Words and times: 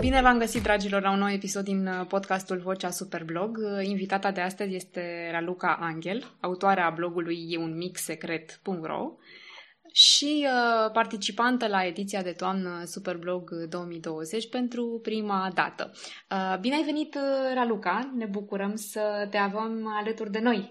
Bine 0.00 0.20
v-am 0.22 0.38
găsit, 0.38 0.62
dragilor, 0.62 1.02
la 1.02 1.10
un 1.10 1.18
nou 1.18 1.30
episod 1.30 1.64
din 1.64 1.86
uh, 1.86 2.06
podcastul 2.08 2.58
Vocea 2.58 2.90
Superblog. 2.90 3.56
Uh, 3.56 3.86
invitata 3.86 4.30
de 4.30 4.40
astăzi 4.40 4.74
este 4.74 5.28
Raluca 5.32 5.78
Angel, 5.80 6.24
autoarea 6.40 6.90
blogului 6.90 7.46
e 7.48 7.58
un 7.58 7.76
mic 7.76 7.96
secret.ro 7.96 9.12
și 9.92 10.46
uh, 10.46 10.90
participantă 10.92 11.68
la 11.68 11.84
ediția 11.84 12.22
de 12.22 12.32
toamnă 12.32 12.82
Superblog 12.84 13.50
2020 13.50 14.48
pentru 14.48 15.00
prima 15.02 15.50
dată. 15.54 15.90
Uh, 16.30 16.58
bine 16.60 16.74
ai 16.74 16.82
venit, 16.82 17.14
uh, 17.14 17.54
Raluca! 17.54 18.12
Ne 18.14 18.26
bucurăm 18.26 18.74
să 18.74 19.26
te 19.30 19.36
avem 19.36 19.86
alături 20.00 20.30
de 20.30 20.40
noi. 20.40 20.68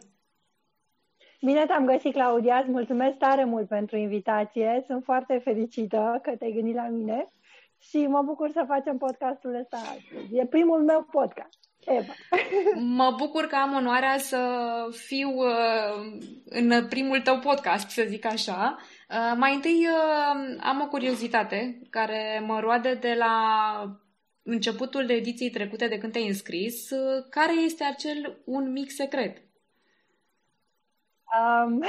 Bine 1.41 1.66
te-am 1.66 1.86
găsit, 1.86 2.14
Claudia! 2.14 2.57
Îți 2.57 2.71
mulțumesc 2.71 3.18
tare 3.18 3.44
mult 3.44 3.68
pentru 3.68 3.98
invitație. 3.98 4.84
Sunt 4.88 5.04
foarte 5.04 5.41
fericită 5.44 6.20
că 6.23 6.32
te-ai 6.36 6.52
gândit 6.52 6.75
la 6.75 6.88
mine 6.88 7.28
și 7.80 8.08
mă 8.08 8.22
bucur 8.22 8.50
să 8.52 8.64
facem 8.68 8.98
podcastul 8.98 9.56
ăsta 9.56 9.78
astăzi. 9.78 10.36
E 10.36 10.46
primul 10.46 10.84
meu 10.84 11.08
podcast. 11.12 11.60
Eva. 11.86 12.14
Mă 13.00 13.14
bucur 13.18 13.46
că 13.46 13.56
am 13.56 13.74
onoarea 13.74 14.18
să 14.18 14.40
fiu 14.92 15.30
uh, 15.30 16.18
în 16.46 16.88
primul 16.88 17.22
tău 17.22 17.40
podcast, 17.40 17.90
să 17.90 18.04
zic 18.08 18.26
așa. 18.26 18.78
Uh, 19.10 19.34
mai 19.38 19.54
întâi 19.54 19.88
uh, 19.88 20.58
am 20.60 20.82
o 20.82 20.88
curiozitate 20.88 21.80
care 21.90 22.44
mă 22.46 22.60
roade 22.60 22.94
de 22.94 23.14
la 23.18 23.36
începutul 24.44 25.06
de 25.06 25.14
ediției 25.14 25.50
trecute 25.50 25.88
de 25.88 25.98
când 25.98 26.12
te-ai 26.12 26.28
înscris. 26.28 26.89
Uh, 26.89 27.25
care 27.30 27.54
este 27.54 27.84
acel 27.84 28.42
un 28.46 28.72
mic 28.72 28.92
secret? 28.92 29.38
Um, 31.38 31.84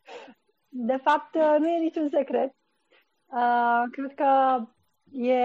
de 0.90 0.96
fapt, 0.96 1.34
uh, 1.34 1.56
nu 1.58 1.68
e 1.68 1.78
niciun 1.78 2.08
secret. 2.08 2.54
Uh, 3.26 3.82
cred 3.90 4.14
că 4.14 4.60
e 5.12 5.40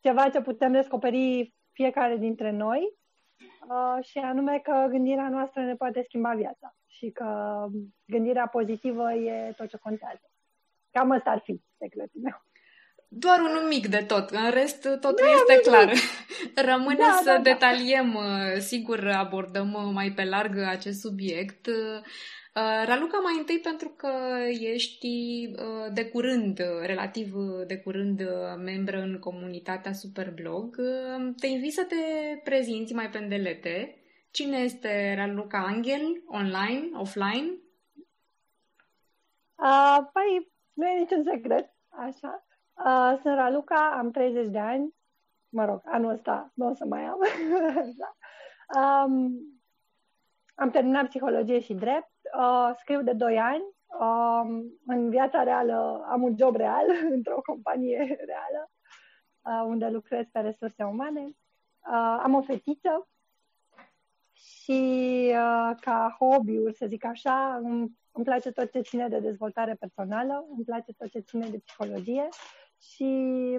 ceva 0.00 0.28
ce 0.28 0.40
putem 0.40 0.72
descoperi 0.72 1.54
fiecare 1.72 2.16
dintre 2.16 2.50
noi 2.50 2.98
uh, 3.68 4.04
și 4.04 4.18
anume 4.18 4.58
că 4.58 4.86
gândirea 4.88 5.28
noastră 5.28 5.62
ne 5.62 5.74
poate 5.74 6.02
schimba 6.02 6.34
viața 6.34 6.76
și 6.86 7.10
că 7.10 7.66
gândirea 8.06 8.46
pozitivă 8.46 9.12
e 9.12 9.52
tot 9.56 9.68
ce 9.68 9.76
contează. 9.76 10.30
Cam 10.90 11.10
ăsta 11.10 11.30
ar 11.30 11.38
fi 11.38 11.62
secretul 11.78 12.20
meu. 12.20 12.42
Doar 13.10 13.40
un 13.40 13.66
mic 13.68 13.86
de 13.86 14.04
tot, 14.08 14.30
în 14.30 14.50
rest 14.50 14.82
totul 14.82 15.26
da, 15.26 15.54
este 15.54 15.70
clar. 15.70 15.92
Rămâne 16.70 16.96
da, 16.96 17.18
să 17.22 17.24
da, 17.24 17.32
da. 17.36 17.42
detaliem, 17.42 18.12
da. 18.12 18.58
sigur 18.58 19.06
abordăm 19.06 19.90
mai 19.92 20.12
pe 20.12 20.24
larg 20.24 20.58
acest 20.58 21.00
subiect. 21.00 21.66
Uh, 21.66 22.84
Raluca, 22.84 23.18
mai 23.18 23.34
întâi 23.38 23.58
pentru 23.58 23.88
că 23.88 24.10
ești 24.60 25.08
uh, 25.52 25.92
de 25.92 26.04
curând, 26.04 26.58
relativ 26.82 27.32
de 27.66 27.76
curând, 27.76 28.22
membră 28.64 29.00
în 29.00 29.18
comunitatea 29.18 29.92
Superblog, 29.92 30.76
te 31.40 31.46
invit 31.46 31.72
să 31.72 31.84
te 31.84 31.96
prezinți 32.44 32.94
mai 32.94 33.10
pe 33.10 33.18
îndelete. 33.18 34.02
Cine 34.30 34.58
este 34.58 35.14
Raluca 35.16 35.58
Angel, 35.58 36.22
online, 36.26 36.88
offline? 36.92 37.58
Uh, 39.54 39.98
păi, 40.12 40.52
nu 40.72 40.86
e 40.86 40.98
niciun 40.98 41.24
secret, 41.24 41.74
așa. 41.90 42.47
Uh, 42.84 43.18
sunt 43.22 43.34
Raluca, 43.34 43.94
am 43.98 44.10
30 44.10 44.48
de 44.48 44.58
ani, 44.58 44.94
mă 45.48 45.64
rog, 45.64 45.80
anul 45.84 46.10
ăsta 46.10 46.50
nu 46.54 46.66
o 46.66 46.74
să 46.74 46.84
mai 46.84 47.04
am. 47.04 47.18
um, 48.78 49.38
am 50.54 50.70
terminat 50.70 51.06
psihologie 51.06 51.60
și 51.60 51.74
drept, 51.74 52.12
uh, 52.38 52.70
scriu 52.78 53.02
de 53.02 53.12
2 53.12 53.38
ani, 53.38 53.62
uh, 54.00 54.68
în 54.86 55.10
viața 55.10 55.42
reală 55.42 56.06
am 56.10 56.22
un 56.22 56.36
job 56.38 56.56
real 56.56 56.86
într-o 57.16 57.40
companie 57.40 58.18
reală 58.26 58.70
uh, 59.42 59.66
unde 59.66 59.88
lucrez 59.88 60.26
pe 60.32 60.40
resurse 60.40 60.82
umane. 60.82 61.22
Uh, 61.24 62.18
am 62.22 62.34
o 62.34 62.42
fetiță 62.42 63.08
și 64.32 64.80
uh, 65.30 65.76
ca 65.80 66.16
hobby-uri, 66.18 66.76
să 66.76 66.86
zic 66.86 67.04
așa, 67.04 67.54
îmi, 67.54 67.98
îmi 68.12 68.24
place 68.24 68.50
tot 68.50 68.70
ce 68.70 68.80
ține 68.80 69.08
de 69.08 69.18
dezvoltare 69.18 69.74
personală, 69.74 70.46
îmi 70.56 70.64
place 70.64 70.92
tot 70.92 71.10
ce 71.10 71.18
ține 71.18 71.48
de 71.48 71.58
psihologie 71.58 72.28
și 72.80 73.58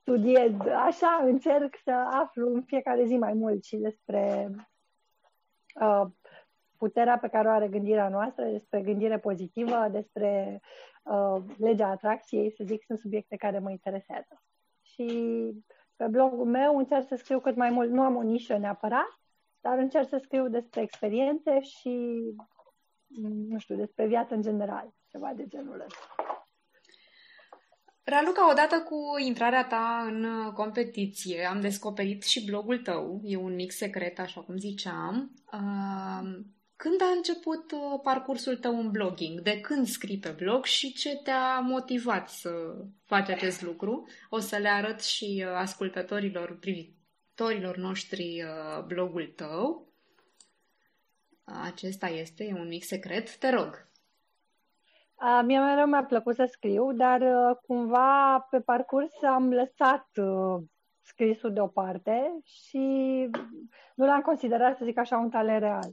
studiez 0.00 0.52
așa, 0.76 1.20
încerc 1.24 1.76
să 1.84 1.92
aflu 1.92 2.54
în 2.54 2.62
fiecare 2.62 3.04
zi 3.04 3.16
mai 3.16 3.32
mult 3.32 3.64
și 3.64 3.76
despre 3.76 4.50
uh, 5.80 6.06
puterea 6.78 7.18
pe 7.18 7.28
care 7.28 7.48
o 7.48 7.50
are 7.50 7.68
gândirea 7.68 8.08
noastră, 8.08 8.44
despre 8.44 8.80
gândire 8.80 9.18
pozitivă, 9.18 9.88
despre 9.90 10.60
uh, 11.02 11.42
legea 11.58 11.88
atracției, 11.88 12.52
să 12.52 12.64
zic, 12.64 12.84
sunt 12.84 12.98
subiecte 12.98 13.36
care 13.36 13.58
mă 13.58 13.70
interesează. 13.70 14.42
Și 14.82 15.06
pe 15.96 16.06
blogul 16.06 16.46
meu 16.46 16.78
încerc 16.78 17.06
să 17.06 17.14
scriu 17.14 17.40
cât 17.40 17.56
mai 17.56 17.70
mult, 17.70 17.90
nu 17.90 18.02
am 18.02 18.16
o 18.16 18.22
nișă 18.22 18.56
neapărat, 18.56 19.20
dar 19.60 19.78
încerc 19.78 20.08
să 20.08 20.16
scriu 20.16 20.48
despre 20.48 20.80
experiențe 20.80 21.60
și, 21.60 22.22
nu 23.48 23.58
știu, 23.58 23.76
despre 23.76 24.06
viață 24.06 24.34
în 24.34 24.42
general, 24.42 24.92
ceva 25.08 25.32
de 25.34 25.46
genul 25.46 25.80
ăsta. 25.80 26.31
Raluca, 28.04 28.50
odată 28.50 28.80
cu 28.80 29.18
intrarea 29.24 29.64
ta 29.64 30.04
în 30.06 30.50
competiție, 30.54 31.44
am 31.44 31.60
descoperit 31.60 32.22
și 32.22 32.44
blogul 32.44 32.78
tău, 32.78 33.20
e 33.24 33.36
un 33.36 33.54
mic 33.54 33.72
secret, 33.72 34.18
așa 34.18 34.40
cum 34.40 34.56
ziceam. 34.56 35.32
Când 36.82 37.02
a 37.02 37.12
început 37.16 37.72
uh, 37.72 38.00
parcursul 38.02 38.56
tău 38.56 38.78
în 38.78 38.90
blogging? 38.90 39.40
De 39.40 39.60
când 39.60 39.86
scrii 39.86 40.18
pe 40.18 40.28
blog 40.28 40.64
și 40.64 40.92
ce 40.92 41.16
te-a 41.16 41.58
motivat 41.58 42.28
să 42.28 42.50
faci 43.04 43.28
acest 43.28 43.62
lucru? 43.62 44.08
O 44.30 44.38
să 44.38 44.56
le 44.56 44.68
arăt 44.68 45.02
și 45.02 45.44
uh, 45.46 45.52
ascultătorilor, 45.54 46.58
privitorilor 46.58 47.76
noștri 47.76 48.42
uh, 48.42 48.84
blogul 48.84 49.32
tău. 49.36 49.88
Acesta 51.44 52.06
este, 52.06 52.44
e 52.44 52.52
un 52.52 52.68
mic 52.68 52.84
secret. 52.84 53.36
Te 53.36 53.50
rog. 53.50 53.90
A, 55.24 55.40
mie 55.40 55.58
mereu 55.58 55.86
mi-a 55.86 56.04
plăcut 56.04 56.34
să 56.34 56.44
scriu, 56.50 56.92
dar 56.92 57.22
cumva 57.66 58.40
pe 58.50 58.60
parcurs 58.60 59.22
am 59.22 59.52
lăsat 59.52 60.08
scrisul 61.00 61.52
deoparte 61.52 62.38
și 62.42 62.78
nu 63.94 64.06
l-am 64.06 64.20
considerat, 64.20 64.76
să 64.76 64.84
zic 64.84 64.98
așa, 64.98 65.18
un 65.18 65.30
talent 65.30 65.60
real 65.60 65.90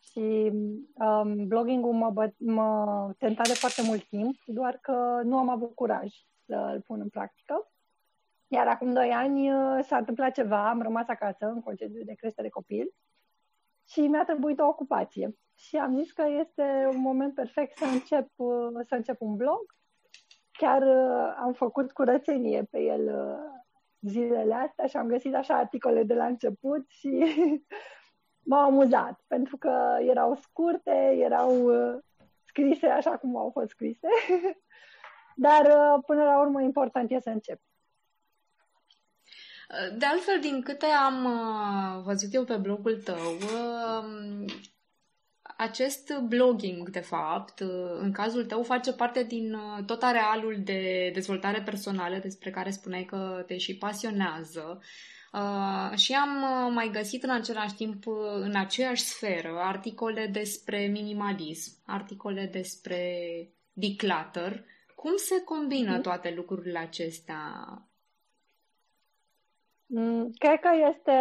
și 0.00 0.50
um, 0.94 1.46
blogging-ul 1.46 1.92
mă, 1.92 2.10
bă, 2.10 2.30
mă 2.38 3.12
tenta 3.18 3.42
de 3.42 3.54
foarte 3.54 3.82
mult 3.82 4.08
timp, 4.08 4.36
doar 4.46 4.78
că 4.80 5.20
nu 5.24 5.38
am 5.38 5.48
avut 5.48 5.74
curaj 5.74 6.12
să 6.46 6.70
îl 6.74 6.80
pun 6.80 7.00
în 7.00 7.08
practică. 7.08 7.70
Iar 8.48 8.66
acum 8.66 8.92
doi 8.92 9.10
ani 9.10 9.52
uh, 9.52 9.84
s-a 9.84 9.96
întâmplat 9.96 10.32
ceva, 10.32 10.68
am 10.68 10.82
rămas 10.82 11.08
acasă 11.08 11.46
în 11.46 11.60
concediu 11.60 12.04
de 12.04 12.14
creștere 12.14 12.48
copil 12.48 12.94
și 13.88 14.00
mi-a 14.00 14.24
trebuit 14.24 14.58
o 14.58 14.66
ocupație. 14.66 15.34
Și 15.60 15.76
am 15.76 15.96
zis 15.96 16.12
că 16.12 16.24
este 16.40 16.88
un 16.92 17.00
moment 17.00 17.34
perfect 17.34 17.76
să 17.76 17.84
încep, 17.84 18.28
uh, 18.36 18.80
să 18.88 18.94
încep 18.94 19.20
un 19.20 19.36
blog. 19.36 19.74
Chiar 20.52 20.82
uh, 20.82 21.36
am 21.38 21.52
făcut 21.52 21.92
curățenie 21.92 22.62
pe 22.70 22.78
el 22.78 23.10
zilele 24.00 24.54
astea 24.54 24.86
și 24.86 24.96
am 24.96 25.06
găsit 25.06 25.34
așa 25.34 25.54
articole 25.54 26.02
de 26.02 26.14
la 26.14 26.26
început 26.26 26.88
și 26.88 27.24
m-au 28.50 28.64
amuzat, 28.64 29.20
pentru 29.26 29.56
că 29.56 29.96
erau 30.00 30.34
scurte, 30.34 31.16
erau 31.18 31.64
uh, 31.64 31.98
scrise 32.44 32.86
așa 32.86 33.16
cum 33.16 33.36
au 33.36 33.50
fost 33.52 33.68
scrise, 33.68 34.08
dar 35.46 35.66
uh, 35.66 36.02
până 36.06 36.24
la 36.24 36.40
urmă 36.40 36.62
important 36.62 37.10
e 37.10 37.20
să 37.20 37.30
încep. 37.30 37.60
De 39.98 40.06
altfel, 40.06 40.40
din 40.40 40.62
câte 40.62 40.86
am 40.86 41.24
uh, 41.24 42.02
văzut 42.04 42.34
eu 42.34 42.44
pe 42.44 42.56
blogul 42.56 43.02
tău, 43.02 43.16
um, 43.16 44.44
acest 45.60 46.18
blogging, 46.18 46.88
de 46.88 47.00
fapt, 47.00 47.60
în 48.00 48.12
cazul 48.12 48.44
tău, 48.44 48.62
face 48.62 48.92
parte 48.92 49.22
din 49.22 49.56
tot 49.86 50.02
arealul 50.02 50.56
de 50.64 51.10
dezvoltare 51.14 51.62
personală 51.62 52.18
despre 52.22 52.50
care 52.50 52.70
spuneai 52.70 53.04
că 53.04 53.44
te 53.46 53.56
și 53.56 53.76
pasionează. 53.76 54.80
Uh, 55.32 55.98
și 55.98 56.12
am 56.12 56.42
uh, 56.42 56.72
mai 56.74 56.90
găsit 56.92 57.22
în 57.22 57.30
același 57.30 57.74
timp, 57.74 58.06
uh, 58.06 58.14
în 58.32 58.56
aceeași 58.56 59.02
sferă, 59.02 59.58
articole 59.58 60.26
despre 60.26 60.86
minimalism, 60.86 61.72
articole 61.86 62.48
despre 62.52 63.02
declutter. 63.72 64.64
Cum 64.94 65.12
se 65.16 65.42
combină 65.44 65.92
mhm. 65.92 66.00
toate 66.00 66.32
lucrurile 66.36 66.78
acestea? 66.78 67.38
Mm, 69.86 70.30
cred 70.38 70.60
că 70.60 70.70
este 70.88 71.12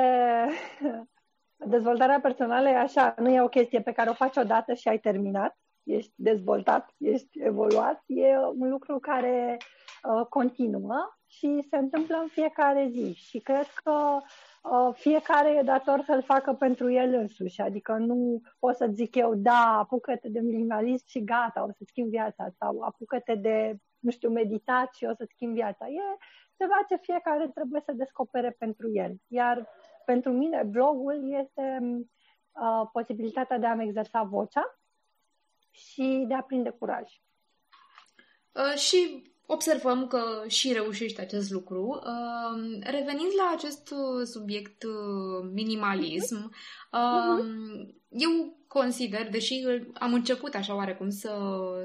dezvoltarea 1.65 2.19
personală 2.19 2.69
e 2.69 2.75
așa, 2.75 3.15
nu 3.17 3.29
e 3.29 3.41
o 3.41 3.47
chestie 3.47 3.81
pe 3.81 3.91
care 3.91 4.09
o 4.09 4.13
faci 4.13 4.37
odată 4.37 4.73
și 4.73 4.87
ai 4.87 4.99
terminat, 4.99 5.57
ești 5.83 6.13
dezvoltat, 6.15 6.93
ești 6.97 7.39
evoluat, 7.39 8.03
e 8.05 8.37
un 8.37 8.69
lucru 8.69 8.99
care 8.99 9.57
uh, 10.03 10.25
continuă 10.25 11.17
și 11.27 11.67
se 11.69 11.77
întâmplă 11.77 12.17
în 12.21 12.27
fiecare 12.27 12.87
zi. 12.91 13.13
Și 13.13 13.39
cred 13.39 13.67
că 13.83 14.17
uh, 14.63 14.93
fiecare 14.93 15.49
e 15.49 15.61
dator 15.61 16.01
să-l 16.05 16.21
facă 16.21 16.53
pentru 16.53 16.91
el 16.91 17.13
însuși. 17.13 17.61
Adică 17.61 17.93
nu 17.93 18.41
pot 18.59 18.75
să 18.75 18.89
zic 18.93 19.15
eu, 19.15 19.35
da, 19.35 19.77
apucă-te 19.79 20.29
de 20.29 20.39
minimalism 20.39 21.05
și 21.07 21.23
gata, 21.23 21.63
o 21.63 21.71
să 21.71 21.83
schimbi 21.85 22.09
viața. 22.09 22.47
Sau 22.57 22.81
apucă-te 22.81 23.35
de, 23.35 23.75
nu 23.99 24.11
știu, 24.11 24.29
meditat 24.29 24.93
și 24.93 25.05
o 25.05 25.13
să 25.13 25.25
schimbi 25.29 25.59
viața. 25.59 25.87
E 25.87 26.01
ceva 26.57 26.85
ce 26.87 26.95
fiecare 26.95 27.47
trebuie 27.53 27.81
să 27.85 27.91
descopere 27.91 28.55
pentru 28.59 28.89
el. 28.93 29.15
Iar 29.27 29.67
pentru 30.11 30.31
mine 30.31 30.63
blogul 30.63 31.17
este 31.43 31.79
uh, 31.81 32.89
posibilitatea 32.91 33.57
de 33.57 33.65
a-mi 33.65 33.83
exersa 33.83 34.23
vocea 34.23 34.79
și 35.71 36.25
de 36.27 36.33
a 36.33 36.41
prinde 36.41 36.69
curaj. 36.69 37.07
Uh, 38.51 38.77
și 38.77 39.31
observăm 39.45 40.07
că 40.07 40.43
și 40.47 40.73
reușești 40.73 41.21
acest 41.21 41.51
lucru. 41.51 42.01
Uh, 42.03 42.79
revenind 42.81 43.31
la 43.37 43.51
acest 43.55 43.91
uh, 43.91 44.25
subiect 44.25 44.83
uh, 44.83 45.49
minimalism, 45.53 46.51
uh, 46.91 47.45
eu 48.09 48.57
consider, 48.67 49.29
deși 49.29 49.65
am 49.93 50.13
început 50.13 50.55
așa 50.55 50.75
oarecum 50.75 51.09
să 51.09 51.31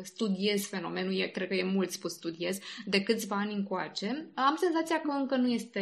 studiez 0.02 0.66
fenomenul, 0.66 1.20
e, 1.20 1.26
cred 1.26 1.48
că 1.48 1.54
e 1.54 1.64
mult 1.64 1.90
spus 1.90 2.12
studiez, 2.12 2.58
de 2.86 3.02
câțiva 3.02 3.36
ani 3.36 3.54
încoace, 3.54 4.30
am 4.34 4.56
senzația 4.56 5.00
că 5.00 5.10
încă 5.10 5.36
nu 5.36 5.48
este 5.48 5.80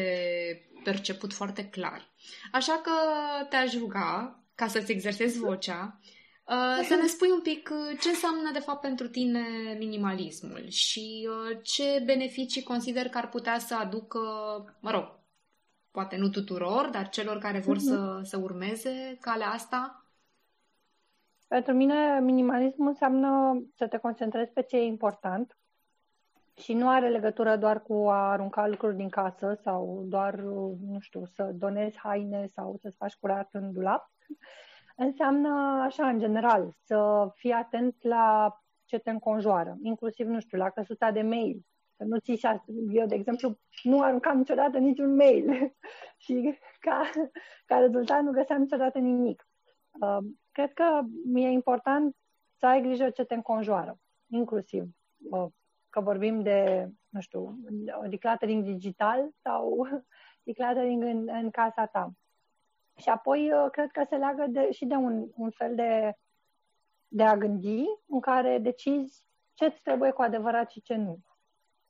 perceput 0.83 1.33
foarte 1.33 1.69
clar. 1.69 2.11
Așa 2.53 2.81
că 2.83 2.93
te-aș 3.49 3.75
ruga 3.75 4.41
ca 4.55 4.67
să-ți 4.67 4.93
exersezi 4.93 5.39
vocea, 5.39 5.99
uh, 6.47 6.85
să 6.87 6.95
ne 6.95 7.07
spui 7.07 7.31
un 7.31 7.41
pic 7.41 7.71
uh, 7.73 7.99
ce 8.01 8.09
înseamnă 8.09 8.51
de 8.53 8.59
fapt 8.59 8.81
pentru 8.81 9.09
tine 9.09 9.45
minimalismul 9.79 10.69
și 10.69 11.29
uh, 11.29 11.59
ce 11.63 12.03
beneficii 12.05 12.63
consider 12.63 13.09
că 13.09 13.19
ar 13.19 13.29
putea 13.29 13.59
să 13.59 13.75
aducă, 13.75 14.21
mă 14.81 14.91
rog, 14.91 15.21
poate 15.91 16.17
nu 16.17 16.29
tuturor, 16.29 16.89
dar 16.89 17.09
celor 17.09 17.39
care 17.39 17.59
vor 17.59 17.77
uh-huh. 17.77 17.89
să, 17.89 18.21
să 18.23 18.37
urmeze 18.37 19.19
calea 19.21 19.49
asta? 19.49 20.07
Pentru 21.49 21.73
mine, 21.73 22.21
minimalismul 22.21 22.89
înseamnă 22.89 23.63
să 23.77 23.87
te 23.87 23.99
concentrezi 23.99 24.51
pe 24.51 24.63
ce 24.63 24.77
e 24.77 24.85
important 24.85 25.57
și 26.57 26.73
nu 26.75 26.89
are 26.89 27.09
legătură 27.09 27.57
doar 27.57 27.83
cu 27.83 28.09
a 28.09 28.31
arunca 28.31 28.67
lucruri 28.67 28.97
din 28.97 29.09
casă 29.09 29.59
sau 29.63 30.05
doar, 30.07 30.35
nu 30.35 30.99
știu, 31.01 31.25
să 31.25 31.51
donezi 31.55 31.99
haine 31.99 32.47
sau 32.47 32.77
să-ți 32.81 32.97
faci 32.97 33.15
curat 33.15 33.49
în 33.53 33.73
dulap. 33.73 34.11
Înseamnă, 34.97 35.83
așa, 35.83 36.09
în 36.09 36.19
general, 36.19 36.75
să 36.85 37.29
fii 37.35 37.53
atent 37.53 38.03
la 38.03 38.57
ce 38.85 38.99
te 38.99 39.11
înconjoară, 39.11 39.77
inclusiv, 39.83 40.27
nu 40.27 40.41
știu, 40.41 40.59
la 40.59 40.71
căsuța 40.71 41.11
de 41.11 41.23
mail. 41.23 41.67
Să 41.97 42.05
nu 42.05 42.19
ții 42.19 42.41
eu, 42.91 43.07
de 43.07 43.15
exemplu, 43.15 43.59
nu 43.83 44.01
aruncam 44.01 44.39
niciodată 44.39 44.79
niciun 44.79 45.15
mail 45.15 45.75
și 46.25 46.59
ca, 46.81 47.11
ca 47.67 47.79
rezultat 47.79 48.23
nu 48.23 48.31
găseam 48.31 48.61
niciodată 48.61 48.99
nimic. 48.99 49.47
Uh, 50.01 50.19
cred 50.53 50.73
că 50.73 51.01
mi-e 51.25 51.49
important 51.49 52.17
să 52.59 52.67
ai 52.67 52.83
grijă 52.83 53.11
ce 53.11 53.25
te 53.25 53.35
înconjoară, 53.35 53.99
inclusiv 54.29 54.85
uh, 55.31 55.47
că 55.93 56.01
vorbim 56.01 56.43
de, 56.43 56.89
nu 57.09 57.21
știu, 57.21 57.59
decluttering 58.09 58.65
digital 58.65 59.29
sau 59.43 59.89
decluttering 60.47 61.03
în, 61.03 61.29
în 61.29 61.51
casa 61.51 61.87
ta. 61.87 62.11
Și 62.97 63.09
apoi 63.09 63.53
uh, 63.53 63.71
cred 63.71 63.91
că 63.91 64.05
se 64.09 64.17
leagă 64.17 64.47
de, 64.49 64.71
și 64.71 64.85
de 64.85 64.95
un, 64.95 65.29
un 65.37 65.51
fel 65.51 65.75
de, 65.75 66.17
de 67.09 67.23
a 67.23 67.37
gândi 67.37 67.85
în 68.07 68.21
care 68.21 68.59
decizi 68.59 69.27
ce 69.55 69.65
îți 69.65 69.81
trebuie 69.83 70.11
cu 70.11 70.23
adevărat 70.23 70.71
și 70.71 70.83
ce 70.83 70.95
nu. 70.95 71.19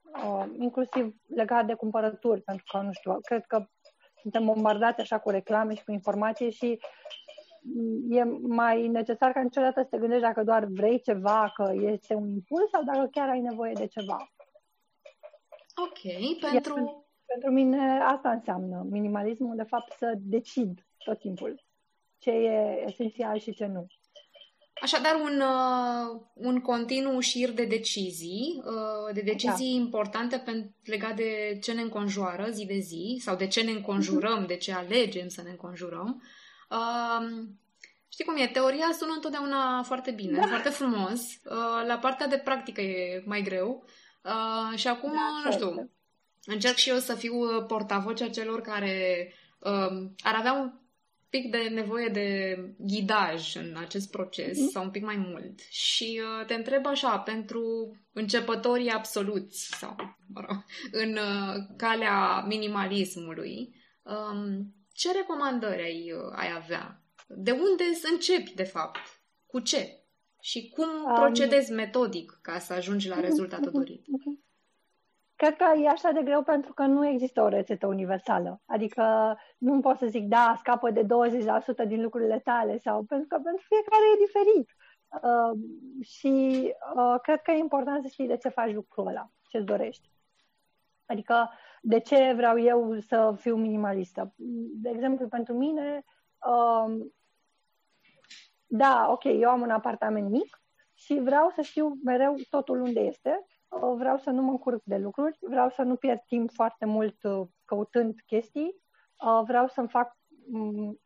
Uh, 0.03 0.45
inclusiv 0.59 1.15
legat 1.29 1.67
de 1.67 1.75
cumpărături, 1.75 2.43
pentru 2.43 2.65
că, 2.73 2.81
nu 2.81 2.93
știu, 2.93 3.21
cred 3.21 3.47
că 3.47 3.67
suntem 4.21 4.45
bombardați 4.45 5.01
așa 5.01 5.19
cu 5.19 5.31
reclame 5.31 5.75
și 5.75 5.85
cu 5.85 5.93
informație 5.93 6.51
și 6.51 6.81
e 8.11 8.25
mai 8.43 8.89
necesar 8.89 9.33
ca 9.33 9.41
niciodată 9.41 9.81
să 9.81 9.87
te 9.91 9.99
gândești 9.99 10.23
dacă 10.23 10.43
doar 10.43 10.65
vrei 10.65 11.01
ceva, 11.01 11.53
că 11.55 11.73
este 11.75 12.15
un 12.15 12.29
impuls 12.29 12.71
sau 12.71 12.83
dacă 12.85 13.09
chiar 13.11 13.29
ai 13.29 13.41
nevoie 13.41 13.73
de 13.73 13.87
ceva. 13.87 14.33
Ok, 15.77 16.01
pentru... 16.51 16.79
Iar, 16.79 17.05
pentru 17.27 17.51
mine 17.51 18.01
asta 18.01 18.31
înseamnă 18.31 18.87
minimalismul, 18.91 19.57
de 19.57 19.63
fapt, 19.63 19.93
să 19.93 20.15
decid 20.19 20.87
tot 21.05 21.19
timpul 21.19 21.63
ce 22.19 22.31
e 22.31 22.85
esențial 22.87 23.39
și 23.39 23.55
ce 23.55 23.67
nu. 23.67 23.87
Așadar, 24.83 25.15
un, 25.15 25.41
uh, 25.41 26.21
un 26.35 26.61
continuu 26.61 27.21
șir 27.21 27.51
de 27.51 27.65
decizii, 27.65 28.63
uh, 28.65 29.15
de 29.15 29.21
decizii 29.21 29.77
da. 29.77 29.83
importante 29.83 30.37
pentru, 30.45 30.75
legat 30.85 31.17
de 31.17 31.59
ce 31.63 31.73
ne 31.73 31.81
înconjoară 31.81 32.49
zi 32.51 32.67
de 32.67 32.79
zi 32.79 33.19
sau 33.21 33.37
de 33.37 33.47
ce 33.47 33.63
ne 33.63 33.71
înconjurăm, 33.71 34.47
de 34.47 34.57
ce 34.57 34.73
alegem 34.73 35.29
să 35.29 35.43
ne 35.43 35.51
înconjurăm. 35.51 36.23
Uh, 36.73 37.45
știi 38.09 38.25
cum 38.25 38.37
e? 38.37 38.47
Teoria 38.47 38.89
sună 38.99 39.13
întotdeauna 39.15 39.83
foarte 39.83 40.11
bine, 40.11 40.39
da. 40.39 40.47
foarte 40.47 40.69
frumos. 40.69 41.21
Uh, 41.21 41.87
la 41.87 41.99
partea 42.01 42.27
de 42.27 42.39
practică 42.39 42.81
e 42.81 43.23
mai 43.27 43.43
greu. 43.43 43.85
Uh, 44.25 44.79
și 44.79 44.89
acum, 44.89 45.13
da, 45.13 45.43
nu 45.45 45.53
știu, 45.53 45.91
încerc 46.45 46.77
și 46.77 46.89
eu 46.89 46.99
să 46.99 47.15
fiu 47.15 47.35
uh, 47.35 47.65
portavocea 47.67 48.29
celor 48.29 48.61
care 48.61 49.33
uh, 49.59 50.09
ar 50.19 50.35
avea 50.35 50.53
un 50.53 50.73
pic 51.33 51.51
de 51.51 51.69
nevoie 51.75 52.09
de 52.09 52.59
ghidaj 52.79 53.55
în 53.57 53.77
acest 53.79 54.11
proces 54.11 54.59
mm-hmm. 54.59 54.73
sau 54.73 54.85
un 54.85 54.91
pic 54.91 55.05
mai 55.05 55.17
mult. 55.17 55.61
Și 55.71 56.21
uh, 56.23 56.47
te 56.47 56.55
întreb 56.55 56.87
așa, 56.87 57.19
pentru 57.19 57.97
începătorii 58.13 58.91
absoluți 58.91 59.77
sau, 59.79 59.97
mă 60.35 60.41
rog, 60.47 60.65
în 60.91 61.13
uh, 61.13 61.55
calea 61.77 62.45
minimalismului, 62.47 63.75
um, 64.03 64.75
ce 64.93 65.13
recomandări 65.13 65.83
ai, 65.83 66.13
uh, 66.13 66.33
ai 66.37 66.53
avea? 66.57 67.01
De 67.27 67.51
unde 67.51 67.85
să 67.95 68.09
începi, 68.13 68.55
de 68.55 68.65
fapt? 68.65 68.99
Cu 69.47 69.59
ce? 69.61 70.03
Și 70.41 70.69
cum 70.69 70.89
um... 71.05 71.15
procedezi 71.15 71.73
metodic 71.73 72.39
ca 72.43 72.59
să 72.59 72.73
ajungi 72.73 73.09
la 73.09 73.21
rezultatul 73.21 73.71
dorit? 73.79 74.05
Cred 75.37 75.57
că 75.57 75.79
e 75.79 75.89
așa 75.89 76.11
de 76.11 76.23
greu 76.23 76.43
pentru 76.43 76.73
că 76.73 76.83
nu 76.83 77.07
există 77.09 77.43
o 77.43 77.49
rețetă 77.49 77.87
universală. 77.87 78.61
Adică 78.67 79.37
nu 79.59 79.81
pot 79.81 79.99
să 79.99 80.07
zic, 80.07 80.25
da, 80.25 80.55
scapă 80.59 80.91
de 80.91 81.03
20% 81.03 81.07
din 81.87 82.03
lucrurile 82.03 82.41
tale 82.45 82.79
sau 82.79 83.03
pentru 83.03 83.27
că 83.29 83.41
pentru 83.43 83.65
fiecare 83.69 84.03
e 84.15 84.25
diferit. 84.25 84.69
Uh, 85.23 85.59
și 86.05 86.63
uh, 86.97 87.21
cred 87.23 87.43
că 87.43 87.51
e 87.51 87.59
important 87.59 88.03
să 88.03 88.09
știi 88.09 88.27
de 88.27 88.37
ce 88.37 88.49
faci 88.49 88.73
lucrul 88.73 89.07
ăla, 89.07 89.31
ce-ți 89.49 89.65
dorești. 89.65 90.11
Adică 91.07 91.51
de 91.85 91.99
ce 91.99 92.33
vreau 92.33 92.59
eu 92.59 92.99
să 93.01 93.35
fiu 93.39 93.57
minimalistă? 93.57 94.35
De 94.83 94.89
exemplu, 94.89 95.29
pentru 95.29 95.55
mine, 95.55 96.05
uh, 96.47 97.07
da, 98.67 99.07
ok, 99.11 99.25
eu 99.25 99.49
am 99.49 99.61
un 99.61 99.71
apartament 99.71 100.31
mic 100.31 100.63
și 100.95 101.19
vreau 101.19 101.51
să 101.51 101.61
știu 101.61 101.99
mereu 102.05 102.35
totul 102.51 102.81
unde 102.81 103.01
este 103.01 103.47
vreau 103.81 104.19
să 104.19 104.31
nu 104.31 104.43
mă 104.43 104.51
încurc 104.51 104.83
de 104.85 104.97
lucruri, 104.97 105.39
vreau 105.41 105.69
să 105.71 105.83
nu 105.83 105.97
pierd 105.97 106.21
timp 106.27 106.51
foarte 106.53 106.85
mult 106.85 107.23
uh, 107.23 107.47
căutând 107.65 108.21
chestii, 108.27 108.83
uh, 109.25 109.43
vreau 109.47 109.69
să-mi 109.69 109.89
fac, 109.89 110.17
mm, 110.47 111.01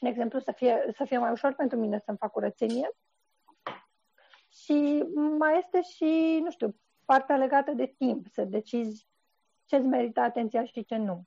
de 0.00 0.08
exemplu, 0.08 0.38
să 0.38 0.52
fie, 0.52 0.90
să 0.96 1.04
fie 1.04 1.18
mai 1.18 1.30
ușor 1.30 1.52
pentru 1.54 1.78
mine 1.78 1.98
să-mi 1.98 2.16
fac 2.16 2.30
curățenie. 2.30 2.90
Și 4.48 5.04
mai 5.38 5.58
este 5.58 5.82
și, 5.82 6.40
nu 6.42 6.50
știu, 6.50 6.76
partea 7.04 7.36
legată 7.36 7.72
de 7.72 7.94
timp, 7.98 8.26
să 8.26 8.44
decizi 8.44 9.06
ce-ți 9.66 9.86
merită 9.86 10.20
atenția 10.20 10.64
și 10.64 10.84
ce 10.84 10.96
nu. 10.96 11.22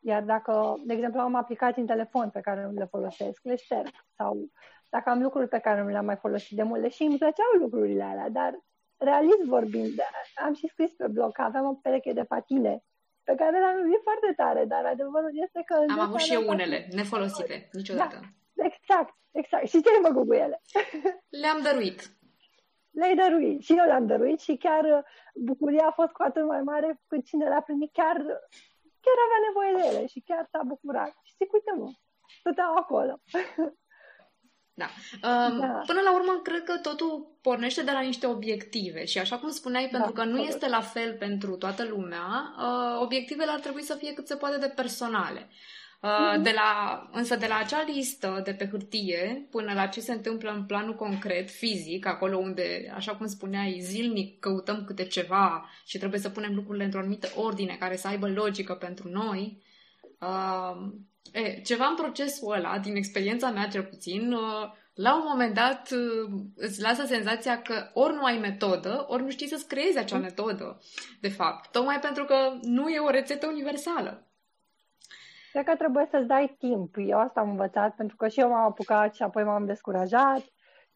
Iar 0.00 0.22
dacă, 0.22 0.74
de 0.84 0.92
exemplu, 0.92 1.20
am 1.20 1.34
aplicații 1.34 1.80
în 1.80 1.86
telefon 1.86 2.30
pe 2.30 2.40
care 2.40 2.62
nu 2.62 2.72
le 2.72 2.84
folosesc, 2.84 3.40
le 3.42 3.56
șterg. 3.56 3.88
Sau 4.16 4.50
dacă 4.90 5.10
am 5.10 5.22
lucruri 5.22 5.48
pe 5.48 5.58
care 5.58 5.82
nu 5.82 5.88
le-am 5.88 6.04
mai 6.04 6.16
folosit 6.16 6.56
de 6.56 6.62
mult, 6.62 6.82
deși 6.82 7.02
îmi 7.02 7.18
plăceau 7.18 7.52
lucrurile 7.58 8.02
alea, 8.02 8.28
dar 8.28 8.58
realist 8.96 9.44
vorbind, 9.44 10.00
am 10.44 10.54
și 10.54 10.68
scris 10.68 10.92
pe 10.92 11.06
blog 11.06 11.32
că 11.32 11.42
aveam 11.42 11.66
o 11.66 11.74
pereche 11.74 12.12
de 12.12 12.24
patine 12.24 12.82
pe 13.22 13.34
care 13.34 13.58
le-am 13.58 13.78
iubit 13.78 14.02
foarte 14.02 14.32
tare, 14.36 14.64
dar 14.64 14.84
adevărul 14.84 15.30
este 15.34 15.62
că... 15.66 15.74
Am 15.88 16.00
avut 16.00 16.20
și 16.20 16.32
eu 16.32 16.48
unele, 16.48 16.86
nefolosite, 16.90 17.68
niciodată. 17.72 18.20
Da, 18.52 18.64
exact, 18.64 19.14
exact. 19.30 19.66
Și 19.66 19.82
ce 19.82 19.88
ai 19.88 20.10
făcut 20.10 20.26
cu 20.26 20.34
ele? 20.34 20.60
Le-am 21.28 21.62
dăruit. 21.62 22.17
Le-ai 22.90 23.14
dăruit. 23.14 23.62
Și 23.62 23.72
eu 23.78 23.84
le-am 23.84 24.06
dăruit 24.06 24.40
și 24.40 24.56
chiar 24.56 24.84
uh, 24.84 25.02
bucuria 25.34 25.86
a 25.86 25.90
fost 25.90 26.12
cu 26.12 26.22
atât 26.22 26.46
mai 26.46 26.62
mare 26.62 27.00
cât 27.06 27.24
cine 27.24 27.48
le-a 27.48 27.60
primit 27.60 27.92
chiar, 27.92 28.16
chiar 29.04 29.18
avea 29.26 29.40
nevoie 29.46 29.72
de 29.76 29.96
ele 29.96 30.06
și 30.06 30.20
chiar 30.20 30.48
s-a 30.52 30.62
bucurat. 30.66 31.12
Și 31.22 31.34
zic, 31.38 31.52
uite 31.52 31.72
mă, 31.78 31.90
stăteau 32.40 32.74
acolo. 32.74 33.20
Da. 34.78 34.88
Um, 35.28 35.58
da. 35.60 35.82
Până 35.86 36.00
la 36.00 36.14
urmă, 36.14 36.40
cred 36.42 36.62
că 36.62 36.76
totul 36.76 37.38
pornește 37.42 37.82
de 37.82 37.90
la 37.90 38.00
niște 38.00 38.26
obiective 38.26 39.04
și 39.04 39.18
așa 39.18 39.38
cum 39.38 39.50
spuneai, 39.50 39.88
da, 39.88 39.90
pentru 39.90 40.12
că 40.12 40.24
nu 40.24 40.36
corect. 40.36 40.48
este 40.48 40.68
la 40.68 40.80
fel 40.80 41.16
pentru 41.16 41.56
toată 41.56 41.84
lumea, 41.84 42.54
uh, 42.58 43.00
obiectivele 43.00 43.50
ar 43.50 43.60
trebui 43.60 43.82
să 43.82 43.94
fie 43.94 44.12
cât 44.12 44.26
se 44.26 44.36
poate 44.36 44.58
de 44.58 44.72
personale. 44.76 45.48
Uh, 46.00 46.10
mm-hmm. 46.10 46.42
de 46.42 46.50
la, 46.54 47.02
însă 47.12 47.36
de 47.36 47.46
la 47.46 47.56
acea 47.56 47.84
listă 47.94 48.40
de 48.44 48.52
pe 48.52 48.68
hârtie 48.68 49.46
până 49.50 49.72
la 49.72 49.86
ce 49.86 50.00
se 50.00 50.12
întâmplă 50.12 50.50
în 50.50 50.64
planul 50.64 50.94
concret, 50.94 51.50
fizic, 51.50 52.06
acolo 52.06 52.36
unde, 52.36 52.92
așa 52.94 53.16
cum 53.16 53.26
spuneai, 53.26 53.78
zilnic 53.80 54.38
căutăm 54.38 54.84
câte 54.84 55.04
ceva 55.04 55.70
și 55.86 55.98
trebuie 55.98 56.20
să 56.20 56.28
punem 56.30 56.54
lucrurile 56.54 56.84
într-o 56.84 57.00
anumită 57.00 57.28
ordine 57.36 57.76
care 57.78 57.96
să 57.96 58.08
aibă 58.08 58.28
logică 58.28 58.74
pentru 58.74 59.08
noi, 59.08 59.66
Uh, 60.18 60.90
e, 61.32 61.60
ceva 61.60 61.86
în 61.86 61.94
procesul 61.94 62.52
ăla, 62.52 62.78
din 62.78 62.96
experiența 62.96 63.50
mea 63.50 63.68
cel 63.68 63.82
puțin, 63.82 64.32
uh, 64.32 64.70
la 64.94 65.14
un 65.16 65.22
moment 65.28 65.54
dat 65.54 65.90
uh, 65.90 66.40
îți 66.56 66.80
lasă 66.80 67.04
senzația 67.06 67.62
că 67.62 67.90
ori 67.92 68.14
nu 68.14 68.24
ai 68.24 68.38
metodă, 68.38 69.04
ori 69.08 69.22
nu 69.22 69.30
știi 69.30 69.48
să-ți 69.48 69.66
creezi 69.66 69.98
acea 69.98 70.18
metodă, 70.18 70.80
de 71.20 71.28
fapt. 71.28 71.70
Tocmai 71.70 71.98
pentru 71.98 72.24
că 72.24 72.58
nu 72.62 72.88
e 72.88 72.98
o 72.98 73.10
rețetă 73.10 73.46
universală. 73.46 74.27
Cred 75.58 75.70
că 75.70 75.76
trebuie 75.76 76.06
să-ți 76.10 76.26
dai 76.26 76.56
timp. 76.58 76.94
Eu 76.98 77.18
asta 77.18 77.40
am 77.40 77.50
învățat, 77.50 77.94
pentru 77.94 78.16
că 78.16 78.28
și 78.28 78.40
eu 78.40 78.48
m-am 78.48 78.64
apucat 78.64 79.14
și 79.14 79.22
apoi 79.22 79.44
m-am 79.44 79.66
descurajat 79.66 80.40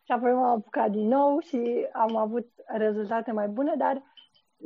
și 0.03 0.13
apoi 0.13 0.33
m-am 0.33 0.51
apucat 0.59 0.91
din 0.91 1.09
nou 1.09 1.39
și 1.39 1.87
am 1.93 2.17
avut 2.17 2.49
rezultate 2.67 3.33
mai 3.33 3.49
bune, 3.49 3.75
dar 3.77 4.03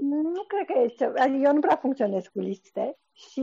nu 0.00 0.42
cred 0.46 0.66
că 0.66 0.82
este... 0.82 1.04
Adică 1.04 1.46
eu 1.46 1.52
nu 1.52 1.60
prea 1.60 1.76
funcționez 1.76 2.26
cu 2.26 2.38
liste 2.38 2.98
și 3.12 3.40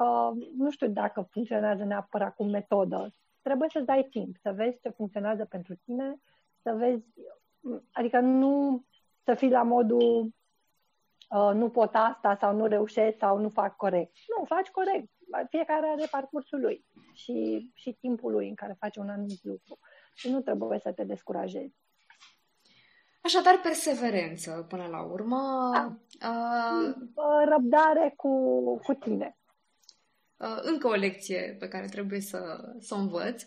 uh, 0.00 0.30
nu 0.56 0.70
știu 0.70 0.88
dacă 0.88 1.28
funcționează 1.30 1.84
neapărat 1.84 2.34
cu 2.34 2.44
metodă. 2.44 3.14
Trebuie 3.42 3.68
să-ți 3.68 3.86
dai 3.86 4.06
timp, 4.10 4.36
să 4.36 4.52
vezi 4.52 4.80
ce 4.80 4.88
funcționează 4.88 5.44
pentru 5.44 5.74
tine, 5.84 6.20
să 6.62 6.72
vezi... 6.72 7.04
Adică 7.92 8.20
nu 8.20 8.84
să 9.24 9.34
fii 9.34 9.50
la 9.50 9.62
modul 9.62 10.30
uh, 11.30 11.50
nu 11.54 11.70
pot 11.70 11.90
asta 11.92 12.36
sau 12.40 12.54
nu 12.54 12.66
reușesc 12.66 13.18
sau 13.18 13.38
nu 13.38 13.48
fac 13.48 13.76
corect. 13.76 14.12
Nu, 14.36 14.44
faci 14.44 14.68
corect. 14.68 15.08
Fiecare 15.48 15.86
are 15.86 16.06
parcursul 16.10 16.60
lui 16.60 16.84
și, 17.12 17.70
și 17.74 17.96
timpul 18.00 18.32
lui 18.32 18.48
în 18.48 18.54
care 18.54 18.76
face 18.78 19.00
un 19.00 19.08
anumit 19.08 19.44
lucru. 19.44 19.78
Și 20.14 20.30
nu 20.30 20.40
trebuie 20.40 20.78
să 20.78 20.92
te 20.92 21.04
descurajezi. 21.04 21.74
Așadar, 23.20 23.60
perseverență 23.62 24.66
până 24.68 24.86
la 24.86 25.02
urmă. 25.02 25.70
Da. 25.72 25.96
Uh, 26.28 26.94
Răbdare 27.48 28.12
cu, 28.16 28.30
cu 28.78 28.94
tine. 28.94 29.36
Uh, 30.36 30.58
încă 30.60 30.88
o 30.88 30.94
lecție 30.94 31.56
pe 31.58 31.68
care 31.68 31.86
trebuie 31.86 32.20
să, 32.20 32.72
să 32.78 32.94
o 32.94 32.98
învăț. 32.98 33.44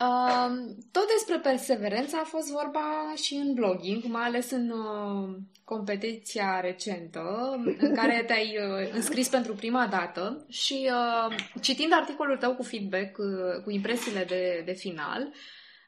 Uh, 0.00 0.74
tot 0.92 1.06
despre 1.06 1.38
perseverență 1.42 2.16
a 2.16 2.24
fost 2.24 2.50
vorba 2.50 3.12
și 3.14 3.34
în 3.34 3.54
blogging, 3.54 4.04
mai 4.04 4.24
ales 4.24 4.50
în 4.50 4.70
uh, 4.70 5.36
competiția 5.64 6.60
recentă 6.60 7.54
în 7.78 7.94
care 7.94 8.22
te-ai 8.26 8.58
uh, 8.58 8.90
înscris 8.94 9.28
pentru 9.28 9.54
prima 9.54 9.86
dată 9.86 10.46
și 10.48 10.90
uh, 10.90 11.36
citind 11.60 11.92
articolul 11.92 12.36
tău 12.36 12.54
cu 12.54 12.62
feedback, 12.62 13.18
uh, 13.18 13.62
cu 13.64 13.70
impresiile 13.70 14.24
de, 14.24 14.62
de 14.64 14.72
final, 14.72 15.22
uh, 15.22 15.34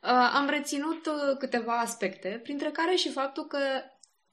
Uh, 0.04 0.30
am 0.34 0.49
reținut 0.49 1.06
uh, 1.06 1.37
câteva 1.38 1.78
aspecte, 1.78 2.40
printre 2.42 2.70
care 2.70 2.94
și 2.94 3.11
faptul 3.11 3.44
că 3.44 3.58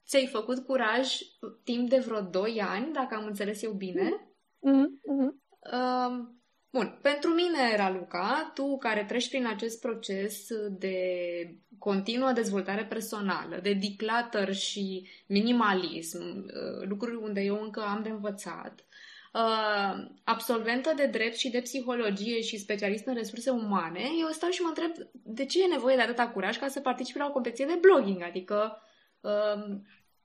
ți-ai 0.07 0.27
făcut 0.27 0.65
curaj 0.65 1.17
timp 1.63 1.89
de 1.89 1.97
vreo 1.97 2.21
2 2.21 2.61
ani, 2.61 2.93
dacă 2.93 3.15
am 3.15 3.25
înțeles 3.25 3.63
eu 3.63 3.71
bine. 3.71 4.09
Mm-hmm. 4.09 5.29
Uh, 5.73 6.27
bun, 6.71 6.99
pentru 7.01 7.29
mine, 7.29 7.75
Raluca, 7.75 8.51
tu 8.53 8.77
care 8.77 9.05
treci 9.07 9.29
prin 9.29 9.47
acest 9.47 9.81
proces 9.81 10.47
de 10.69 10.95
continuă 11.79 12.31
dezvoltare 12.31 12.85
personală, 12.85 13.59
de 13.61 13.73
declutter 13.73 14.55
și 14.55 15.09
minimalism, 15.27 16.21
uh, 16.21 16.87
lucruri 16.87 17.15
unde 17.15 17.41
eu 17.41 17.61
încă 17.61 17.81
am 17.81 18.03
de 18.03 18.09
învățat, 18.09 18.85
uh, 19.33 20.07
absolventă 20.23 20.93
de 20.95 21.05
drept 21.05 21.35
și 21.35 21.49
de 21.49 21.61
psihologie 21.61 22.41
și 22.41 22.59
specialist 22.59 23.05
în 23.05 23.13
resurse 23.13 23.49
umane, 23.49 24.01
eu 24.19 24.27
stau 24.31 24.49
și 24.49 24.61
mă 24.61 24.67
întreb 24.67 24.91
de 25.11 25.45
ce 25.45 25.63
e 25.63 25.67
nevoie 25.67 25.95
de 25.95 26.01
atâta 26.01 26.27
curaj 26.27 26.57
ca 26.57 26.67
să 26.67 26.79
participi 26.79 27.17
la 27.19 27.25
o 27.25 27.31
competiție 27.31 27.65
de 27.65 27.79
blogging. 27.81 28.21
Adică, 28.21 28.81
uh, 29.21 29.77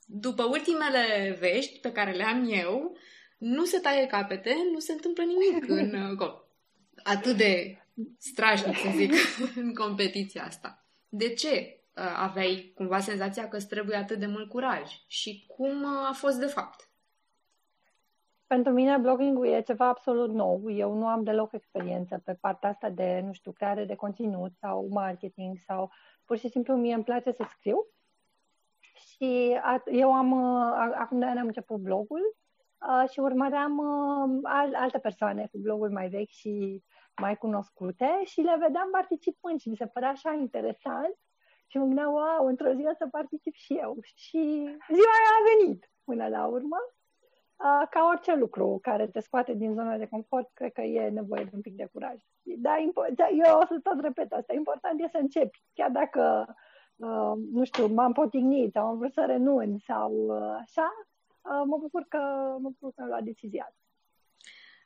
după 0.06 0.44
ultimele 0.44 1.36
vești 1.38 1.78
pe 1.78 1.92
care 1.92 2.12
le 2.12 2.24
am 2.24 2.52
eu, 2.52 2.96
nu 3.36 3.64
se 3.64 3.78
taie 3.78 4.06
capete, 4.06 4.54
nu 4.72 4.78
se 4.78 4.92
întâmplă 4.92 5.22
nimic 5.22 5.68
în 5.80 6.18
uh, 6.18 6.34
atât 7.02 7.36
de 7.36 7.78
strașnic, 8.18 8.76
să 8.76 8.88
zic, 8.94 9.12
în 9.64 9.74
competiția 9.74 10.44
asta. 10.44 10.84
De 11.08 11.34
ce 11.34 11.80
uh, 11.96 12.02
aveai 12.16 12.72
cumva 12.74 13.00
senzația 13.00 13.48
că 13.48 13.56
îți 13.56 13.68
trebuie 13.68 13.96
atât 13.96 14.18
de 14.18 14.26
mult 14.26 14.48
curaj? 14.48 14.90
Și 15.06 15.44
cum 15.56 15.82
uh, 15.82 16.08
a 16.08 16.12
fost 16.12 16.38
de 16.38 16.46
fapt? 16.46 16.88
Pentru 18.46 18.72
mine 18.72 18.96
blogging-ul 18.96 19.46
e 19.46 19.62
ceva 19.62 19.88
absolut 19.88 20.32
nou. 20.32 20.70
Eu 20.70 20.94
nu 20.94 21.06
am 21.06 21.22
deloc 21.22 21.52
experiență 21.52 22.22
pe 22.24 22.34
partea 22.34 22.68
asta 22.68 22.90
de, 22.90 23.20
nu 23.24 23.32
știu, 23.32 23.52
creare 23.52 23.84
de 23.84 23.94
conținut 23.94 24.52
sau 24.60 24.88
marketing 24.90 25.58
sau 25.58 25.90
pur 26.24 26.38
și 26.38 26.48
simplu 26.48 26.76
mie 26.76 26.94
îmi 26.94 27.04
place 27.04 27.32
să 27.32 27.44
scriu. 27.48 27.86
Și 28.94 29.58
eu 29.90 30.12
am, 30.12 30.34
acum 30.74 31.18
de 31.18 31.24
ani 31.24 31.38
am 31.38 31.46
început 31.46 31.80
blogul 31.80 32.36
și 33.10 33.20
urmăream 33.20 33.80
alte 34.72 34.98
persoane 34.98 35.48
cu 35.52 35.58
bloguri 35.58 35.92
mai 35.92 36.08
vechi 36.08 36.30
și 36.30 36.82
mai 37.20 37.36
cunoscute 37.36 38.20
și 38.24 38.40
le 38.40 38.56
vedeam 38.60 38.88
participând 38.90 39.60
și 39.60 39.68
mi 39.68 39.76
se 39.76 39.86
părea 39.86 40.08
așa 40.08 40.32
interesant 40.32 41.16
și 41.66 41.78
mă 41.78 41.84
gândeam, 41.84 42.12
wow, 42.12 42.46
într-o 42.46 42.72
zi 42.72 42.84
o 42.86 42.94
să 42.94 43.06
particip 43.10 43.54
și 43.54 43.74
eu. 43.74 43.96
Și 44.14 44.40
ziua 44.96 45.14
aia 45.16 45.32
a 45.38 45.46
venit 45.56 45.90
până 46.04 46.28
la 46.28 46.46
urmă 46.46 46.76
ca 47.90 48.08
orice 48.10 48.34
lucru 48.34 48.78
care 48.82 49.06
te 49.06 49.20
scoate 49.20 49.52
din 49.54 49.74
zona 49.74 49.96
de 49.96 50.06
confort, 50.06 50.50
cred 50.52 50.72
că 50.72 50.80
e 50.80 51.08
nevoie 51.08 51.44
de 51.44 51.50
un 51.52 51.60
pic 51.60 51.74
de 51.74 51.88
curaj. 51.92 52.16
Da, 52.42 52.74
da, 53.14 53.28
eu 53.28 53.58
o 53.58 53.66
să 53.66 53.80
tot 53.82 54.00
repet 54.00 54.32
asta. 54.32 54.54
Important 54.54 55.00
e 55.00 55.08
să 55.08 55.18
începi. 55.18 55.62
Chiar 55.74 55.90
dacă, 55.90 56.54
uh, 56.96 57.32
nu 57.52 57.64
știu, 57.64 57.86
m-am 57.86 58.12
potignit 58.12 58.72
sau 58.72 58.86
am 58.86 58.98
vrut 58.98 59.12
să 59.12 59.24
renunț 59.26 59.82
sau 59.82 60.12
uh, 60.12 60.56
așa, 60.60 60.92
uh, 60.98 61.15
mă 61.66 61.76
bucur 61.80 62.04
că 62.08 62.18
mă 62.60 62.68
bucur 62.74 62.92
că 62.94 63.00
am 63.02 63.08
luat 63.08 63.22
decizia 63.22 63.66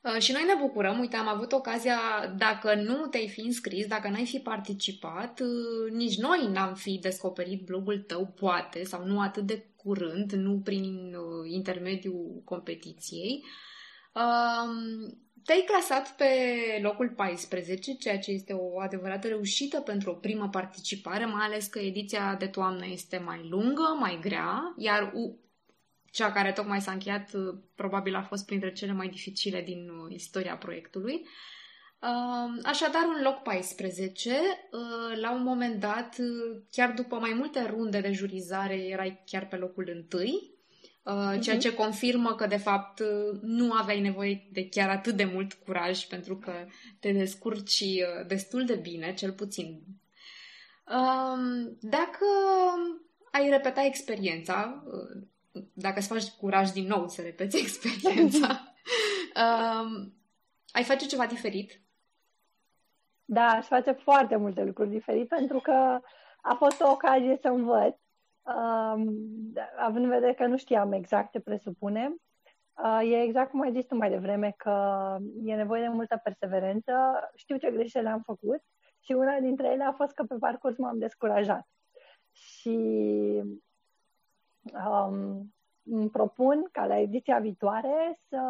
Uh, 0.03 0.19
și 0.19 0.33
noi 0.33 0.45
ne 0.47 0.55
bucurăm, 0.61 0.99
uite, 0.99 1.17
am 1.17 1.29
avut 1.29 1.53
ocazia, 1.53 1.99
dacă 2.39 2.75
nu 2.75 3.07
te-ai 3.07 3.29
fi 3.29 3.41
înscris, 3.41 3.87
dacă 3.87 4.09
n-ai 4.09 4.25
fi 4.25 4.39
participat, 4.39 5.41
uh, 5.41 5.93
nici 5.93 6.19
noi 6.19 6.49
n-am 6.53 6.75
fi 6.75 6.99
descoperit 6.99 7.65
blogul 7.65 7.99
tău, 7.99 8.27
poate, 8.27 8.85
sau 8.85 9.05
nu 9.05 9.21
atât 9.21 9.47
de 9.47 9.67
curând, 9.77 10.33
nu 10.33 10.61
prin 10.65 11.15
uh, 11.15 11.51
intermediul 11.53 12.43
competiției. 12.45 13.45
Um, 14.15 15.19
te-ai 15.45 15.65
clasat 15.67 16.17
pe 16.17 16.29
locul 16.83 17.09
14, 17.09 17.95
ceea 17.95 18.19
ce 18.19 18.31
este 18.31 18.53
o 18.53 18.81
adevărată 18.81 19.29
reușită 19.29 19.81
pentru 19.81 20.11
o 20.11 20.15
primă 20.15 20.49
participare, 20.49 21.25
mai 21.25 21.45
ales 21.45 21.67
că 21.67 21.79
ediția 21.79 22.37
de 22.39 22.47
toamnă 22.47 22.87
este 22.87 23.19
mai 23.19 23.49
lungă, 23.51 23.97
mai 23.99 24.19
grea, 24.21 24.75
iar 24.77 25.13
cea 26.11 26.33
care 26.33 26.53
tocmai 26.53 26.81
s-a 26.81 26.93
încheiat 26.93 27.33
uh, 27.35 27.55
probabil 27.75 28.15
a 28.15 28.23
fost 28.23 28.47
printre 28.47 28.73
cele 28.73 28.93
mai 28.93 29.09
dificile 29.09 29.63
din 29.63 29.89
uh, 29.89 30.15
istoria 30.15 30.57
proiectului. 30.57 31.27
Uh, 32.03 32.61
așadar, 32.63 33.03
un 33.17 33.23
loc 33.23 33.43
14, 33.43 34.33
la 35.21 35.33
un 35.33 35.43
moment 35.43 35.81
dat, 35.81 36.17
chiar 36.71 36.93
după 36.93 37.17
mai 37.17 37.33
multe 37.33 37.67
runde 37.71 38.01
de 38.01 38.13
jurizare, 38.13 38.75
erai 38.75 39.23
chiar 39.27 39.47
pe 39.47 39.57
locul 39.57 39.91
întâi, 39.95 40.59
ceea 41.41 41.57
mhm. 41.57 41.59
ce 41.59 41.75
confirmă 41.75 42.35
că, 42.35 42.47
de 42.47 42.57
fapt, 42.57 43.03
nu 43.43 43.73
aveai 43.73 44.01
nevoie 44.01 44.49
de 44.53 44.69
chiar 44.69 44.89
atât 44.89 45.15
de 45.15 45.25
mult 45.25 45.53
curaj, 45.53 46.05
pentru 46.05 46.37
că 46.37 46.53
te 47.01 47.13
descurci 47.13 47.85
destul 48.27 48.65
de 48.65 48.75
bine, 48.75 49.15
cel 49.15 49.33
puțin. 49.33 49.83
Dacă 51.81 52.27
ai 53.31 53.49
repeta 53.49 53.85
experiența, 53.85 54.85
dacă 55.73 55.99
îți 55.99 56.09
faci 56.09 56.31
curaj 56.31 56.71
din 56.71 56.87
nou 56.87 57.09
să 57.09 57.23
repeți 57.23 57.59
experiența, 57.65 58.75
um, 59.37 60.15
ai 60.73 60.85
face 60.85 61.07
ceva 61.07 61.27
diferit? 61.27 61.81
Da, 63.25 63.47
aș 63.47 63.67
face 63.67 63.93
foarte 63.93 64.37
multe 64.37 64.63
lucruri 64.63 64.91
diferite 64.91 65.35
pentru 65.35 65.61
că 65.61 66.01
a 66.43 66.55
fost 66.55 66.81
o 66.81 66.91
ocazie 66.91 67.39
să 67.41 67.49
învăț, 67.49 67.97
um, 68.43 69.29
având 69.79 70.05
în 70.05 70.11
vedere 70.11 70.35
că 70.35 70.47
nu 70.47 70.57
știam 70.57 70.93
exact 70.93 71.33
ce 71.33 71.41
presupune. 71.41 72.15
Uh, 72.85 73.11
e 73.11 73.23
exact 73.23 73.51
cum 73.51 73.61
ai 73.61 73.73
zis 73.73 73.87
tu 73.87 73.97
mai 73.97 74.11
devreme, 74.11 74.55
că 74.57 75.17
e 75.45 75.55
nevoie 75.55 75.83
de 75.83 75.89
multă 75.89 76.21
perseverență. 76.23 76.93
Știu 77.35 77.57
ce 77.57 77.71
greșeli 77.71 78.07
am 78.07 78.23
făcut 78.25 78.63
și 79.01 79.13
una 79.13 79.39
dintre 79.39 79.69
ele 79.69 79.85
a 79.85 79.93
fost 79.93 80.15
că 80.15 80.25
pe 80.25 80.35
parcurs 80.35 80.77
m-am 80.77 80.99
descurajat. 80.99 81.69
Și 82.33 82.79
um, 84.63 85.55
îmi 85.83 86.11
propun 86.11 86.69
ca 86.73 86.87
la 86.87 86.99
ediția 86.99 87.39
viitoare 87.39 88.21
să, 88.29 88.41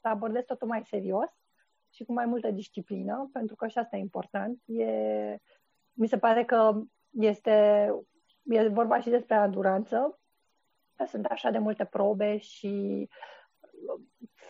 să 0.00 0.08
abordez 0.08 0.44
totul 0.44 0.68
mai 0.68 0.84
serios 0.84 1.30
și 1.90 2.04
cu 2.04 2.12
mai 2.12 2.26
multă 2.26 2.50
disciplină, 2.50 3.30
pentru 3.32 3.56
că 3.56 3.66
și 3.66 3.78
asta 3.78 3.96
e 3.96 4.00
important. 4.00 4.62
E, 4.66 5.36
mi 5.92 6.08
se 6.08 6.18
pare 6.18 6.44
că 6.44 6.80
este 7.10 7.50
e 8.42 8.68
vorba 8.68 9.00
și 9.00 9.08
despre 9.08 9.34
anduranță. 9.34 10.20
Sunt 11.06 11.24
așa 11.24 11.50
de 11.50 11.58
multe 11.58 11.84
probe 11.84 12.36
și 12.36 13.08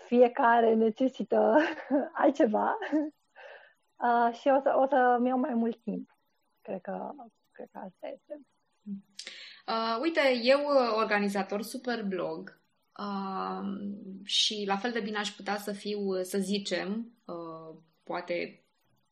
fiecare 0.07 0.75
necesită 0.75 1.57
altceva 2.13 2.79
uh, 4.07 4.35
și 4.35 4.49
o 4.49 4.61
să, 4.61 4.75
o 4.77 4.87
să-mi 4.87 5.29
iau 5.29 5.39
mai 5.39 5.55
mult 5.55 5.83
timp. 5.83 6.17
Cred 6.61 6.81
că, 6.81 7.11
cred 7.51 7.69
că 7.73 7.79
asta 7.79 8.09
este. 8.09 8.41
Uh, 9.67 9.99
uite, 10.01 10.21
eu, 10.43 10.61
uh, 10.61 10.95
organizator 10.97 11.63
Superblog, 11.63 12.61
uh, 12.99 13.69
și 14.25 14.65
la 14.67 14.77
fel 14.77 14.91
de 14.93 15.01
bine 15.01 15.19
aș 15.19 15.29
putea 15.29 15.57
să 15.57 15.73
fiu, 15.73 16.23
să 16.23 16.39
zicem, 16.39 17.13
uh, 17.25 17.77
poate 18.05 18.65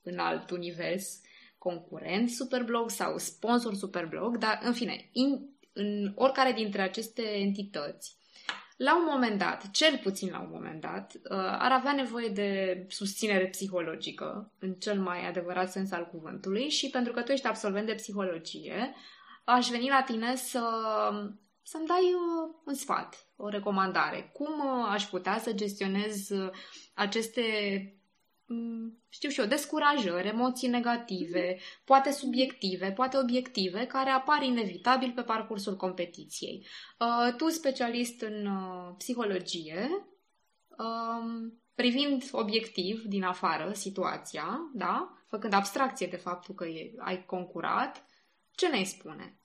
în 0.03 0.19
alt 0.19 0.51
univers, 0.51 1.21
concurent 1.59 2.31
Superblog 2.31 2.91
sau 2.91 3.19
sponsor 3.19 3.75
Superblog, 3.75 4.37
dar 4.37 4.61
în 4.63 4.73
fine, 4.73 5.09
in, 5.13 5.49
în 5.73 6.13
oricare 6.15 6.53
dintre 6.53 6.83
aceste 6.83 7.23
entități, 7.23 8.19
la 8.77 8.97
un 8.97 9.05
moment 9.11 9.39
dat, 9.39 9.71
cel 9.71 9.99
puțin 10.03 10.31
la 10.31 10.41
un 10.41 10.49
moment 10.53 10.81
dat, 10.81 11.13
uh, 11.15 11.37
ar 11.59 11.73
avea 11.73 11.93
nevoie 11.93 12.29
de 12.29 12.85
susținere 12.89 13.47
psihologică, 13.47 14.53
în 14.59 14.75
cel 14.75 15.01
mai 15.01 15.29
adevărat 15.29 15.71
sens 15.71 15.93
al 15.93 16.07
cuvântului, 16.07 16.69
și 16.69 16.91
pentru 16.91 17.13
că 17.13 17.23
tu 17.23 17.33
ești 17.33 17.47
absolvent 17.47 17.87
de 17.87 17.95
psihologie, 17.95 18.95
aș 19.51 19.69
veni 19.69 19.89
la 19.89 20.03
tine 20.03 20.37
să, 20.37 20.63
să-mi 21.63 21.87
dai 21.87 22.15
uh, 22.15 22.55
un 22.65 22.75
sfat, 22.75 23.27
o 23.37 23.49
recomandare. 23.49 24.31
Cum 24.33 24.59
uh, 24.59 24.87
aș 24.89 25.05
putea 25.05 25.39
să 25.39 25.53
gestionez 25.53 26.29
aceste 26.95 27.43
Mm, 28.53 29.03
știu 29.09 29.29
și 29.29 29.41
eu, 29.41 29.47
descurajări, 29.47 30.29
emoții 30.29 30.69
negative, 30.69 31.59
poate 31.85 32.11
subiective, 32.11 32.93
poate 32.93 33.19
obiective, 33.19 33.87
care 33.87 34.11
apar 34.11 34.43
inevitabil 34.43 35.13
pe 35.13 35.23
parcursul 35.23 35.77
competiției. 35.77 36.67
Uh, 36.99 37.35
tu, 37.37 37.49
specialist 37.49 38.21
în 38.21 38.47
uh, 38.47 38.95
psihologie, 38.99 39.89
um, 40.79 41.61
privind 41.75 42.29
obiectiv 42.33 43.03
din 43.03 43.23
afară 43.23 43.73
situația, 43.73 44.71
da? 44.75 45.15
făcând 45.27 45.53
abstracție 45.53 46.07
de 46.07 46.17
faptul 46.17 46.55
că 46.55 46.65
ai 46.99 47.25
concurat, 47.25 48.05
ce 48.51 48.69
ne 48.69 48.83
spune? 48.83 49.40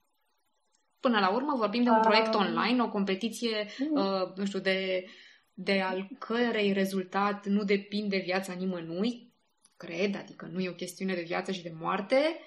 Până 1.05 1.19
la 1.19 1.29
urmă 1.29 1.55
vorbim 1.57 1.83
de 1.83 1.89
un 1.89 1.99
proiect 2.01 2.33
um. 2.33 2.39
online, 2.39 2.81
o 2.81 2.89
competiție, 2.89 3.67
mm. 3.79 4.01
uh, 4.01 4.33
nu 4.35 4.45
știu, 4.45 4.59
de 4.59 5.05
de 5.53 5.81
al 5.81 6.07
cărei 6.19 6.73
rezultat 6.73 7.45
nu 7.45 7.63
depinde 7.63 8.17
viața 8.17 8.53
nimănui, 8.53 9.33
cred, 9.77 10.15
adică 10.15 10.49
nu 10.51 10.59
e 10.59 10.69
o 10.69 10.73
chestiune 10.73 11.13
de 11.13 11.21
viață 11.21 11.51
și 11.51 11.63
de 11.63 11.73
moarte. 11.79 12.39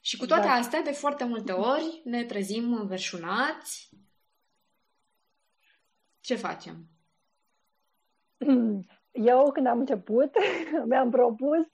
Și 0.00 0.16
cu 0.16 0.26
toate 0.26 0.46
da. 0.46 0.52
astea, 0.52 0.82
de 0.82 0.90
foarte 0.90 1.24
multe 1.24 1.52
ori, 1.52 2.00
ne 2.04 2.24
trezim 2.24 2.74
înverșunați. 2.74 3.90
Ce 6.20 6.34
facem? 6.34 6.86
Eu, 9.12 9.50
când 9.52 9.66
am 9.66 9.78
început, 9.78 10.30
mi-am 10.88 11.10
propus 11.10 11.66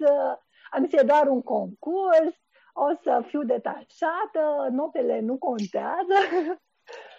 am 0.71 0.87
zis, 0.87 1.03
doar 1.03 1.27
un 1.27 1.43
concurs, 1.43 2.35
o 2.73 2.95
să 3.03 3.23
fiu 3.27 3.43
detașată, 3.43 4.69
notele 4.71 5.21
nu 5.21 5.39
contează. 5.39 6.15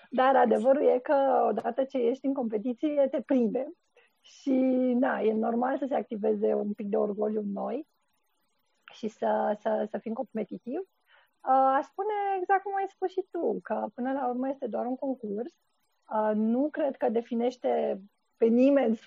Dar 0.09 0.35
adevărul 0.35 0.83
e 0.83 0.99
că 0.99 1.45
odată 1.49 1.83
ce 1.83 1.97
ești 1.97 2.25
în 2.25 2.33
competiție, 2.33 3.07
te 3.11 3.21
prinde. 3.21 3.71
Și, 4.21 4.51
na, 4.99 5.19
e 5.19 5.33
normal 5.33 5.77
să 5.77 5.85
se 5.85 5.95
activeze 5.95 6.53
un 6.53 6.73
pic 6.73 6.87
de 6.87 6.97
orgoliu 6.97 7.39
în 7.39 7.51
noi 7.51 7.87
și 8.93 9.07
să, 9.07 9.57
să, 9.59 9.87
să 9.89 9.97
fim 9.97 10.13
competitiv. 10.13 10.79
Uh, 10.79 11.73
aș 11.77 11.85
spune 11.85 12.13
exact 12.39 12.63
cum 12.63 12.75
ai 12.75 12.85
spus 12.87 13.11
și 13.11 13.25
tu, 13.31 13.59
că 13.63 13.87
până 13.93 14.11
la 14.11 14.27
urmă 14.27 14.49
este 14.49 14.67
doar 14.67 14.85
un 14.85 14.95
concurs. 14.95 15.53
Uh, 16.13 16.31
nu 16.35 16.69
cred 16.69 16.95
că 16.95 17.09
definește 17.09 18.01
pe 18.37 18.45
nimeni 18.45 18.97
100% 18.97 19.01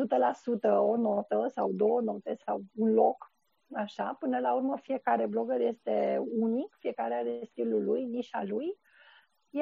o 0.62 0.96
notă 0.96 1.46
sau 1.54 1.72
două 1.72 2.00
note 2.00 2.36
sau 2.44 2.62
un 2.74 2.92
loc. 2.92 3.32
Așa, 3.72 4.16
până 4.18 4.38
la 4.38 4.54
urmă 4.54 4.76
fiecare 4.76 5.26
blogger 5.26 5.60
este 5.60 6.22
unic, 6.38 6.76
fiecare 6.78 7.14
are 7.14 7.40
stilul 7.44 7.84
lui, 7.84 8.04
nișa 8.04 8.42
lui 8.44 8.78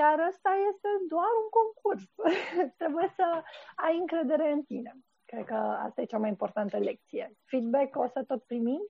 iar 0.00 0.18
ăsta 0.28 0.50
este 0.70 0.88
doar 1.08 1.32
un 1.42 1.48
concurs. 1.58 2.04
Trebuie 2.80 3.12
să 3.16 3.42
ai 3.74 3.98
încredere 3.98 4.50
în 4.50 4.62
tine. 4.62 4.92
Cred 5.24 5.44
că 5.44 5.54
asta 5.54 6.00
e 6.00 6.12
cea 6.12 6.18
mai 6.18 6.28
importantă 6.28 6.78
lecție. 6.78 7.36
Feedback 7.44 7.96
o 7.96 8.06
să 8.06 8.24
tot 8.26 8.42
primim 8.42 8.82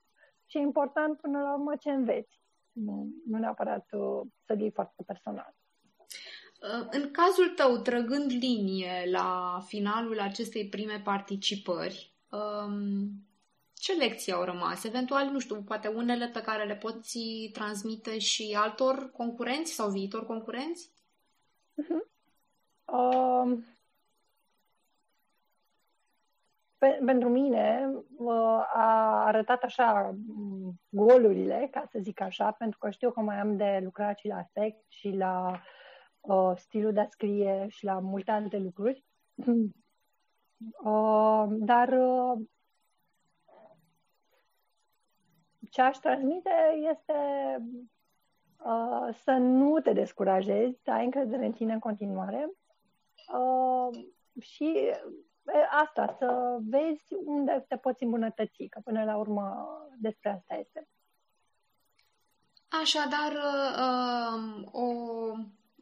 și 0.47 0.57
e 0.57 0.61
important 0.61 1.21
până 1.21 1.41
la 1.41 1.53
urmă 1.53 1.77
ce 1.77 1.91
înveți. 1.91 2.41
Nu, 2.73 3.09
nu 3.27 3.39
neapărat 3.39 3.87
uh, 3.93 4.21
să 4.47 4.55
iei 4.59 4.71
foarte 4.71 5.03
personal. 5.07 5.55
Uh, 6.63 6.87
în 6.91 7.11
cazul 7.11 7.49
tău, 7.57 7.77
trăgând 7.77 8.31
linie 8.31 9.11
la 9.11 9.59
finalul 9.67 10.21
acestei 10.21 10.69
prime 10.69 11.01
participări, 11.05 12.15
um, 12.31 13.11
ce 13.83 13.93
lecții 13.93 14.33
au 14.33 14.43
rămas? 14.45 14.85
Eventual, 14.85 15.27
nu 15.27 15.39
știu, 15.39 15.63
poate 15.63 15.89
unele 15.89 16.27
pe 16.27 16.41
care 16.41 16.65
le 16.65 16.75
poți 16.77 17.19
transmite 17.53 18.19
și 18.19 18.57
altor 18.59 19.11
concurenți 19.11 19.73
sau 19.73 19.91
viitor 19.91 20.27
concurenți? 20.27 20.91
Uh-huh. 21.83 22.03
Uh, 22.85 23.59
pe, 26.79 27.01
pentru 27.05 27.29
mine 27.29 27.91
uh, 28.17 28.67
a 28.75 29.23
arătat 29.25 29.63
așa 29.63 30.15
mm, 30.27 30.81
golurile, 30.89 31.69
ca 31.71 31.85
să 31.91 31.99
zic 32.03 32.21
așa, 32.21 32.51
pentru 32.51 32.79
că 32.79 32.91
știu 32.91 33.11
că 33.11 33.21
mai 33.21 33.41
am 33.41 33.57
de 33.57 33.81
lucrat 33.83 34.19
și 34.19 34.27
la 34.27 34.47
text 34.53 34.85
și 34.89 35.09
la 35.09 35.61
uh, 36.21 36.53
stilul 36.57 36.93
de 36.93 37.01
a 37.01 37.07
scrie 37.09 37.67
și 37.69 37.85
la 37.85 37.99
multe 37.99 38.31
alte 38.31 38.59
lucruri. 38.59 39.05
Uh, 40.85 41.45
dar 41.49 41.89
uh, 41.89 42.41
ce 45.73 45.81
aș 45.81 45.97
transmite 45.97 46.51
este 46.91 47.17
uh, 48.65 49.15
să 49.23 49.31
nu 49.31 49.81
te 49.81 49.93
descurajezi, 49.93 50.81
să 50.83 50.91
ai 50.91 51.05
încredere 51.05 51.47
în 51.47 51.53
tine 51.53 51.73
în 51.73 51.79
continuare 51.79 52.51
uh, 53.35 54.05
și 54.41 54.91
asta, 55.71 56.17
să 56.19 56.59
vezi 56.61 57.15
unde 57.25 57.65
te 57.69 57.77
poți 57.77 58.03
îmbunătăți, 58.03 58.65
că 58.65 58.81
până 58.85 59.05
la 59.05 59.17
urmă 59.17 59.67
despre 59.99 60.31
asta 60.31 60.55
este. 60.55 60.89
Așadar, 62.69 63.33
uh, 63.33 64.73
o 64.73 64.87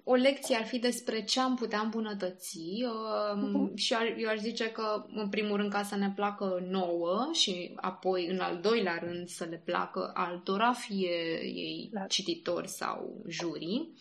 o 0.05 0.15
lecție 0.15 0.57
ar 0.57 0.65
fi 0.65 0.79
despre 0.79 1.25
ce 1.25 1.41
am 1.41 1.55
putea 1.55 1.81
îmbunătăți 1.81 2.59
uh-huh. 2.59 3.75
și 3.75 3.95
eu 4.17 4.29
aș 4.29 4.39
zice 4.39 4.71
că, 4.71 5.05
în 5.15 5.29
primul 5.29 5.57
rând, 5.57 5.71
ca 5.71 5.83
să 5.83 5.97
ne 5.97 6.13
placă 6.15 6.67
nouă 6.69 7.29
și 7.33 7.73
apoi, 7.77 8.27
în 8.27 8.39
al 8.39 8.59
doilea 8.61 8.99
rând, 9.03 9.29
să 9.29 9.45
le 9.45 9.63
placă 9.65 10.11
altora, 10.15 10.73
fie 10.73 11.41
ei 11.43 11.91
da. 11.93 12.07
cititori 12.07 12.69
sau 12.69 13.25
jurii. 13.29 13.95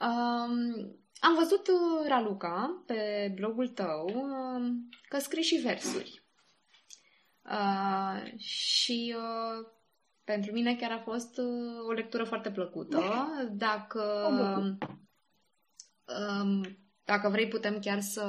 Um, 0.00 0.96
am 1.20 1.34
văzut, 1.38 1.68
uh, 1.68 2.08
Raluca, 2.08 2.82
pe 2.86 3.32
blogul 3.34 3.68
tău, 3.68 4.04
uh, 4.06 4.72
că 5.08 5.18
scrii 5.18 5.42
și 5.42 5.56
versuri. 5.56 6.22
Uh, 7.50 8.38
și 8.38 9.14
uh, 9.16 9.66
pentru 10.24 10.52
mine 10.52 10.76
chiar 10.76 10.90
a 10.90 10.98
fost 10.98 11.38
uh, 11.38 11.86
o 11.88 11.92
lectură 11.92 12.24
foarte 12.24 12.50
plăcută. 12.50 13.02
Dacă 13.66 14.02
um, 16.06 16.78
dacă 17.06 17.28
vrei, 17.28 17.48
putem 17.48 17.78
chiar 17.78 18.00
să, 18.00 18.26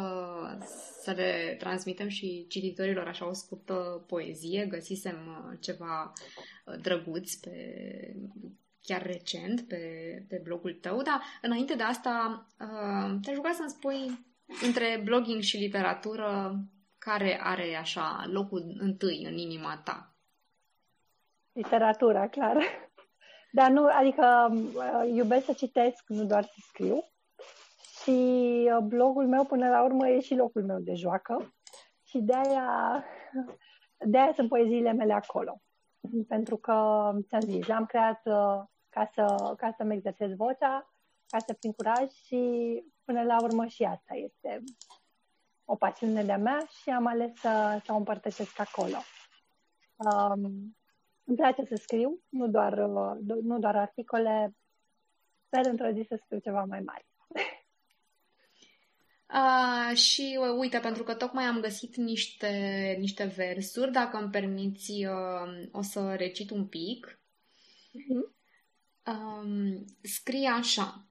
să 1.02 1.12
le 1.12 1.56
transmitem 1.60 2.08
și 2.08 2.46
cititorilor 2.50 3.08
așa 3.08 3.28
o 3.28 3.34
scurtă 3.34 4.04
poezie. 4.08 4.66
Găsisem 4.66 5.16
uh, 5.16 5.58
ceva 5.60 6.14
uh, 6.66 6.74
drăguț 6.82 7.34
pe, 7.34 7.56
chiar 8.82 9.02
recent 9.06 9.68
pe, 9.68 9.78
pe 10.30 10.42
blogul 10.44 10.74
tău, 10.74 11.02
dar 11.02 11.22
înainte 11.42 11.76
de 11.76 11.84
asta 11.84 12.46
uh, 12.60 13.16
te-aș 13.22 13.36
ruga 13.36 13.52
să-mi 13.52 13.70
spui 13.70 14.26
între 14.66 15.02
blogging 15.04 15.42
și 15.42 15.58
literatură 15.58 16.60
care 16.98 17.40
are 17.44 17.76
așa 17.76 18.26
locul 18.32 18.76
întâi 18.80 19.24
în 19.26 19.38
inima 19.38 19.82
ta? 19.84 20.16
Literatura, 21.54 22.28
clar. 22.28 22.58
Dar 23.58 23.70
nu, 23.70 23.86
adică 23.86 24.54
iubesc 25.14 25.46
să 25.46 25.54
citesc, 25.54 26.04
nu 26.08 26.26
doar 26.26 26.44
să 26.44 26.56
scriu. 26.70 27.04
Și 28.08 28.70
uh, 28.78 28.84
blogul 28.84 29.28
meu, 29.28 29.46
până 29.46 29.70
la 29.70 29.84
urmă, 29.84 30.08
e 30.08 30.20
și 30.20 30.36
locul 30.36 30.64
meu 30.64 30.80
de 30.80 30.94
joacă. 30.94 31.54
Și 32.04 32.20
de-aia, 32.20 33.04
de-aia 34.12 34.34
sunt 34.34 34.50
poeziile 34.50 34.92
mele 34.92 35.14
acolo. 35.14 35.62
Pentru 36.28 36.58
că, 36.58 36.74
ți-am 37.28 37.42
zis, 37.42 37.68
le-am 37.68 37.86
creat 37.86 38.22
uh, 38.26 38.64
ca, 38.90 39.10
să, 39.14 39.54
ca 39.58 39.74
să-mi 39.78 39.94
exersez 39.94 40.36
vocea, 40.36 40.90
ca 41.28 41.38
să 41.40 41.54
prind 41.54 41.76
curaj 41.76 42.12
și 42.12 42.40
până 43.04 43.24
la 43.24 43.42
urmă 43.42 43.66
și 43.66 43.84
asta 43.84 44.14
este 44.16 44.64
o 45.66 45.76
pasiune 45.76 46.24
de-a 46.24 46.38
mea 46.38 46.60
și 46.82 46.90
am 46.90 47.06
ales 47.06 47.40
să, 47.40 47.82
să 47.86 47.94
o 47.94 47.96
împărtășesc 47.96 48.60
acolo. 48.60 48.98
Um, 49.96 50.76
îmi 51.24 51.38
place 51.38 51.66
să 51.66 51.76
scriu, 51.76 52.20
nu 52.30 52.48
doar, 52.48 52.74
uh, 52.74 53.38
nu 53.42 53.60
doar 53.60 53.76
articole, 53.76 54.56
sper 55.46 55.66
într-o 55.66 55.92
zi 55.92 56.06
să 56.08 56.20
scriu 56.24 56.40
ceva 56.40 56.64
mai 56.64 56.80
mare. 56.80 57.07
Uh, 59.34 59.98
și 59.98 60.38
uh, 60.40 60.56
uite, 60.58 60.80
pentru 60.80 61.04
că 61.04 61.14
tocmai 61.14 61.44
am 61.44 61.60
găsit 61.60 61.96
niște, 61.96 62.96
niște 63.00 63.34
versuri, 63.36 63.92
dacă 63.92 64.18
îmi 64.18 64.30
permiți, 64.30 64.92
uh, 64.92 65.68
o 65.72 65.82
să 65.82 66.14
recit 66.18 66.50
un 66.50 66.66
pic. 66.66 67.20
Uh-huh. 67.90 68.36
Um, 69.06 69.86
scrie 70.02 70.48
așa. 70.48 71.08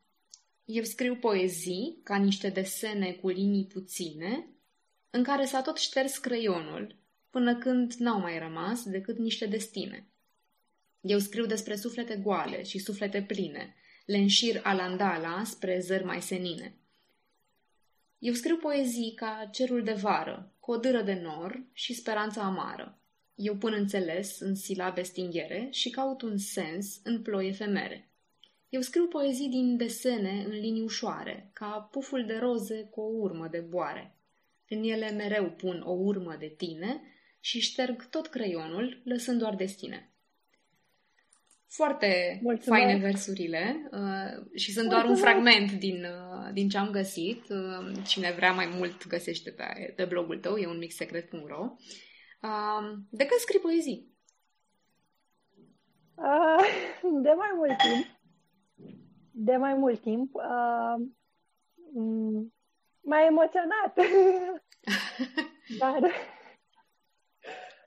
Eu 0.65 0.83
scriu 0.83 1.17
poezii 1.17 2.01
ca 2.03 2.17
niște 2.17 2.49
desene 2.49 3.13
cu 3.13 3.29
linii 3.29 3.67
puține, 3.67 4.49
în 5.11 5.23
care 5.23 5.45
s-a 5.45 5.63
tot 5.63 5.79
șters 5.79 6.19
creionul, 6.19 6.97
până 7.31 7.57
când 7.57 7.93
n-au 7.93 8.21
mai 8.21 8.39
rămas 8.39 8.85
decât 8.85 9.19
niște 9.19 9.47
destine. 9.47 10.09
Eu 11.01 11.19
scriu 11.19 11.47
despre 11.47 11.77
suflete 11.77 12.17
goale 12.17 12.63
și 12.63 12.79
suflete 12.79 13.23
pline, 13.23 13.75
le 14.07 14.17
înșir 14.17 14.61
alandala 14.63 15.45
spre 15.45 15.81
zări 15.81 16.05
mai 16.05 16.23
senine. 16.23 16.75
Eu 18.19 18.33
scriu 18.33 18.57
poezii 18.57 19.13
ca 19.15 19.49
cerul 19.53 19.83
de 19.83 19.93
vară, 19.93 20.55
cu 20.61 20.73
o 20.73 20.77
dâră 20.77 21.03
de 21.03 21.15
nor 21.23 21.67
și 21.73 21.95
speranța 21.95 22.43
amară. 22.43 23.01
Eu 23.35 23.57
pun 23.57 23.73
înțeles 23.73 24.41
în 24.41 24.55
silabe 24.55 25.03
stinghere 25.03 25.69
și 25.71 25.91
caut 25.91 26.23
un 26.23 26.37
sens 26.37 27.01
în 27.03 27.23
ploi 27.23 27.49
efemere. 27.49 28.11
Eu 28.69 28.81
scriu 28.81 29.07
poezii 29.07 29.49
din 29.49 29.77
desene 29.77 30.45
în 30.45 30.53
linii 30.53 30.83
ușoare, 30.83 31.51
ca 31.53 31.89
puful 31.93 32.25
de 32.27 32.37
roze 32.37 32.89
cu 32.91 33.01
o 33.01 33.11
urmă 33.21 33.49
de 33.49 33.59
boare. 33.59 34.17
În 34.69 34.83
ele 34.83 35.11
mereu 35.11 35.51
pun 35.51 35.83
o 35.85 35.93
urmă 35.93 36.37
de 36.39 36.55
tine 36.57 37.03
și 37.41 37.61
șterg 37.61 38.09
tot 38.09 38.27
creionul, 38.27 39.01
lăsând 39.05 39.39
doar 39.39 39.55
destine. 39.55 40.11
Foarte 41.69 42.39
Mulțumesc. 42.43 42.83
faine 42.85 43.01
versurile 43.01 43.89
uh, 43.93 43.99
și 44.55 44.73
sunt 44.73 44.85
Mulțumesc. 44.85 44.91
doar 44.91 45.05
un 45.05 45.17
fragment 45.17 45.73
din, 45.73 46.05
uh, 46.05 46.53
din 46.53 46.69
ce 46.69 46.79
am 46.79 46.91
găsit. 46.91 47.49
Uh, 47.49 47.93
cine 48.07 48.33
vrea 48.33 48.53
mai 48.53 48.67
mult 48.77 49.07
găsește 49.07 49.51
pe, 49.51 49.93
pe 49.97 50.05
blogul 50.05 50.39
tău, 50.39 50.57
e 50.57 50.67
un 50.67 50.79
mixsecret.ro. 50.79 51.75
Uh, 52.43 52.99
de 53.11 53.27
când 53.27 53.41
scrii 53.41 53.61
poezii? 53.61 54.15
Uh, 56.15 56.65
de 57.23 57.31
mai 57.37 57.51
mult 57.55 57.77
timp. 57.79 58.07
De 59.31 59.57
mai 59.57 59.75
mult 59.75 60.01
timp. 60.01 60.35
Uh, 60.35 61.07
mai 63.01 63.27
emoționat. 63.27 63.95
Dar 65.79 66.03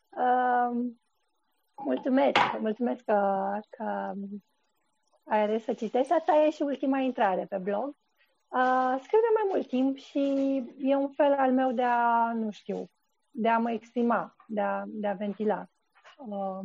uh, 0.10 0.86
Mulțumesc, 1.84 2.38
mulțumesc 2.60 3.04
că, 3.04 3.50
că 3.70 4.14
ai 5.24 5.42
ales 5.42 5.64
să 5.64 5.74
citești. 5.74 6.14
Asta 6.14 6.36
e 6.36 6.50
și 6.50 6.62
ultima 6.62 6.98
intrare 6.98 7.46
pe 7.46 7.58
blog. 7.58 7.96
Uh, 8.48 8.96
scriu 9.02 9.20
de 9.20 9.34
mai 9.34 9.44
mult 9.50 9.68
timp 9.68 9.98
și 9.98 10.20
e 10.80 10.96
un 10.96 11.10
fel 11.10 11.34
al 11.34 11.52
meu 11.52 11.72
de 11.72 11.84
a, 11.84 12.34
nu 12.34 12.52
știu, 12.52 12.90
de 13.32 13.50
a 13.50 13.58
mă 13.58 13.72
exprima, 13.72 14.36
de 14.48 14.62
a, 14.62 14.84
de 14.88 15.08
a 15.08 15.14
ventila. 15.14 15.66
Uh, 16.18 16.60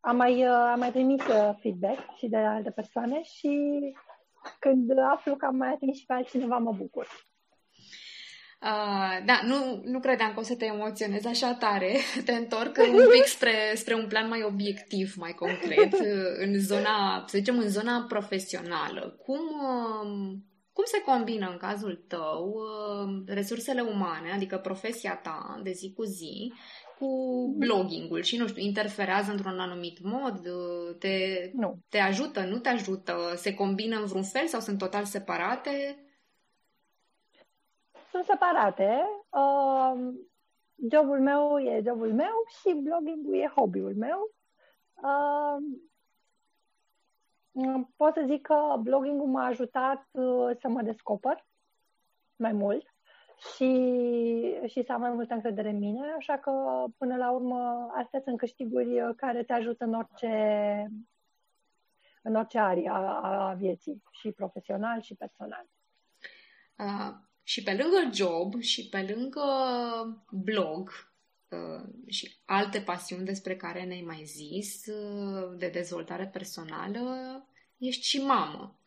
am 0.00 0.16
mai, 0.16 0.46
uh, 0.46 0.70
am 0.72 0.78
mai 0.78 0.90
trimis 0.90 1.26
uh, 1.26 1.56
feedback 1.60 2.16
și 2.16 2.28
de 2.28 2.38
la 2.38 2.50
alte 2.50 2.70
persoane 2.70 3.22
și 3.22 3.80
când 4.58 4.98
aflu 4.98 5.36
că 5.36 5.46
am 5.46 5.56
mai 5.56 5.68
atins 5.68 5.98
și 5.98 6.06
pe 6.06 6.12
altcineva, 6.12 6.58
mă 6.58 6.72
bucur. 6.72 7.08
Uh, 8.62 9.24
da, 9.24 9.40
nu, 9.44 9.82
nu 9.84 10.00
credeam 10.00 10.32
că 10.32 10.40
o 10.40 10.42
să 10.42 10.56
te 10.56 10.64
emoționezi 10.64 11.26
așa 11.26 11.54
tare. 11.54 11.96
Te 12.24 12.32
întorc 12.32 12.76
un 12.92 13.08
pic 13.10 13.24
spre, 13.24 13.72
spre 13.74 13.94
un 13.94 14.06
plan 14.08 14.28
mai 14.28 14.42
obiectiv, 14.42 15.14
mai 15.16 15.32
concret, 15.32 15.92
în 16.44 16.58
zona, 16.58 17.24
să 17.26 17.38
zicem, 17.38 17.58
în 17.58 17.68
zona 17.68 18.04
profesională. 18.08 19.16
Cum, 19.24 19.40
uh, 19.40 20.38
cum 20.72 20.84
se 20.84 21.00
combină 21.00 21.48
în 21.50 21.56
cazul 21.56 22.04
tău 22.08 22.54
uh, 22.54 23.22
resursele 23.26 23.80
umane, 23.80 24.32
adică 24.32 24.56
profesia 24.56 25.20
ta 25.22 25.60
de 25.62 25.72
zi 25.72 25.92
cu 25.96 26.02
zi, 26.02 26.52
cu 26.98 27.08
bloggingul 27.58 28.22
și, 28.22 28.36
nu 28.36 28.46
știu, 28.46 28.62
interferează 28.62 29.30
într-un 29.30 29.58
anumit 29.58 29.98
mod? 30.02 30.38
Uh, 30.38 30.96
te, 30.98 31.16
nu. 31.52 31.78
te 31.88 31.98
ajută, 31.98 32.40
nu 32.40 32.58
te 32.58 32.68
ajută? 32.68 33.34
Se 33.36 33.54
combină 33.54 33.98
în 33.98 34.06
vreun 34.06 34.24
fel 34.24 34.46
sau 34.46 34.60
sunt 34.60 34.78
total 34.78 35.04
separate? 35.04 36.00
Sunt 38.16 38.38
separate. 38.38 39.06
Uh, 39.28 40.14
jobul 40.90 41.20
meu 41.20 41.58
e 41.58 41.82
jobul 41.86 42.12
meu 42.12 42.44
și 42.60 42.74
blogging 42.74 43.26
e 43.34 43.52
hobby-ul 43.56 43.94
meu. 43.96 44.34
Uh, 44.94 45.56
pot 47.96 48.14
să 48.14 48.24
zic 48.26 48.42
că 48.42 48.76
blogging 48.80 49.22
m-a 49.22 49.44
ajutat 49.44 50.08
uh, 50.10 50.56
să 50.60 50.68
mă 50.68 50.82
descoper 50.82 51.46
mai 52.36 52.52
mult 52.52 52.94
și, 53.54 53.70
și 54.66 54.82
să 54.82 54.92
am 54.92 55.00
mai 55.00 55.10
multă 55.10 55.34
încredere 55.34 55.68
în 55.68 55.78
mine, 55.78 56.14
așa 56.16 56.38
că 56.38 56.84
până 56.96 57.16
la 57.16 57.30
urmă 57.30 57.90
astea 57.94 58.20
sunt 58.20 58.38
câștiguri 58.38 59.14
care 59.16 59.44
te 59.44 59.52
ajută 59.52 59.84
în 59.84 59.94
orice 59.94 60.90
în 62.22 62.34
orice 62.34 62.58
arie 62.58 62.88
a, 62.88 63.48
a 63.48 63.52
vieții, 63.54 64.02
și 64.10 64.32
profesional 64.32 65.00
și 65.00 65.14
personal. 65.14 65.66
Uh, 67.46 67.52
și 67.52 67.62
pe 67.62 67.72
lângă 67.82 68.10
job 68.14 68.60
și 68.60 68.88
pe 68.88 69.14
lângă 69.14 69.44
blog 70.30 70.90
uh, 71.50 71.88
și 72.06 72.36
alte 72.44 72.80
pasiuni 72.80 73.24
despre 73.24 73.56
care 73.56 73.84
ne-ai 73.84 74.02
mai 74.06 74.22
zis, 74.24 74.86
uh, 74.86 75.58
de 75.58 75.68
dezvoltare 75.68 76.26
personală, 76.32 77.00
ești 77.78 78.06
și 78.06 78.24
mamă. 78.24 78.78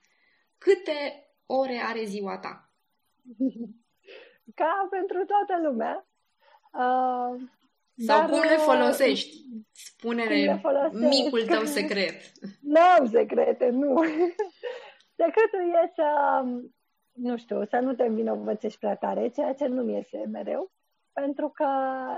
Câte 0.57 1.29
ore 1.45 1.81
are 1.85 2.03
ziua 2.03 2.37
ta? 2.37 2.73
Ca 4.55 4.87
pentru 4.89 5.25
toată 5.25 5.67
lumea. 5.67 6.07
Uh, 6.71 7.41
Sau 8.05 8.19
dar, 8.19 8.29
cum 8.29 8.39
le 8.39 8.55
folosești? 8.55 9.37
Spune-ne 9.71 10.61
micul 10.91 11.45
tău 11.45 11.65
secret. 11.65 12.21
Nu 12.73 12.79
am 12.79 13.09
secrete, 13.09 13.69
nu. 13.69 14.03
Secretul 15.21 15.59
e 15.83 15.91
să 15.95 16.07
nu 17.21 17.37
știu, 17.37 17.65
să 17.65 17.79
nu 17.79 17.93
te 17.93 18.03
învinovățești 18.03 18.79
prea 18.79 18.95
tare, 18.95 19.27
ceea 19.27 19.53
ce 19.53 19.67
nu 19.67 19.89
iese 19.89 20.25
mereu, 20.31 20.71
pentru 21.13 21.49
că 21.49 21.67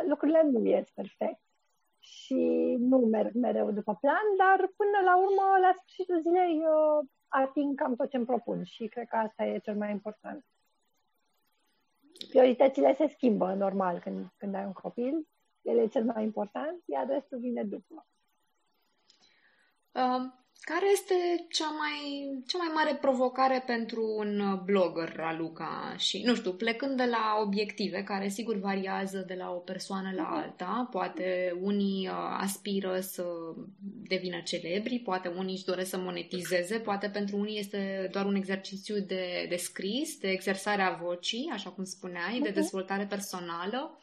lucrurile 0.08 0.42
nu 0.44 0.66
ies 0.66 0.90
perfect 0.90 1.42
și 2.00 2.76
nu 2.80 2.98
merg 2.98 3.34
mereu 3.34 3.72
după 3.72 3.96
plan, 3.96 4.24
dar 4.38 4.72
până 4.78 5.00
la 5.04 5.18
urmă, 5.18 5.58
la 5.62 5.74
sfârșitul 5.78 6.22
zilei, 6.22 6.62
eu 6.64 7.04
ating 7.28 7.80
cam 7.80 7.96
tot 7.96 8.10
ce 8.10 8.18
îmi 8.18 8.26
propun 8.26 8.64
și 8.64 8.88
cred 8.88 9.08
că 9.08 9.16
asta 9.16 9.44
e 9.46 9.60
cel 9.60 9.76
mai 9.76 9.92
important. 9.92 10.46
Prioritățile 12.30 12.94
se 12.94 13.08
schimbă 13.08 13.54
normal 13.54 14.00
când, 14.00 14.28
când 14.38 14.56
ai 14.56 14.66
un 14.66 14.74
copil, 14.74 15.28
el 15.62 15.78
e 15.78 15.88
cel 15.88 16.04
mai 16.04 16.24
important, 16.24 16.84
iar 16.86 17.08
restul 17.08 17.40
vine 17.40 17.64
după. 17.64 18.06
Um, 19.92 20.41
care 20.64 20.92
este 20.92 21.46
cea 21.50 21.70
mai, 21.70 22.28
cea 22.48 22.58
mai 22.58 22.72
mare 22.74 22.96
provocare 22.96 23.64
pentru 23.66 24.16
un 24.18 24.62
blogger, 24.66 25.16
Raluca? 25.16 25.96
Și, 25.98 26.22
nu 26.26 26.36
știu, 26.36 26.54
plecând 26.54 26.98
de 26.98 27.06
la 27.06 27.40
obiective, 27.46 28.04
care 28.04 28.28
sigur 28.28 28.56
variază 28.56 29.24
de 29.28 29.34
la 29.34 29.52
o 29.52 29.58
persoană 29.58 30.12
la 30.16 30.24
alta, 30.24 30.88
poate 30.92 31.58
unii 31.62 32.08
uh, 32.08 32.14
aspiră 32.40 33.00
să 33.00 33.26
devină 34.08 34.40
celebri, 34.40 35.00
poate 35.00 35.28
unii 35.28 35.54
își 35.54 35.66
doresc 35.66 35.90
să 35.90 35.98
monetizeze, 35.98 36.80
poate 36.80 37.10
pentru 37.10 37.38
unii 37.38 37.60
este 37.60 38.08
doar 38.12 38.26
un 38.26 38.36
exercițiu 38.36 39.00
de, 39.00 39.46
de 39.50 39.56
scris, 39.56 40.18
de 40.18 40.30
exersare 40.30 40.82
a 40.82 40.96
vocii, 40.96 41.50
așa 41.54 41.70
cum 41.70 41.84
spuneai, 41.84 42.40
de 42.44 42.50
dezvoltare 42.50 43.06
personală. 43.06 44.00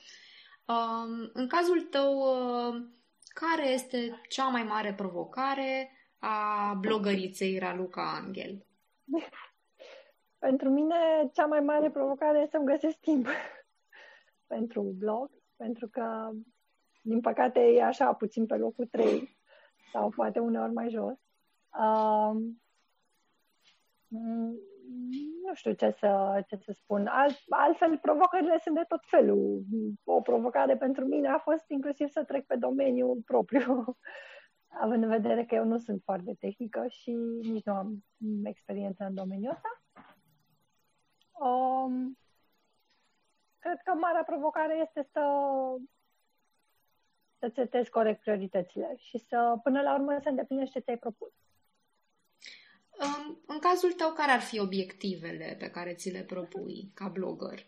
Um, 0.66 1.30
în 1.32 1.46
cazul 1.46 1.80
tău, 1.80 2.18
uh, 2.18 2.82
care 3.28 3.68
este 3.72 4.20
cea 4.28 4.48
mai 4.48 4.62
mare 4.62 4.94
provocare? 4.94 5.92
A 6.18 6.74
blogăriței 6.80 7.58
Raluca 7.58 8.20
Angel? 8.22 8.66
Pentru 10.38 10.68
mine, 10.70 10.94
cea 11.32 11.46
mai 11.46 11.60
mare 11.60 11.90
provocare 11.90 12.38
este 12.38 12.50
să-mi 12.50 12.66
găsesc 12.66 12.98
timp 12.98 13.26
pentru 14.54 14.82
blog, 14.82 15.30
pentru 15.56 15.88
că, 15.88 16.30
din 17.02 17.20
păcate, 17.20 17.60
e 17.60 17.84
așa 17.84 18.12
puțin 18.12 18.46
pe 18.46 18.56
locul 18.56 18.86
3 18.86 19.36
sau 19.92 20.10
poate 20.10 20.38
uneori 20.38 20.72
mai 20.72 20.88
jos. 20.90 21.18
Uh, 21.78 22.36
nu 25.44 25.54
știu 25.54 25.72
ce 25.72 25.90
să, 25.98 26.42
ce 26.46 26.56
să 26.56 26.72
spun. 26.72 27.06
Alt, 27.06 27.36
altfel, 27.48 27.98
provocările 27.98 28.58
sunt 28.62 28.74
de 28.74 28.84
tot 28.88 29.00
felul. 29.06 29.62
O 30.04 30.20
provocare 30.20 30.76
pentru 30.76 31.04
mine 31.04 31.28
a 31.28 31.38
fost 31.38 31.64
inclusiv 31.68 32.08
să 32.08 32.24
trec 32.24 32.46
pe 32.46 32.56
domeniul 32.56 33.22
propriu 33.24 33.84
având 34.68 35.02
în 35.02 35.08
vedere 35.08 35.44
că 35.44 35.54
eu 35.54 35.64
nu 35.64 35.78
sunt 35.78 36.02
foarte 36.04 36.34
tehnică 36.34 36.86
și 36.88 37.10
nici 37.40 37.64
nu 37.64 37.72
am 37.72 38.04
experiență 38.44 39.04
în 39.04 39.14
domeniul 39.14 39.52
ăsta. 39.52 39.82
Um, 41.32 42.18
cred 43.58 43.80
că 43.84 43.94
marea 43.94 44.22
provocare 44.22 44.76
este 44.86 45.08
să 45.12 45.20
să 47.38 47.50
setezi 47.54 47.90
corect 47.90 48.20
prioritățile 48.20 48.94
și 48.96 49.18
să, 49.18 49.58
până 49.62 49.80
la 49.80 49.94
urmă, 49.94 50.18
să 50.22 50.28
îndeplinești 50.28 50.72
ce 50.72 50.80
ți-ai 50.80 50.98
propus. 50.98 51.32
În 53.46 53.58
cazul 53.58 53.92
tău, 53.92 54.12
care 54.12 54.30
ar 54.30 54.40
fi 54.40 54.60
obiectivele 54.60 55.56
pe 55.58 55.70
care 55.70 55.94
ți 55.94 56.10
le 56.10 56.22
propui 56.22 56.90
ca 56.94 57.08
blogger? 57.08 57.66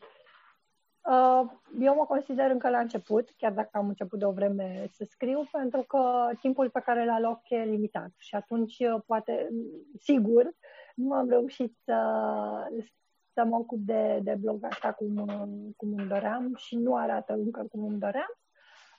Uh, 1.03 1.51
eu 1.81 1.95
mă 1.95 2.05
consider 2.07 2.51
încă 2.51 2.69
la 2.69 2.79
început, 2.79 3.29
chiar 3.37 3.53
dacă 3.53 3.69
am 3.73 3.89
început 3.89 4.19
de 4.19 4.25
o 4.25 4.33
vreme 4.33 4.87
să 4.93 5.05
scriu, 5.11 5.49
pentru 5.53 5.83
că 5.83 6.31
timpul 6.41 6.71
pe 6.71 6.81
care 6.81 7.03
îl 7.03 7.11
aloc 7.11 7.41
e 7.49 7.57
limitat 7.57 8.11
și 8.17 8.35
atunci 8.35 8.79
uh, 8.79 9.01
poate, 9.07 9.49
sigur, 9.99 10.51
nu 10.95 11.13
am 11.13 11.29
reușit 11.29 11.77
să, 11.85 11.97
să 13.33 13.45
mă 13.45 13.57
ocup 13.57 13.79
de, 13.81 14.21
de 14.23 14.35
blog 14.35 14.65
așa 14.65 14.93
cum, 14.93 15.15
cum 15.77 15.95
îmi 15.97 16.09
doream 16.09 16.55
și 16.57 16.77
nu 16.77 16.97
arată 16.97 17.33
încă 17.33 17.67
cum 17.71 17.85
îmi 17.85 17.99
doream. 17.99 18.39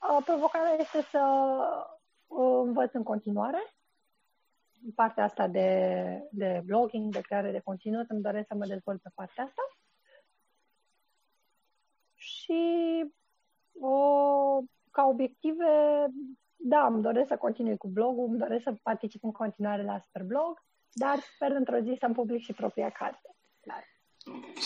Uh, 0.10 0.24
provocarea 0.26 0.76
este 0.80 1.02
să 1.02 1.22
uh, 2.28 2.62
învăț 2.64 2.94
în 2.94 3.04
continuare 3.04 3.74
partea 4.96 5.24
asta 5.24 5.48
de, 5.48 6.30
de 6.32 6.62
blogging, 6.66 7.14
de 7.14 7.22
creare 7.22 7.52
de 7.52 7.60
conținut, 7.60 8.10
îmi 8.10 8.22
doresc 8.22 8.48
să 8.48 8.56
mă 8.56 8.66
dezvolt 8.66 9.02
pe 9.02 9.10
partea 9.16 9.44
asta. 9.44 9.62
Și 12.22 12.62
o, 13.80 13.96
ca 14.92 15.04
obiective, 15.04 15.66
da, 16.56 16.86
îmi 16.86 17.02
doresc 17.02 17.28
să 17.28 17.38
continui 17.38 17.78
cu 17.78 17.88
blogul, 17.88 18.28
îmi 18.30 18.38
doresc 18.38 18.64
să 18.64 18.74
particip 18.84 19.24
în 19.24 19.32
continuare 19.32 19.84
la 19.84 20.00
Superblog, 20.00 20.64
dar 20.94 21.20
sper 21.36 21.52
într-o 21.52 21.80
zi 21.80 21.98
să-mi 22.00 22.14
public 22.14 22.42
și 22.42 22.54
propria 22.54 22.90
carte. 22.90 23.36
Clar. 23.62 23.84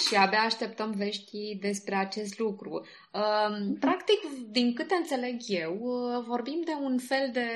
Și 0.08 0.16
abia 0.16 0.40
așteptăm 0.40 0.92
vești 0.92 1.58
despre 1.60 1.96
acest 1.96 2.40
lucru. 2.40 2.72
Um, 2.72 3.74
practic, 3.80 4.20
din 4.50 4.74
câte 4.74 4.96
înțeleg 4.96 5.36
eu, 5.48 5.78
uh, 5.80 6.24
vorbim 6.28 6.62
de 6.66 6.74
un 6.82 6.98
fel 6.98 7.30
de 7.32 7.50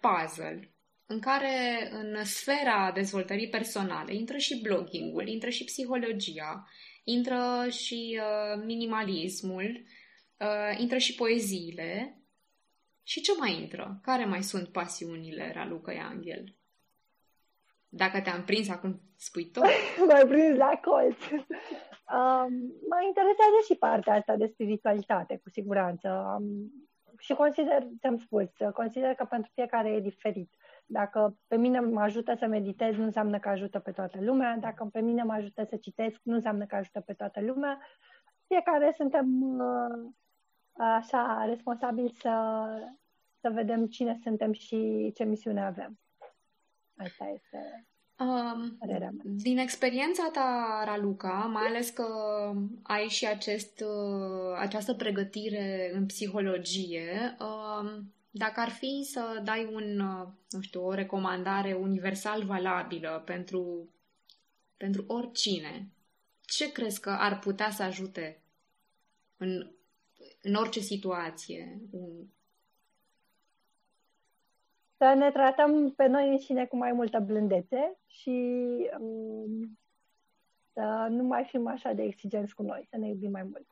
puzzle 0.00 0.74
în 1.06 1.20
care 1.20 1.88
în 1.92 2.24
sfera 2.24 2.90
dezvoltării 2.94 3.48
personale 3.48 4.14
intră 4.14 4.36
și 4.36 4.60
bloggingul, 4.62 5.26
intră 5.26 5.50
și 5.50 5.64
psihologia, 5.64 6.68
intră 7.04 7.66
și 7.70 8.20
uh, 8.20 8.62
minimalismul, 8.64 9.84
uh, 10.38 10.78
intră 10.78 10.98
și 10.98 11.14
poeziile. 11.14 12.18
Și 13.02 13.20
ce 13.20 13.32
mai 13.38 13.60
intră? 13.60 13.98
Care 14.02 14.24
mai 14.24 14.42
sunt 14.42 14.68
pasiunile 14.68 15.52
Raluca 15.54 15.92
Angel? 16.10 16.54
Dacă 17.88 18.20
te-am 18.20 18.44
prins 18.44 18.68
acum, 18.68 19.00
spui 19.16 19.44
tot. 19.44 19.64
M-ai 20.08 20.26
prins 20.26 20.56
la 20.56 20.80
colț. 20.82 21.18
Um, 22.04 22.52
mă 22.90 22.98
interesează 23.06 23.58
și 23.66 23.74
partea 23.74 24.14
asta 24.14 24.36
de 24.36 24.46
spiritualitate, 24.46 25.40
cu 25.42 25.50
siguranță. 25.50 26.08
Um, 26.08 26.72
și 27.18 27.32
consider, 27.32 27.86
ți-am 28.00 28.18
spus, 28.18 28.48
consider 28.74 29.14
că 29.14 29.24
pentru 29.24 29.50
fiecare 29.54 29.88
e 29.88 30.00
diferit. 30.00 30.50
Dacă 30.86 31.38
pe 31.46 31.56
mine 31.56 31.80
mă 31.80 32.00
ajută 32.00 32.34
să 32.38 32.46
meditez, 32.46 32.94
nu 32.94 33.04
înseamnă 33.04 33.38
că 33.38 33.48
ajută 33.48 33.78
pe 33.78 33.90
toată 33.90 34.18
lumea. 34.20 34.56
Dacă 34.56 34.88
pe 34.92 35.00
mine 35.00 35.22
mă 35.22 35.32
ajută 35.32 35.64
să 35.64 35.76
citesc, 35.76 36.20
nu 36.22 36.34
înseamnă 36.34 36.66
că 36.66 36.74
ajută 36.74 37.00
pe 37.00 37.12
toată 37.12 37.40
lumea. 37.40 37.78
Fiecare 38.46 38.92
suntem 38.96 39.58
uh, 39.58 40.12
așa 40.74 41.44
responsabili 41.48 42.14
să, 42.20 42.64
să 43.40 43.50
vedem 43.50 43.86
cine 43.86 44.18
suntem 44.22 44.52
și 44.52 45.10
ce 45.14 45.24
misiune 45.24 45.64
avem. 45.64 45.98
Asta 46.96 47.24
este 47.34 47.86
Um, 48.18 48.78
din 49.22 49.58
experiența 49.58 50.28
ta, 50.32 50.82
Raluca, 50.84 51.50
mai 51.52 51.62
ales 51.66 51.90
că 51.90 52.06
ai 52.82 53.08
și 53.08 53.26
acest, 53.26 53.80
uh, 53.80 54.56
această 54.58 54.94
pregătire 54.94 55.90
în 55.94 56.06
psihologie, 56.06 57.36
um, 57.40 58.14
dacă 58.36 58.60
ar 58.60 58.68
fi 58.68 59.02
să 59.04 59.40
dai 59.44 59.64
un, 59.72 59.98
uh, 59.98 60.26
nu 60.50 60.60
știu, 60.60 60.86
o 60.86 60.94
recomandare 60.94 61.72
universal 61.72 62.44
valabilă 62.44 63.22
pentru, 63.24 63.88
pentru 64.76 65.04
oricine, 65.06 65.88
ce 66.40 66.72
crezi 66.72 67.00
că 67.00 67.10
ar 67.10 67.38
putea 67.38 67.70
să 67.70 67.82
ajute 67.82 68.42
în, 69.36 69.70
în 70.42 70.54
orice 70.54 70.80
situație? 70.80 71.78
Un... 71.90 72.10
Să 74.96 75.14
ne 75.16 75.30
tratăm 75.30 75.92
pe 75.92 76.06
noi 76.06 76.28
înșine 76.28 76.66
cu 76.66 76.76
mai 76.76 76.92
multă 76.92 77.18
blândețe 77.18 77.98
și 78.06 78.56
um, 78.98 79.78
să 80.72 81.06
nu 81.10 81.22
mai 81.22 81.44
fim 81.44 81.66
așa 81.66 81.92
de 81.92 82.02
exigenți 82.02 82.54
cu 82.54 82.62
noi, 82.62 82.86
să 82.90 82.96
ne 82.96 83.08
iubim 83.08 83.30
mai 83.30 83.42
mult. 83.42 83.66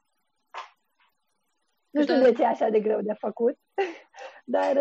Nu 1.91 2.03
știu 2.03 2.23
de 2.23 2.33
ce 2.33 2.43
e 2.43 2.47
așa 2.47 2.69
de 2.69 2.81
greu 2.81 3.01
de 3.01 3.13
făcut, 3.13 3.59
dar 4.57 4.77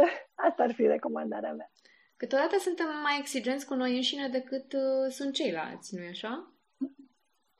asta 0.47 0.63
ar 0.63 0.73
fi 0.73 0.85
recomandarea 0.87 1.53
mea. 1.53 1.71
Câteodată 2.17 2.57
suntem 2.59 2.85
mai 3.03 3.17
exigenți 3.19 3.65
cu 3.65 3.73
noi 3.73 3.95
înșine 3.95 4.27
decât 4.27 4.73
uh, 4.73 5.09
sunt 5.09 5.33
ceilalți, 5.33 5.95
nu-i 5.95 6.07
așa? 6.07 6.53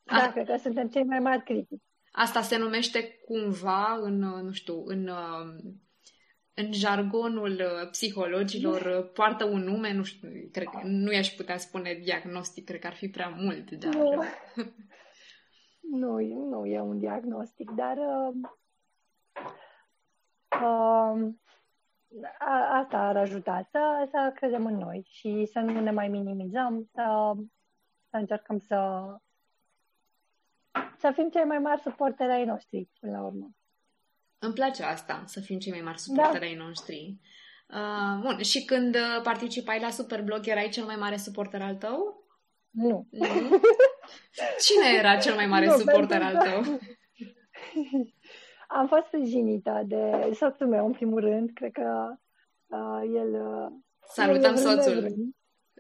Da, 0.04 0.24
A... 0.24 0.32
cred 0.32 0.46
că 0.46 0.56
suntem 0.58 0.88
cei 0.88 1.04
mai 1.04 1.20
mari 1.20 1.44
critici. 1.44 1.84
Asta 2.12 2.42
se 2.42 2.58
numește 2.58 3.20
cumva 3.26 3.98
în, 4.02 4.24
uh, 4.24 4.42
nu 4.42 4.52
știu, 4.52 4.84
în, 4.86 5.08
uh, 5.08 5.74
în 6.54 6.74
jargonul 6.74 7.52
uh, 7.52 7.90
psihologilor 7.92 9.12
poartă 9.14 9.46
un 9.46 9.64
nume, 9.64 9.94
nu 9.94 10.04
știu, 10.04 10.30
cred 10.52 10.68
că 10.68 10.80
nu 10.84 11.12
i-aș 11.12 11.28
putea 11.28 11.58
spune 11.58 11.94
diagnostic, 12.04 12.66
cred 12.66 12.80
că 12.80 12.88
ar 12.88 12.94
fi 12.94 13.08
prea 13.08 13.30
mult, 13.30 13.72
dar... 13.72 13.94
Nu, 13.94 14.24
nu, 16.02 16.18
nu 16.50 16.66
e 16.66 16.80
un 16.80 17.00
diagnostic, 17.00 17.70
dar 17.72 17.98
uh, 17.98 18.36
uh, 20.62 21.34
a, 22.40 22.80
asta 22.80 22.98
ar 22.98 23.18
ajuta, 23.18 23.68
să, 23.72 24.08
să 24.12 24.32
credem 24.36 24.66
în 24.66 24.78
noi 24.78 25.08
și 25.10 25.50
să 25.52 25.60
nu 25.60 25.80
ne 25.80 25.92
mai 25.92 26.08
minimizăm, 26.08 26.90
să, 26.94 27.32
să 28.10 28.18
încercăm 28.18 28.60
să, 28.60 29.06
să 30.98 31.12
fim 31.14 31.30
cei 31.30 31.44
mai 31.44 31.58
mari 31.58 31.82
suporteri 31.82 32.32
ai 32.32 32.46
noștri, 32.46 32.90
până 33.00 33.18
la 33.18 33.24
urmă. 33.24 33.50
Îmi 34.40 34.54
place 34.54 34.84
asta, 34.84 35.24
să 35.26 35.40
fim 35.40 35.60
cei 35.60 35.72
mai 35.72 35.82
mari 35.82 36.00
suporteri 36.00 36.40
da. 36.40 36.46
ai 36.46 36.56
noștri. 36.56 37.18
Uh, 37.68 38.22
bun, 38.22 38.42
și 38.42 38.66
când 38.66 38.98
participai 39.24 39.80
la 39.80 39.90
Superblog, 39.90 40.48
erai 40.48 40.70
cel 40.70 40.86
mai 40.86 40.96
mare 40.96 41.18
suporter 41.18 41.62
al 41.62 41.76
tău? 41.76 42.26
Nu. 42.70 43.08
nu? 43.10 43.26
Cine 44.66 44.98
era 44.98 45.18
cel 45.18 45.36
mai 45.36 45.46
mare 45.46 45.66
nu, 45.66 45.78
suporter 45.78 46.22
al 46.22 46.38
tău? 46.38 46.62
Am 48.74 48.88
fost 48.88 49.06
sprijinită 49.06 49.82
de 49.86 50.32
soțul 50.34 50.68
meu, 50.68 50.86
în 50.86 50.92
primul 50.92 51.20
rând. 51.20 51.50
Cred 51.54 51.72
că 51.72 52.16
uh, 52.68 53.02
el... 53.16 53.32
Uh, 53.34 53.68
Salutăm 54.00 54.56
el 54.56 54.58
soțul! 54.58 55.14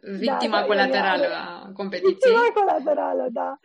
Victima 0.01 0.57
da, 0.57 0.61
da, 0.61 0.65
colaterală 0.65 1.25
a 1.25 1.71
competiției. 1.73 2.33
Victima 2.33 2.45
colaterală, 2.53 3.27
da. 3.31 3.59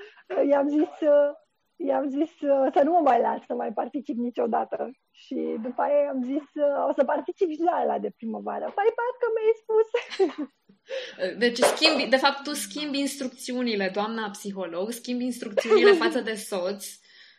I-am 0.51 0.69
zis, 0.69 0.93
uh, 1.01 1.31
i-am 1.77 2.09
zis 2.09 2.31
uh, 2.41 2.67
să 2.75 2.81
nu 2.85 2.91
mă 2.91 3.01
mai 3.05 3.21
las 3.21 3.41
să 3.47 3.55
mai 3.55 3.73
particip 3.73 4.17
niciodată. 4.17 4.91
Și 5.11 5.57
după 5.63 5.83
aia 5.83 6.01
i-am 6.03 6.23
zis 6.23 6.47
uh, 6.55 6.89
o 6.89 6.93
să 6.97 7.05
particip 7.05 7.51
și 7.51 7.63
la 7.63 7.81
ăla 7.83 7.99
de 7.99 8.11
primăvară. 8.17 8.73
Păi 8.77 8.91
parcă 8.99 9.27
mi-ai 9.35 9.57
spus. 9.63 9.89
Deci 11.43 11.59
schimbi, 11.59 12.07
de 12.07 12.17
fapt 12.17 12.43
tu 12.43 12.53
schimbi 12.53 12.99
instrucțiunile, 12.99 13.91
doamna 13.93 14.31
psiholog, 14.31 14.91
schimbi 14.91 15.25
instrucțiunile 15.25 15.93
față 16.05 16.21
de 16.21 16.35
soț. 16.35 16.85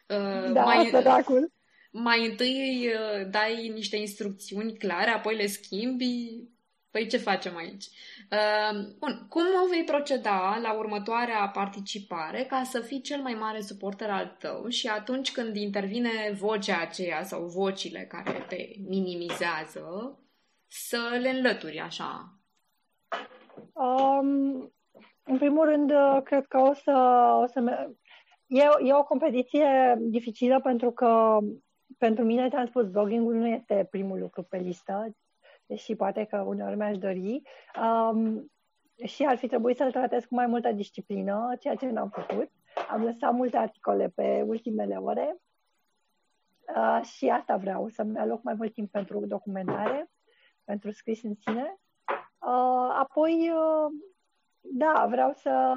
Uh, 0.07 0.51
da, 0.53 0.63
mai, 0.63 0.85
săracul 0.85 1.51
mai 1.91 2.25
întâi 2.25 2.87
uh, 2.87 3.29
dai 3.29 3.67
niște 3.67 3.95
instrucțiuni 3.95 4.77
clare, 4.77 5.09
apoi 5.09 5.35
le 5.35 5.45
schimbi. 5.45 6.43
Păi 6.91 7.07
ce 7.07 7.17
facem 7.17 7.55
aici? 7.55 7.85
Uh, 8.31 8.79
bun, 8.99 9.25
cum 9.29 9.43
o 9.65 9.67
vei 9.69 9.83
proceda 9.83 10.59
la 10.61 10.73
următoarea 10.73 11.47
participare 11.47 12.43
ca 12.43 12.63
să 12.63 12.79
fii 12.79 13.01
cel 13.01 13.21
mai 13.21 13.33
mare 13.33 13.61
suporter 13.61 14.09
al 14.09 14.35
tău 14.39 14.67
și 14.67 14.87
atunci 14.87 15.31
când 15.31 15.55
intervine 15.55 16.31
vocea 16.39 16.79
aceea 16.79 17.23
sau 17.23 17.45
vocile 17.45 17.99
care 17.99 18.45
te 18.47 18.65
minimizează, 18.87 20.19
să 20.67 21.17
le 21.21 21.29
înlături 21.29 21.79
așa? 21.79 22.39
Um, 23.73 24.73
în 25.23 25.37
primul 25.37 25.65
rând, 25.65 25.91
uh, 25.91 26.21
cred 26.23 26.45
că 26.45 26.57
o 26.57 26.73
să, 26.73 26.91
o 27.41 27.45
să 27.45 27.89
E, 28.47 28.63
e 28.83 28.93
o 28.93 29.03
competiție 29.03 29.97
dificilă 29.99 30.59
pentru 30.59 30.91
că 30.91 31.37
pentru 31.97 32.23
mine, 32.23 32.49
ți-am 32.49 32.65
spus, 32.65 32.87
blogging 32.87 33.31
nu 33.31 33.47
este 33.47 33.87
primul 33.89 34.19
lucru 34.19 34.43
pe 34.43 34.57
listă, 34.57 35.15
deși 35.65 35.95
poate 35.95 36.23
că 36.23 36.37
uneori 36.37 36.77
mi-aș 36.77 36.97
dori. 36.97 37.41
Um, 37.81 38.51
și 39.05 39.25
ar 39.25 39.37
fi 39.37 39.47
trebuit 39.47 39.77
să-l 39.77 39.91
tratez 39.91 40.25
cu 40.25 40.35
mai 40.35 40.47
multă 40.47 40.71
disciplină, 40.71 41.55
ceea 41.59 41.75
ce 41.75 41.89
n-am 41.89 42.09
făcut. 42.09 42.51
Am 42.89 43.03
lăsat 43.03 43.33
multe 43.33 43.57
articole 43.57 44.09
pe 44.15 44.43
ultimele 44.47 44.95
ore 44.95 45.37
uh, 46.75 47.03
și 47.03 47.29
asta 47.29 47.57
vreau, 47.57 47.87
să-mi 47.89 48.17
aloc 48.17 48.43
mai 48.43 48.53
mult 48.53 48.73
timp 48.73 48.91
pentru 48.91 49.25
documentare, 49.25 50.09
pentru 50.63 50.91
scris 50.91 51.23
în 51.23 51.33
sine. 51.35 51.77
Uh, 52.39 52.95
apoi, 52.99 53.51
uh, 53.51 53.91
da, 54.61 55.07
vreau 55.09 55.33
să... 55.33 55.73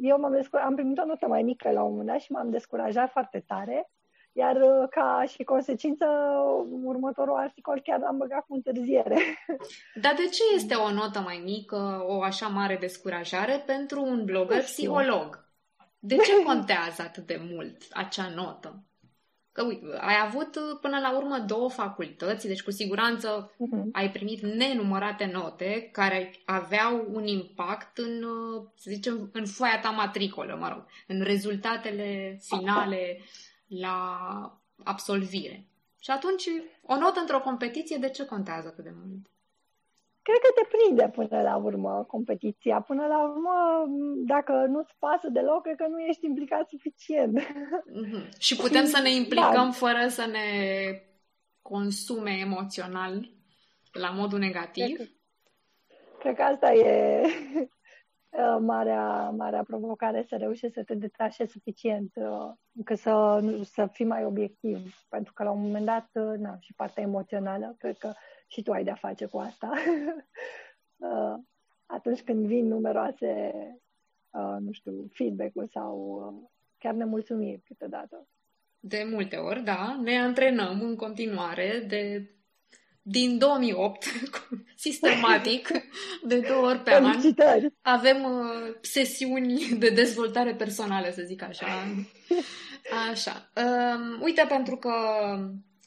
Eu 0.00 0.18
m-am 0.18 0.32
descurajat, 0.32 0.68
am 0.68 0.74
primit 0.74 0.98
o 0.98 1.04
notă 1.04 1.26
mai 1.26 1.42
mică 1.42 1.70
la 1.70 1.82
un 1.82 1.90
moment 1.90 2.08
dat 2.08 2.20
și 2.20 2.32
m-am 2.32 2.50
descurajat 2.50 3.10
foarte 3.10 3.40
tare 3.46 3.90
iar 4.38 4.56
uh, 4.56 4.88
ca 4.90 5.24
și 5.28 5.42
consecință, 5.42 6.06
următorul 6.82 7.36
articol 7.36 7.80
chiar 7.84 7.98
l-am 7.98 8.16
băgat 8.16 8.44
cu 8.46 8.54
întârziere. 8.54 9.18
Dar 10.02 10.14
de 10.14 10.28
ce 10.28 10.42
este 10.54 10.74
o 10.74 10.92
notă 10.92 11.20
mai 11.20 11.40
mică, 11.44 12.04
o 12.06 12.22
așa 12.22 12.46
mare 12.46 12.76
descurajare 12.80 13.62
pentru 13.66 14.02
un 14.02 14.24
blogger 14.24 14.62
psiholog? 14.62 15.44
De 15.98 16.16
ce 16.16 16.42
contează 16.50 17.02
atât 17.02 17.26
de 17.26 17.40
mult 17.52 17.76
acea 17.92 18.28
notă? 18.34 18.86
că 19.56 19.64
uite, 19.64 19.86
ai 20.00 20.16
avut 20.26 20.58
până 20.80 20.98
la 20.98 21.16
urmă 21.16 21.38
două 21.38 21.70
facultăți, 21.70 22.46
deci 22.46 22.62
cu 22.62 22.70
siguranță 22.70 23.50
uh-huh. 23.54 23.82
ai 23.92 24.10
primit 24.10 24.40
nenumărate 24.40 25.30
note 25.32 25.88
care 25.92 26.30
aveau 26.44 27.08
un 27.12 27.26
impact 27.26 27.98
în, 27.98 28.24
să 28.74 28.90
zicem, 28.90 29.30
în 29.32 29.46
foaia 29.46 29.80
ta 29.80 29.90
matricolă, 29.90 30.56
mă 30.60 30.68
rog, 30.68 30.84
în 31.06 31.20
rezultatele 31.22 32.38
finale 32.42 33.20
la 33.66 34.18
absolvire. 34.84 35.64
Și 36.00 36.10
atunci, 36.10 36.48
o 36.82 36.98
notă 36.98 37.20
într-o 37.20 37.40
competiție, 37.40 37.96
de 37.96 38.10
ce 38.10 38.24
contează 38.24 38.68
atât 38.68 38.84
de 38.84 38.92
mult? 39.04 39.26
cred 40.26 40.40
că 40.44 40.50
te 40.58 40.64
prinde 40.74 41.06
până 41.18 41.42
la 41.42 41.56
urmă 41.56 42.04
competiția. 42.08 42.80
Până 42.80 43.06
la 43.06 43.22
urmă, 43.22 43.56
dacă 44.26 44.52
nu-ți 44.52 44.94
pasă 44.98 45.28
deloc, 45.28 45.62
cred 45.62 45.76
că 45.76 45.86
nu 45.88 45.98
ești 45.98 46.26
implicat 46.26 46.68
suficient. 46.68 47.38
Mm-hmm. 47.40 48.38
Și 48.38 48.56
putem 48.56 48.84
și, 48.84 48.90
să 48.90 49.00
ne 49.02 49.12
implicăm 49.14 49.68
da. 49.70 49.78
fără 49.82 50.08
să 50.08 50.26
ne 50.26 50.48
consume 51.62 52.30
emoțional 52.30 53.30
la 53.92 54.10
modul 54.10 54.38
negativ? 54.38 54.94
Cred 54.94 55.06
că, 55.06 55.12
cred 56.18 56.34
că 56.36 56.42
asta 56.42 56.72
e 56.72 57.20
uh, 57.24 57.66
marea, 58.60 59.30
marea 59.30 59.62
provocare, 59.62 60.24
să 60.28 60.36
reușești 60.36 60.74
să 60.74 60.82
te 60.82 60.94
detașezi 60.94 61.52
suficient 61.52 62.12
uh, 62.14 62.52
încât 62.76 62.98
să, 62.98 63.44
să 63.64 63.88
fii 63.92 64.04
mai 64.04 64.24
obiectiv. 64.24 65.06
Pentru 65.08 65.32
că 65.32 65.42
la 65.42 65.50
un 65.50 65.60
moment 65.60 65.84
dat, 65.84 66.08
uh, 66.12 66.38
na, 66.38 66.56
și 66.60 66.74
partea 66.74 67.02
emoțională, 67.02 67.74
cred 67.78 67.98
că 67.98 68.12
și 68.46 68.62
tu 68.62 68.72
ai 68.72 68.84
de-a 68.84 68.94
face 68.94 69.26
cu 69.26 69.38
asta. 69.38 69.70
Uh, 70.98 71.34
atunci 71.86 72.22
când 72.22 72.46
vin 72.46 72.66
numeroase, 72.66 73.52
uh, 74.30 74.56
nu 74.60 74.72
știu, 74.72 75.10
feedback-uri 75.12 75.68
sau 75.68 75.98
uh, 75.98 76.48
chiar 76.78 76.94
nemulțumiri 76.94 77.62
câteodată. 77.64 78.28
De 78.80 79.06
multe 79.10 79.36
ori, 79.36 79.62
da. 79.62 79.98
Ne 80.02 80.18
antrenăm 80.18 80.80
în 80.80 80.96
continuare 80.96 81.84
de 81.88 82.30
din 83.08 83.38
2008, 83.38 84.04
sistematic, 84.86 85.68
de 86.22 86.40
două 86.48 86.66
ori 86.66 86.78
pe 86.78 86.94
an. 86.94 87.04
Avem 87.82 88.24
uh, 88.24 88.74
sesiuni 88.80 89.58
de 89.78 89.88
dezvoltare 89.88 90.54
personală, 90.54 91.10
să 91.14 91.22
zic 91.26 91.42
așa. 91.42 91.66
Așa. 93.10 93.50
Uh, 93.56 94.18
uite, 94.20 94.44
pentru 94.48 94.76
că 94.76 94.92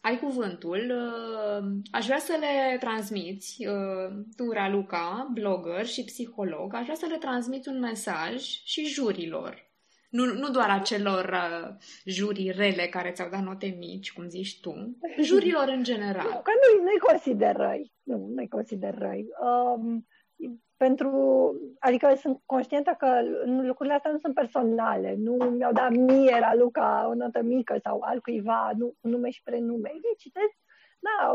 ai 0.01 0.19
cuvântul. 0.19 0.91
Uh, 0.91 1.67
aș 1.91 2.05
vrea 2.05 2.19
să 2.19 2.37
le 2.39 2.77
transmiți, 2.79 3.65
uh, 3.67 4.23
tu, 4.35 4.51
Raluca, 4.51 5.29
blogger 5.33 5.85
și 5.85 6.03
psiholog, 6.03 6.73
aș 6.75 6.83
vrea 6.83 6.95
să 6.95 7.05
le 7.09 7.17
transmiți 7.17 7.69
un 7.69 7.79
mesaj 7.79 8.41
și 8.63 8.85
jurilor. 8.85 9.68
Nu, 10.09 10.25
nu 10.25 10.49
doar 10.49 10.69
acelor 10.69 11.25
uh, 11.25 11.75
jurii 12.05 12.51
rele 12.51 12.87
care 12.87 13.11
ți-au 13.11 13.29
dat 13.29 13.43
note 13.43 13.75
mici, 13.77 14.13
cum 14.13 14.29
zici 14.29 14.59
tu, 14.59 14.97
jurilor 15.21 15.67
în 15.67 15.83
general. 15.83 16.27
Nu, 16.29 16.41
că 16.41 16.51
nu, 16.61 16.83
nu-i 16.83 16.99
consider 17.07 17.55
răi. 17.55 17.93
Nu, 18.03 18.27
nu-i 18.35 18.47
consider 18.47 18.97
răi. 18.97 19.25
Um, 19.41 20.07
pentru, 20.77 21.11
adică 21.79 22.13
sunt 22.15 22.41
conștientă 22.45 22.95
că 22.97 23.21
lucrurile 23.45 23.95
astea 23.95 24.11
nu 24.11 24.17
sunt 24.17 24.33
personale, 24.33 25.15
nu 25.17 25.33
mi-au 25.33 25.71
dat 25.71 25.91
mie 25.91 26.39
la 26.39 26.55
Luca 26.55 27.07
o 27.09 27.13
notă 27.13 27.41
mică 27.41 27.77
sau 27.83 28.01
altcuiva, 28.01 28.71
nu, 28.77 28.93
nume 29.01 29.29
și 29.29 29.41
prenume. 29.43 29.89
Ei 29.89 30.15
citesc, 30.17 30.55
da, 30.99 31.33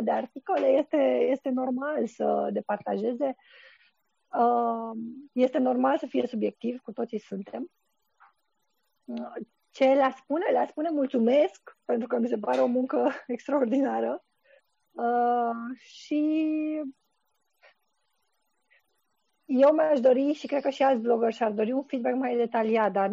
50-100 0.00 0.04
de 0.04 0.10
articole, 0.10 0.66
este, 0.66 1.26
este 1.30 1.48
normal 1.50 2.06
să 2.06 2.48
departajeze, 2.52 3.36
uh, 4.38 4.98
este 5.32 5.58
normal 5.58 5.98
să 5.98 6.06
fie 6.06 6.26
subiectiv, 6.26 6.80
cu 6.80 6.92
toții 6.92 7.18
suntem. 7.18 7.70
Ce 9.70 9.84
le 9.84 10.10
spune? 10.16 10.44
Le 10.44 10.66
spune 10.68 10.90
mulțumesc, 10.90 11.78
pentru 11.84 12.06
că 12.06 12.18
mi 12.18 12.28
se 12.28 12.38
pare 12.38 12.60
o 12.60 12.66
muncă 12.66 13.10
extraordinară. 13.26 14.24
Uh, 14.90 15.76
și 15.76 16.20
eu 19.44 19.72
mi-aș 19.72 20.00
dori 20.00 20.32
și 20.32 20.46
cred 20.46 20.62
că 20.62 20.70
și 20.70 20.82
alți 20.82 21.02
blogger 21.02 21.32
și-ar 21.32 21.52
dori 21.52 21.72
un 21.72 21.82
feedback 21.82 22.16
mai 22.16 22.36
detaliat, 22.36 22.92
dar 22.92 23.10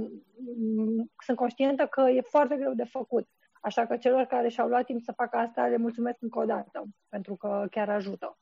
sunt 1.23 1.37
conștientă 1.37 1.87
că 1.87 2.01
e 2.01 2.21
foarte 2.21 2.55
greu 2.55 2.73
de 2.73 2.83
făcut. 2.83 3.27
Așa 3.61 3.85
că 3.85 3.97
celor 3.97 4.23
care 4.25 4.47
și-au 4.47 4.67
luat 4.67 4.85
timp 4.85 5.01
să 5.01 5.11
facă 5.11 5.37
asta, 5.37 5.67
le 5.67 5.77
mulțumesc 5.77 6.17
încă 6.21 6.39
o 6.39 6.45
dată, 6.45 6.83
pentru 7.09 7.35
că 7.35 7.67
chiar 7.71 7.89
ajută. 7.89 8.37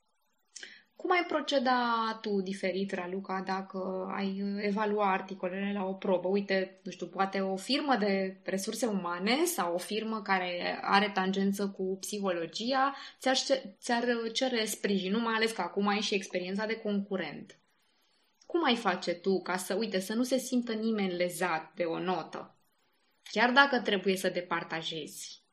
Cum 0.96 1.12
ai 1.12 1.26
proceda 1.28 1.80
tu 2.22 2.42
diferit, 2.42 2.92
Raluca, 2.92 3.44
dacă 3.46 4.12
ai 4.16 4.58
evalua 4.58 5.12
articolele 5.12 5.72
la 5.74 5.86
o 5.86 5.94
probă? 5.94 6.28
Uite, 6.28 6.80
nu 6.84 6.92
știu, 6.92 7.06
poate 7.06 7.40
o 7.40 7.56
firmă 7.56 7.96
de 7.96 8.38
resurse 8.44 8.86
umane 8.86 9.44
sau 9.46 9.74
o 9.74 9.78
firmă 9.78 10.22
care 10.22 10.80
are 10.82 11.12
tangență 11.14 11.68
cu 11.68 11.98
psihologia 12.00 12.96
ți-ar, 13.20 13.36
ți-ar 13.80 14.04
cere 14.32 14.66
sprijinul, 14.66 15.22
mai 15.22 15.34
ales 15.34 15.52
că 15.52 15.62
acum 15.62 15.88
ai 15.88 16.00
și 16.00 16.16
experiența 16.16 16.66
de 16.66 16.76
concurent 16.76 17.60
cum 18.56 18.64
ai 18.64 18.76
face 18.76 19.14
tu 19.14 19.42
ca 19.42 19.58
să, 19.58 19.74
uite, 19.74 20.00
să 20.00 20.14
nu 20.14 20.24
se 20.24 20.38
simtă 20.38 20.74
nimeni 20.74 21.16
lezat 21.16 21.72
de 21.76 21.84
o 21.84 22.00
notă? 22.00 22.56
Chiar 23.32 23.52
dacă 23.52 23.80
trebuie 23.80 24.16
să 24.16 24.30
departajezi. 24.30 25.44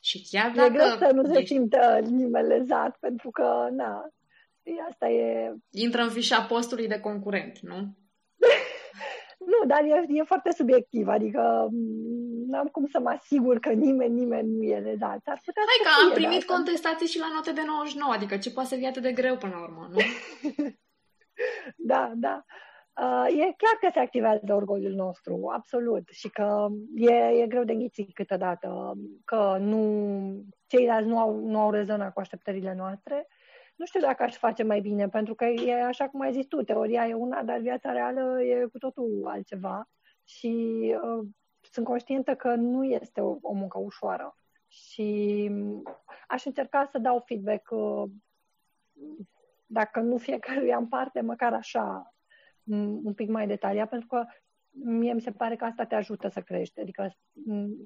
Și 0.00 0.26
chiar 0.30 0.50
dacă... 0.50 0.66
E 0.66 0.76
greu 0.76 0.96
să 1.08 1.10
nu 1.14 1.34
se 1.34 1.44
simtă 1.44 2.00
nimeni 2.02 2.46
lezat, 2.46 2.96
pentru 3.00 3.30
că, 3.30 3.68
na, 3.70 4.12
asta 4.88 5.08
e... 5.08 5.54
Intră 5.70 6.02
în 6.02 6.10
fișa 6.10 6.42
postului 6.42 6.88
de 6.88 7.00
concurent, 7.00 7.58
nu? 7.58 7.76
nu, 9.52 9.66
dar 9.66 9.82
e, 9.84 10.04
e 10.08 10.22
foarte 10.22 10.50
subiectiv, 10.50 11.08
adică 11.08 11.68
mm, 11.70 12.46
n-am 12.48 12.66
cum 12.66 12.86
să 12.86 13.00
mă 13.00 13.08
asigur 13.08 13.58
că 13.58 13.72
nimeni, 13.72 14.14
nimeni 14.14 14.50
nu 14.50 14.62
e 14.62 14.78
lezat. 14.78 15.20
Ar 15.24 15.40
putea 15.44 15.62
Hai 15.66 15.92
că 15.92 16.04
am 16.04 16.12
primit 16.12 16.44
contestații 16.44 17.06
și 17.06 17.18
la 17.18 17.30
note 17.34 17.52
de 17.52 17.62
99, 17.66 18.12
adică 18.12 18.36
ce 18.36 18.50
poate 18.50 18.68
să 18.68 18.74
fie 18.74 18.88
atât 18.88 19.02
de 19.02 19.12
greu 19.12 19.36
până 19.36 19.52
la 19.52 19.62
urmă, 19.62 19.88
nu? 19.90 19.98
da, 21.92 22.12
da. 22.14 22.44
Uh, 23.00 23.26
e 23.28 23.54
clar 23.56 23.76
că 23.80 23.88
se 23.92 23.98
activează 23.98 24.54
orgoliul 24.54 24.92
nostru, 24.92 25.50
absolut, 25.52 26.08
și 26.08 26.28
că 26.28 26.68
e, 26.94 27.12
e 27.12 27.46
greu 27.46 27.64
de 27.64 27.72
înghițit 27.72 28.14
câteodată, 28.14 28.92
că 29.24 29.56
nu, 29.60 30.44
ceilalți 30.66 31.08
nu 31.08 31.18
au, 31.18 31.34
nu 31.34 31.60
au 31.60 31.70
rezonat 31.70 32.12
cu 32.12 32.20
așteptările 32.20 32.74
noastre. 32.74 33.26
Nu 33.78 33.84
știu 33.84 34.00
dacă 34.00 34.22
aș 34.22 34.36
face 34.36 34.62
mai 34.62 34.80
bine, 34.80 35.08
pentru 35.08 35.34
că 35.34 35.44
e 35.44 35.84
așa 35.84 36.08
cum 36.08 36.20
ai 36.20 36.32
zis 36.32 36.46
tu, 36.46 36.62
teoria 36.62 37.06
e 37.06 37.14
una, 37.14 37.42
dar 37.42 37.58
viața 37.58 37.92
reală 37.92 38.42
e 38.42 38.66
cu 38.72 38.78
totul 38.78 39.24
altceva 39.26 39.88
și 40.24 40.56
uh, 41.02 41.26
sunt 41.60 41.86
conștientă 41.86 42.34
că 42.34 42.54
nu 42.54 42.84
este 42.84 43.20
o, 43.20 43.36
o 43.40 43.52
muncă 43.52 43.78
ușoară 43.78 44.36
și 44.66 45.50
aș 46.28 46.44
încerca 46.44 46.88
să 46.90 46.98
dau 46.98 47.22
feedback 47.26 47.70
uh, 47.70 48.10
dacă 49.66 50.00
nu 50.00 50.16
fiecăruia 50.16 50.76
în 50.76 50.88
parte, 50.88 51.20
măcar 51.20 51.52
așa, 51.52 52.14
un 53.02 53.14
pic 53.14 53.28
mai 53.28 53.46
detaliat, 53.46 53.88
pentru 53.88 54.08
că 54.08 54.24
mie 54.70 55.12
mi 55.12 55.20
se 55.20 55.32
pare 55.32 55.56
că 55.56 55.64
asta 55.64 55.84
te 55.84 55.94
ajută 55.94 56.28
să 56.28 56.40
crești. 56.40 56.80
Adică 56.80 57.16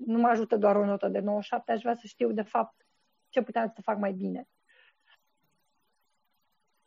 nu 0.07 0.19
mă 0.19 0.29
ajută 0.29 0.57
doar 0.57 0.77
o 0.77 0.85
notă 0.85 1.09
de 1.09 1.19
97, 1.19 1.73
aș 1.73 1.81
vrea 1.81 1.95
să 1.95 2.07
știu 2.07 2.33
de 2.33 2.43
fapt 2.43 2.87
ce 3.29 3.43
puteam 3.43 3.73
să 3.75 3.83
fac 3.83 3.99
mai 3.99 4.13
bine. 4.13 4.49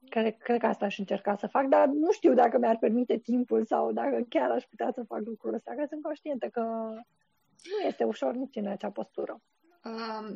Cred, 0.09 0.37
cred 0.37 0.59
că 0.59 0.65
asta 0.65 0.85
aș 0.85 0.97
încerca 0.97 1.35
să 1.35 1.47
fac, 1.47 1.65
dar 1.65 1.87
nu 1.87 2.11
știu 2.11 2.33
dacă 2.33 2.57
mi-ar 2.57 2.77
permite 2.77 3.17
timpul 3.17 3.65
sau 3.65 3.91
dacă 3.91 4.25
chiar 4.29 4.51
aș 4.51 4.63
putea 4.63 4.91
să 4.93 5.03
fac 5.07 5.21
lucrul 5.25 5.53
ăsta, 5.53 5.73
că 5.75 5.85
sunt 5.89 6.01
conștientă 6.01 6.47
că 6.47 6.61
nu 7.63 7.87
este 7.87 8.03
ușor 8.03 8.33
nici 8.33 8.55
în 8.55 8.67
acea 8.67 8.89
postură. 8.89 9.41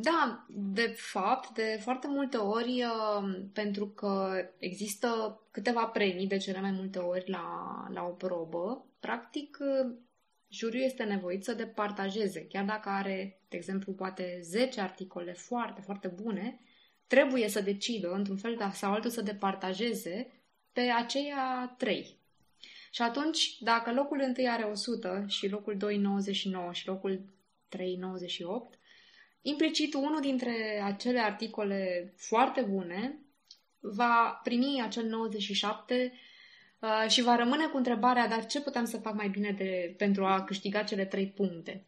Da, 0.02 0.46
de 0.50 0.94
fapt, 0.98 1.50
de 1.50 1.80
foarte 1.82 2.08
multe 2.08 2.38
ori, 2.38 2.84
pentru 3.54 3.88
că 3.88 4.32
există 4.58 5.40
câteva 5.52 5.86
premii 5.86 6.28
de 6.28 6.38
cele 6.38 6.62
mai 6.62 6.72
multe 6.72 7.00
ori 7.00 7.30
la, 7.30 7.48
la 7.94 8.04
o 8.04 8.12
probă, 8.12 8.86
practic, 9.00 9.58
juriul 10.48 10.84
este 10.84 11.04
nevoit 11.04 11.44
să 11.44 11.54
departajeze. 11.54 12.46
Chiar 12.46 12.66
dacă 12.66 12.90
are, 12.90 13.42
de 13.50 13.58
exemplu, 13.58 13.94
poate 13.94 14.40
10 14.42 14.82
articole 14.82 15.34
foarte, 15.34 15.82
foarte 15.82 16.08
bune, 16.08 16.60
trebuie 17.10 17.50
să 17.50 17.62
decidă, 17.62 18.12
într-un 18.12 18.38
fel 18.38 18.72
sau 18.74 18.92
altul, 18.92 19.10
să 19.10 19.22
departajeze 19.22 20.32
pe 20.74 20.82
aceia 20.82 21.76
3. 21.78 22.18
Și 22.92 23.02
atunci, 23.02 23.58
dacă 23.60 23.94
locul 23.94 24.34
1 24.38 24.50
are 24.50 24.64
100 24.64 25.26
și 25.28 25.50
locul 25.50 25.78
2 25.78 25.98
99 25.98 26.74
și 26.74 26.88
locul 26.88 27.22
3 27.70 27.96
98, 27.96 28.80
Implicit, 29.42 29.94
unul 29.94 30.22
dintre 30.22 30.82
acele 30.84 31.20
articole 31.20 32.14
foarte 32.18 32.62
bune 32.62 33.20
va 33.80 34.40
primi 34.44 34.82
acel 34.84 35.06
97 35.06 36.14
uh, 36.80 37.10
și 37.10 37.22
va 37.22 37.36
rămâne 37.36 37.68
cu 37.68 37.78
întrebarea, 37.78 38.28
dar 38.28 38.46
ce 38.46 38.62
putem 38.62 38.86
să 38.86 38.98
fac 38.98 39.14
mai 39.14 39.30
bine 39.30 39.52
de, 39.52 39.96
pentru 39.98 40.26
a 40.26 40.44
câștiga 40.44 40.84
cele 40.84 41.06
trei 41.06 41.28
puncte? 41.28 41.86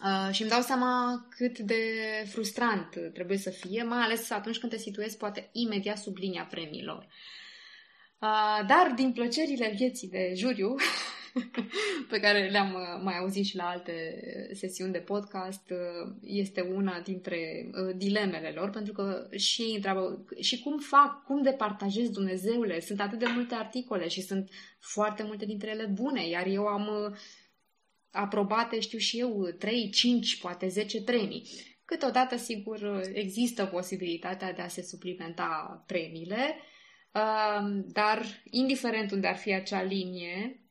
Uh, 0.00 0.34
și 0.34 0.40
îmi 0.40 0.50
dau 0.50 0.60
seama 0.60 1.26
cât 1.36 1.58
de 1.58 1.82
frustrant 2.26 2.88
trebuie 3.12 3.38
să 3.38 3.50
fie, 3.50 3.82
mai 3.82 3.98
ales 3.98 4.30
atunci 4.30 4.58
când 4.58 4.72
te 4.72 4.78
situezi 4.78 5.16
poate 5.16 5.48
imediat 5.52 5.98
sub 5.98 6.16
linia 6.16 6.46
premiilor. 6.50 7.06
Uh, 8.18 8.66
dar 8.66 8.92
din 8.96 9.12
plăcerile 9.12 9.72
vieții 9.76 10.08
de 10.08 10.32
juriu, 10.36 10.74
pe 12.10 12.20
care 12.20 12.48
le-am 12.48 12.74
uh, 12.74 13.02
mai 13.02 13.18
auzit 13.18 13.44
și 13.44 13.56
la 13.56 13.68
alte 13.68 14.20
sesiuni 14.52 14.92
de 14.92 14.98
podcast 14.98 15.70
uh, 15.70 16.12
este 16.22 16.60
una 16.60 17.00
dintre 17.00 17.70
uh, 17.72 17.94
dilemele 17.96 18.52
lor, 18.54 18.70
pentru 18.70 18.92
că 18.92 19.28
și 19.36 19.62
ei 19.62 19.74
întreabă 19.74 20.24
și 20.40 20.60
cum 20.60 20.78
fac, 20.78 21.24
cum 21.24 21.42
departajez 21.42 22.10
Dumnezeule? 22.10 22.80
Sunt 22.80 23.00
atât 23.00 23.18
de 23.18 23.26
multe 23.34 23.54
articole 23.54 24.08
și 24.08 24.20
sunt 24.20 24.50
foarte 24.78 25.22
multe 25.22 25.44
dintre 25.44 25.70
ele 25.70 25.86
bune, 25.86 26.28
iar 26.28 26.46
eu 26.46 26.66
am 26.66 27.16
aprobate, 28.14 28.80
știu 28.80 28.98
și 28.98 29.18
eu, 29.18 29.42
3, 29.58 29.90
5, 29.90 30.40
poate 30.40 30.68
10 30.68 31.02
premii. 31.02 31.48
Câteodată, 31.84 32.36
sigur, 32.36 33.02
există 33.12 33.66
posibilitatea 33.66 34.52
de 34.52 34.62
a 34.62 34.68
se 34.68 34.82
suplimenta 34.82 35.84
premiile, 35.86 36.58
dar 37.86 38.22
indiferent 38.50 39.10
unde 39.10 39.26
ar 39.26 39.36
fi 39.36 39.52
acea 39.52 39.82
linie 39.82 40.64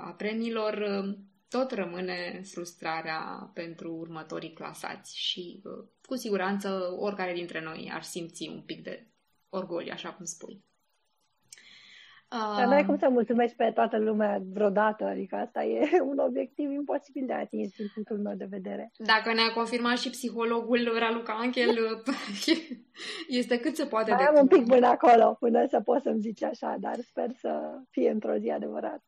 a 0.00 0.14
premiilor, 0.16 1.04
tot 1.48 1.70
rămâne 1.70 2.42
frustrarea 2.44 3.50
pentru 3.54 3.92
următorii 3.92 4.52
clasați 4.52 5.18
și 5.18 5.62
cu 6.06 6.16
siguranță 6.16 6.94
oricare 6.98 7.32
dintre 7.32 7.62
noi 7.62 7.90
ar 7.92 8.02
simți 8.02 8.48
un 8.48 8.62
pic 8.62 8.82
de 8.82 9.06
orgoliu, 9.48 9.92
așa 9.92 10.12
cum 10.12 10.24
spui. 10.24 10.64
Dar 12.56 12.66
nu 12.66 12.72
ai 12.72 12.84
cum 12.84 12.98
să 12.98 13.08
mulțumești 13.10 13.56
pe 13.56 13.70
toată 13.74 13.98
lumea 13.98 14.42
vreodată, 14.52 15.04
adică 15.04 15.36
asta 15.36 15.64
e 15.64 16.00
un 16.10 16.18
obiectiv 16.18 16.70
imposibil 16.70 17.26
de 17.26 17.32
atins 17.32 17.76
din 17.76 17.90
punctul 17.94 18.18
meu 18.18 18.34
de 18.34 18.46
vedere. 18.50 18.92
Dacă 18.96 19.32
ne-a 19.32 19.52
confirmat 19.54 19.98
și 19.98 20.10
psihologul 20.10 20.96
Raluca 20.98 21.32
Anchel, 21.32 22.02
este 23.40 23.60
cât 23.60 23.76
se 23.76 23.86
poate 23.86 24.10
Mai 24.10 24.18
de 24.18 24.24
am 24.24 24.40
un 24.40 24.46
pic 24.46 24.66
până 24.66 24.86
acolo, 24.86 25.36
până 25.40 25.66
să 25.66 25.80
pot 25.80 26.02
să-mi 26.02 26.20
zici 26.20 26.42
așa, 26.42 26.76
dar 26.80 26.94
sper 27.00 27.30
să 27.40 27.78
fie 27.90 28.10
într-o 28.10 28.36
zi 28.36 28.50
adevărat. 28.50 29.02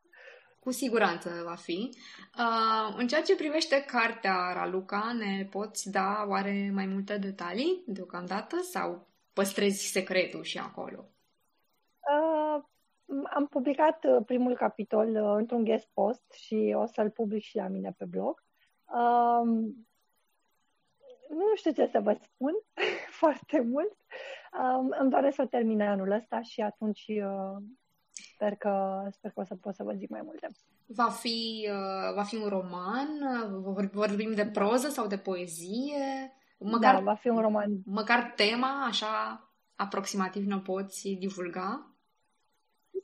Cu 0.59 0.71
siguranță 0.71 1.29
va 1.45 1.55
fi. 1.55 1.89
Uh, 2.37 2.95
în 2.97 3.07
ceea 3.07 3.21
ce 3.21 3.35
privește 3.35 3.83
cartea 3.87 4.53
Raluca, 4.53 5.15
ne 5.17 5.47
poți 5.51 5.91
da 5.91 6.25
oare 6.27 6.71
mai 6.73 6.85
multe 6.85 7.17
detalii 7.17 7.83
deocamdată 7.85 8.57
sau 8.61 9.07
păstrezi 9.33 9.91
secretul 9.91 10.43
și 10.43 10.57
acolo? 10.57 11.05
Uh, 11.99 12.63
am 13.33 13.47
publicat 13.47 14.03
uh, 14.03 14.23
primul 14.25 14.55
capitol 14.55 15.07
uh, 15.07 15.33
într-un 15.35 15.63
guest 15.63 15.89
post 15.93 16.23
și 16.31 16.73
o 16.75 16.85
să-l 16.85 17.09
public 17.09 17.41
și 17.41 17.55
la 17.55 17.67
mine 17.67 17.95
pe 17.97 18.05
blog. 18.05 18.43
Um, 18.85 19.49
nu 21.29 21.55
știu 21.55 21.71
ce 21.71 21.85
să 21.85 21.99
vă 21.99 22.17
spun 22.21 22.53
foarte 23.19 23.61
mult. 23.61 23.95
Um, 24.61 24.95
îmi 24.99 25.09
doresc 25.09 25.35
să 25.35 25.45
termin 25.45 25.81
anul 25.81 26.11
ăsta 26.11 26.41
și 26.41 26.61
atunci 26.61 27.05
uh, 27.07 27.63
sper, 28.11 28.55
că, 28.55 29.03
sper 29.11 29.31
că 29.31 29.39
o 29.39 29.43
să 29.43 29.55
pot 29.55 29.75
să 29.75 29.83
vă 29.83 29.93
zic 29.93 30.09
mai 30.09 30.21
multe. 30.23 30.47
Va 30.85 31.09
fi, 31.09 31.69
uh, 31.71 32.13
va 32.15 32.23
fi 32.23 32.35
un 32.35 32.49
roman? 32.49 33.07
Vorbim 33.91 34.33
de 34.33 34.45
proză 34.45 34.87
sau 34.87 35.07
de 35.07 35.17
poezie? 35.17 36.33
Măcar, 36.59 36.95
da, 36.95 37.01
va 37.01 37.13
fi 37.13 37.29
un 37.29 37.41
roman. 37.41 37.71
Măcar 37.85 38.33
tema, 38.35 38.85
așa, 38.85 39.47
aproximativ 39.75 40.45
ne 40.45 40.57
poți 40.57 41.09
divulga? 41.19 41.96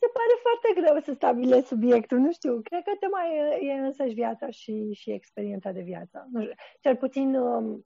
Mi 0.04 0.10
se 0.10 0.20
pare 0.20 0.36
foarte 0.42 0.82
greu 0.82 1.02
să 1.02 1.14
stabilezi 1.14 1.68
subiectul, 1.68 2.18
nu 2.18 2.32
știu, 2.32 2.62
cred 2.62 2.84
că 2.84 2.92
tema 3.00 3.26
e, 3.26 3.66
e 3.66 3.74
însăși 3.74 4.14
viața 4.14 4.50
și, 4.50 4.94
și 4.94 5.12
experiența 5.12 5.72
de 5.72 5.82
viață. 5.82 6.28
Nu 6.32 6.42
știu, 6.42 6.54
cel 6.80 6.96
puțin, 6.96 7.36
um, 7.36 7.86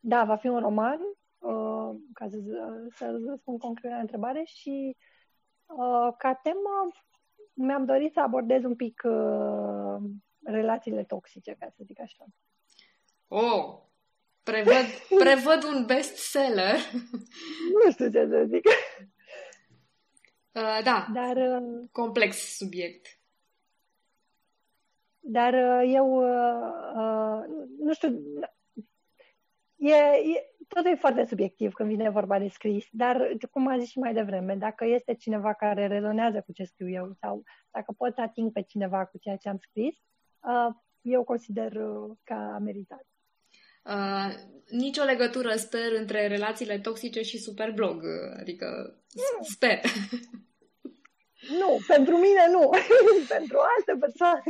da, 0.00 0.24
va 0.24 0.36
fi 0.36 0.46
un 0.46 0.58
roman, 0.58 1.00
uh, 1.38 1.96
ca 2.12 2.28
să, 2.28 2.38
să 2.94 3.20
răspund 3.26 3.58
concret 3.58 3.90
la 3.90 3.98
întrebare 3.98 4.42
și 4.44 4.96
uh, 5.66 6.14
ca 6.18 6.34
temă 6.42 6.90
mi-am 7.52 7.84
dorit 7.84 8.12
să 8.12 8.20
abordez 8.20 8.64
un 8.64 8.76
pic 8.76 9.02
uh, 9.04 9.96
relațiile 10.44 11.04
toxice, 11.04 11.56
ca 11.58 11.66
să 11.76 11.82
zic 11.86 12.00
așa. 12.00 12.24
Oh, 13.28 13.78
prevăd, 14.42 14.86
prevăd 15.24 15.62
un 15.74 15.86
bestseller. 15.86 16.76
nu 17.84 17.90
știu 17.90 18.10
ce 18.10 18.26
să 18.28 18.44
zic. 18.48 18.62
Uh, 20.54 20.80
da, 20.84 21.06
dar, 21.12 21.36
uh, 21.36 21.88
complex 21.92 22.56
subiect. 22.56 23.06
Dar 25.20 25.54
uh, 25.54 25.92
eu, 25.94 26.06
uh, 26.06 26.72
uh, 26.94 27.66
nu 27.78 27.92
știu, 27.92 28.08
e, 29.76 29.94
e, 29.94 30.54
totul 30.68 30.90
e 30.90 30.94
foarte 30.94 31.24
subiectiv 31.24 31.72
când 31.72 31.88
vine 31.88 32.10
vorba 32.10 32.38
de 32.38 32.48
scris, 32.48 32.86
dar, 32.90 33.28
cum 33.50 33.66
am 33.66 33.78
zis 33.78 33.88
și 33.88 33.98
mai 33.98 34.12
devreme, 34.14 34.54
dacă 34.54 34.84
este 34.84 35.14
cineva 35.14 35.54
care 35.54 35.86
rezonează 35.86 36.40
cu 36.40 36.52
ce 36.52 36.64
scriu 36.64 36.88
eu 36.88 37.12
sau 37.20 37.42
dacă 37.70 37.94
pot 37.96 38.14
să 38.14 38.20
ating 38.20 38.52
pe 38.52 38.62
cineva 38.62 39.04
cu 39.04 39.18
ceea 39.18 39.36
ce 39.36 39.48
am 39.48 39.58
scris, 39.58 39.96
uh, 40.40 40.74
eu 41.00 41.24
consider 41.24 41.72
uh, 41.72 42.16
că 42.24 42.32
a 42.32 42.58
meritat. 42.58 43.06
Uh, 43.84 44.34
nicio 44.72 45.02
legătură, 45.02 45.54
sper, 45.56 45.92
între 45.96 46.26
relațiile 46.26 46.78
toxice 46.78 47.22
și 47.22 47.38
Superblog. 47.38 48.02
Adică, 48.40 48.96
mm. 49.14 49.42
sper. 49.42 49.80
Nu, 51.58 51.78
pentru 51.86 52.16
mine 52.16 52.46
nu. 52.50 52.70
pentru 53.36 53.58
alte 53.58 54.00
persoane. 54.00 54.42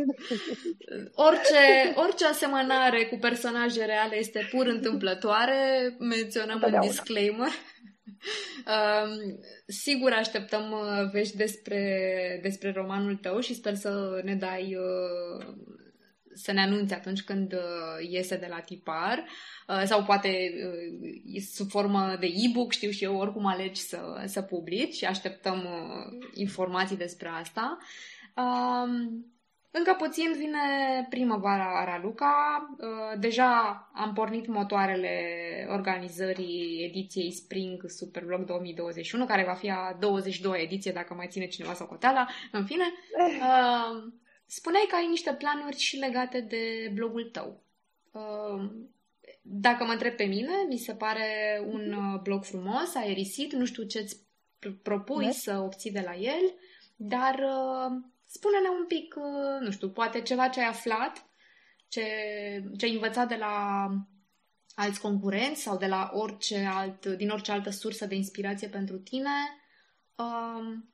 Orice, 1.15 1.93
orice 1.95 2.27
asemănare 2.27 3.05
cu 3.05 3.17
personaje 3.17 3.85
reale 3.85 4.17
este 4.17 4.49
pur 4.51 4.67
întâmplătoare. 4.67 5.95
Menționăm 5.99 6.63
în 6.67 6.81
disclaimer. 6.81 7.51
Uh, 8.67 9.37
sigur 9.67 10.13
așteptăm 10.13 10.71
uh, 10.71 11.11
vești 11.13 11.37
despre, 11.37 12.39
despre 12.43 12.73
romanul 12.73 13.17
tău 13.17 13.41
și 13.41 13.55
sper 13.55 13.75
să 13.75 14.21
ne 14.25 14.35
dai 14.35 14.77
uh, 14.77 15.47
să 16.35 16.53
ne 16.53 16.61
anunțe 16.61 16.95
atunci 16.95 17.23
când 17.23 17.53
uh, 17.53 18.09
iese 18.11 18.37
de 18.37 18.47
la 18.49 18.61
tipar 18.61 19.25
uh, 19.69 19.83
sau 19.85 20.05
poate 20.05 20.53
uh, 20.67 21.43
sub 21.53 21.69
formă 21.69 22.17
de 22.21 22.27
e-book, 22.27 22.73
știu 22.73 22.91
și 22.91 23.05
eu, 23.05 23.17
oricum 23.17 23.47
alegi 23.47 23.81
să, 23.81 24.23
să 24.27 24.43
publici 24.43 24.95
și 24.95 25.05
așteptăm 25.05 25.69
informații 26.35 26.97
despre 26.97 27.29
asta. 27.29 27.79
Um, 28.37 29.27
încă 29.71 29.97
puțin 29.99 30.33
vine 30.37 30.59
primăvara 31.09 31.81
Araluca. 31.81 32.69
Deja 33.19 33.91
am 33.95 34.13
pornit 34.13 34.47
motoarele 34.47 35.17
organizării 35.71 36.85
ediției 36.89 37.33
Spring 37.33 37.83
Superblog 37.87 38.45
2021, 38.45 39.25
care 39.25 39.45
va 39.45 39.55
fi 39.55 39.71
a 39.71 39.97
22 40.01 40.63
ediție, 40.63 40.93
dacă 40.93 41.15
mai 41.15 41.27
ține 41.31 41.47
cineva 41.47 41.75
sau 41.75 41.87
coteala. 41.87 42.29
În 42.53 42.65
fine, 42.65 42.85
Spuneai 44.55 44.87
că 44.89 44.95
ai 44.95 45.07
niște 45.07 45.35
planuri 45.35 45.77
și 45.77 45.97
legate 45.97 46.41
de 46.41 46.91
blogul 46.95 47.25
tău. 47.25 47.63
Uh, 48.11 48.71
dacă 49.43 49.85
mă 49.85 49.93
întreb 49.93 50.17
pe 50.17 50.25
mine, 50.25 50.53
mi 50.69 50.77
se 50.77 50.95
pare 50.95 51.61
un 51.67 51.89
mhm. 51.91 52.15
uh, 52.15 52.21
blog 52.21 52.45
frumos, 52.45 52.95
aerisit, 52.95 53.53
nu 53.53 53.65
știu 53.65 53.83
ce-ți 53.83 54.17
propui 54.83 55.25
de? 55.25 55.31
să 55.31 55.59
obții 55.59 55.93
de 55.93 56.01
la 56.01 56.17
el, 56.17 56.55
dar 56.97 57.35
uh, 57.35 58.03
spune-ne 58.27 58.69
un 58.69 58.87
pic, 58.87 59.15
nu 59.61 59.71
știu, 59.71 59.91
poate 59.91 60.21
ceva 60.23 60.49
ce 60.49 60.61
ai 60.61 60.69
aflat, 60.69 61.27
ce, 61.89 62.05
ce 62.79 62.85
ai 62.85 62.93
învățat 62.93 63.29
de 63.29 63.37
la 63.37 63.87
alți 64.75 65.01
concurenți 65.01 65.63
sau 65.63 65.77
de 65.77 65.87
la 65.87 66.11
orice 66.15 66.69
alt, 66.75 67.07
din 67.07 67.31
orice 67.31 67.53
altă 67.53 67.71
sursă 67.71 68.07
de 68.07 68.15
inspirație 68.15 68.69
pentru 68.69 68.99
tine, 68.99 69.31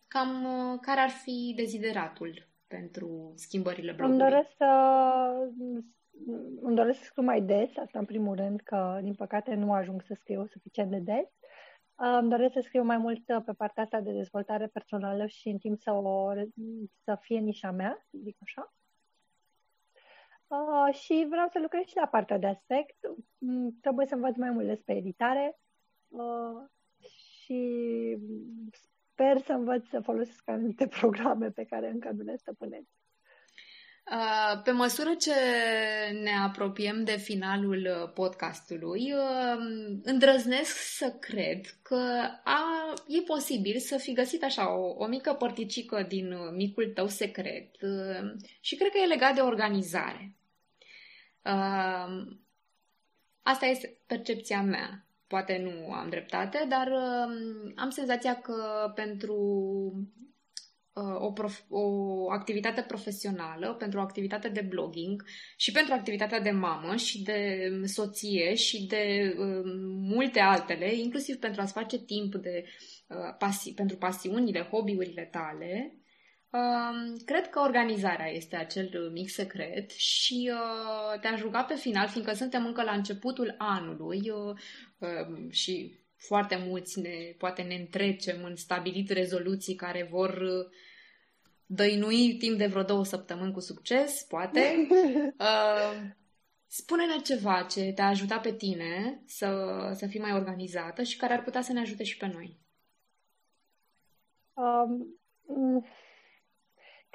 cam 0.09 0.46
care 0.82 1.00
ar 1.00 1.11
fi 1.11 1.52
dezideratul 1.56 2.48
pentru 2.68 3.32
schimbările 3.36 3.92
blogului? 3.92 4.20
Îmi 4.20 4.30
doresc 4.30 4.56
să 4.56 4.66
îmi 6.60 6.76
doresc 6.76 6.98
să 6.98 7.04
scriu 7.04 7.22
mai 7.22 7.40
des, 7.40 7.76
asta 7.76 7.98
în 7.98 8.04
primul 8.04 8.36
rând, 8.36 8.60
că 8.60 8.98
din 9.02 9.14
păcate 9.14 9.54
nu 9.54 9.72
ajung 9.72 10.02
să 10.02 10.14
scriu 10.14 10.46
suficient 10.46 10.90
de 10.90 10.98
des. 10.98 11.26
Îmi 11.94 12.28
doresc 12.30 12.52
să 12.52 12.60
scriu 12.60 12.82
mai 12.82 12.98
mult 12.98 13.24
pe 13.44 13.52
partea 13.56 13.82
asta 13.82 14.00
de 14.00 14.12
dezvoltare 14.12 14.66
personală 14.66 15.26
și 15.26 15.48
în 15.48 15.58
timp 15.58 15.80
să, 15.80 15.92
o, 15.92 16.32
să 17.04 17.18
fie 17.20 17.38
nișa 17.38 17.70
mea, 17.70 18.06
să 18.10 18.18
zic 18.22 18.36
așa. 18.42 18.72
Uh, 20.46 20.94
și 20.94 21.26
vreau 21.28 21.48
să 21.52 21.58
lucrez 21.58 21.84
și 21.84 21.96
la 21.96 22.06
partea 22.06 22.38
de 22.38 22.46
aspect. 22.46 22.96
Trebuie 23.80 24.06
să 24.06 24.14
învăț 24.14 24.36
mai 24.36 24.50
mult 24.50 24.66
despre 24.66 24.94
editare 24.94 25.58
uh, 26.08 26.68
și 26.98 28.16
sper 29.18 29.42
să 29.46 29.52
învăț 29.52 29.88
să 29.90 30.00
folosesc 30.00 30.42
anumite 30.44 30.86
programe 31.00 31.50
pe 31.50 31.64
care 31.64 31.90
încă 31.90 32.10
nu 32.16 32.22
le 32.22 32.36
stăpânesc. 32.36 32.86
Uh, 34.10 34.62
pe 34.62 34.70
măsură 34.70 35.14
ce 35.14 35.32
ne 36.22 36.30
apropiem 36.44 37.04
de 37.04 37.16
finalul 37.16 37.88
uh, 38.02 38.12
podcastului, 38.12 39.12
uh, 39.12 39.58
îndrăznesc 40.02 40.76
să 40.76 41.16
cred 41.20 41.66
că 41.82 42.20
a, 42.44 42.94
e 43.06 43.20
posibil 43.20 43.78
să 43.78 43.96
fi 43.96 44.12
găsit 44.12 44.42
așa 44.42 44.76
o, 44.76 44.94
o 44.98 45.06
mică 45.06 45.32
părticică 45.32 46.04
din 46.08 46.34
micul 46.54 46.92
tău 46.94 47.06
secret 47.06 47.70
și 48.60 48.76
cred 48.76 48.90
că 48.90 48.98
e 48.98 49.06
legat 49.06 49.34
de 49.34 49.40
organizare. 49.40 50.34
Asta 53.42 53.66
este 53.66 54.00
percepția 54.06 54.62
mea 54.62 55.07
poate 55.28 55.58
nu 55.62 55.92
am 55.92 56.08
dreptate, 56.08 56.66
dar 56.68 56.86
uh, 56.86 57.72
am 57.76 57.90
senzația 57.90 58.34
că 58.40 58.92
pentru 58.94 59.36
uh, 60.92 61.20
o, 61.20 61.32
prof- 61.32 61.66
o 61.68 62.30
activitate 62.30 62.80
profesională, 62.80 63.74
pentru 63.74 63.98
o 63.98 64.02
activitate 64.02 64.48
de 64.48 64.60
blogging 64.60 65.24
și 65.56 65.72
pentru 65.72 65.94
activitatea 65.94 66.40
de 66.40 66.50
mamă 66.50 66.96
și 66.96 67.22
de 67.22 67.70
soție 67.84 68.54
și 68.54 68.86
de 68.86 69.34
uh, 69.38 69.62
multe 70.00 70.40
altele, 70.40 70.94
inclusiv 70.94 71.36
pentru 71.36 71.60
a-ți 71.60 71.72
face 71.72 71.98
timp 71.98 72.34
de, 72.34 72.64
uh, 73.08 73.36
pasi- 73.38 73.74
pentru 73.74 73.96
pasiunile, 73.96 74.68
hobby-urile 74.70 75.28
tale, 75.30 75.98
Uh, 76.51 77.20
cred 77.24 77.51
că 77.51 77.61
organizarea 77.61 78.30
este 78.30 78.57
acel 78.57 79.11
mic 79.12 79.28
secret 79.28 79.90
și 79.90 80.53
uh, 80.53 81.20
te-aș 81.20 81.40
ruga 81.40 81.62
pe 81.64 81.74
final, 81.74 82.09
fiindcă 82.09 82.32
suntem 82.32 82.66
încă 82.66 82.82
la 82.82 82.92
începutul 82.92 83.55
anului 83.59 84.30
uh, 84.30 84.57
uh, 84.99 85.51
și 85.51 85.99
foarte 86.16 86.64
mulți 86.68 87.01
ne, 87.01 87.34
poate 87.38 87.62
ne 87.62 87.74
întrecem 87.74 88.44
în 88.44 88.57
stabilit 88.57 89.11
rezoluții 89.11 89.74
care 89.74 90.09
vor 90.11 90.30
uh, 90.30 90.66
dăinui 91.66 92.36
timp 92.36 92.59
de 92.59 92.66
vreo 92.66 92.82
două 92.82 93.05
săptămâni 93.05 93.53
cu 93.53 93.61
succes, 93.61 94.22
poate. 94.22 94.61
Uh, 95.38 96.11
spune-ne 96.66 97.16
ceva 97.24 97.62
ce 97.62 97.92
te-a 97.94 98.07
ajutat 98.07 98.42
pe 98.42 98.53
tine 98.53 99.22
să, 99.26 99.78
să 99.94 100.07
fii 100.07 100.20
mai 100.20 100.32
organizată 100.32 101.03
și 101.03 101.16
care 101.16 101.32
ar 101.32 101.42
putea 101.42 101.62
să 101.62 101.72
ne 101.72 101.80
ajute 101.80 102.05
și 102.05 102.16
pe 102.16 102.26
noi. 102.26 102.59
Um, 104.53 105.18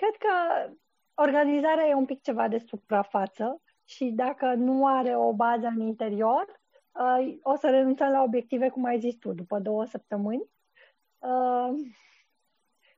cred 0.03 0.29
că 0.29 0.69
organizarea 1.13 1.87
e 1.87 1.93
un 1.93 2.05
pic 2.05 2.21
ceva 2.21 2.47
de 2.47 2.57
suprafață 2.57 3.61
și 3.83 4.05
dacă 4.05 4.53
nu 4.53 4.87
are 4.87 5.15
o 5.15 5.33
bază 5.33 5.67
în 5.67 5.81
interior, 5.81 6.61
uh, 6.91 7.37
o 7.41 7.55
să 7.55 7.69
renunțăm 7.69 8.11
la 8.11 8.21
obiective, 8.21 8.69
cum 8.69 8.83
ai 8.83 8.99
zis 8.99 9.15
tu, 9.15 9.33
după 9.33 9.59
două 9.59 9.85
săptămâni. 9.85 10.49
Uh, 11.19 11.69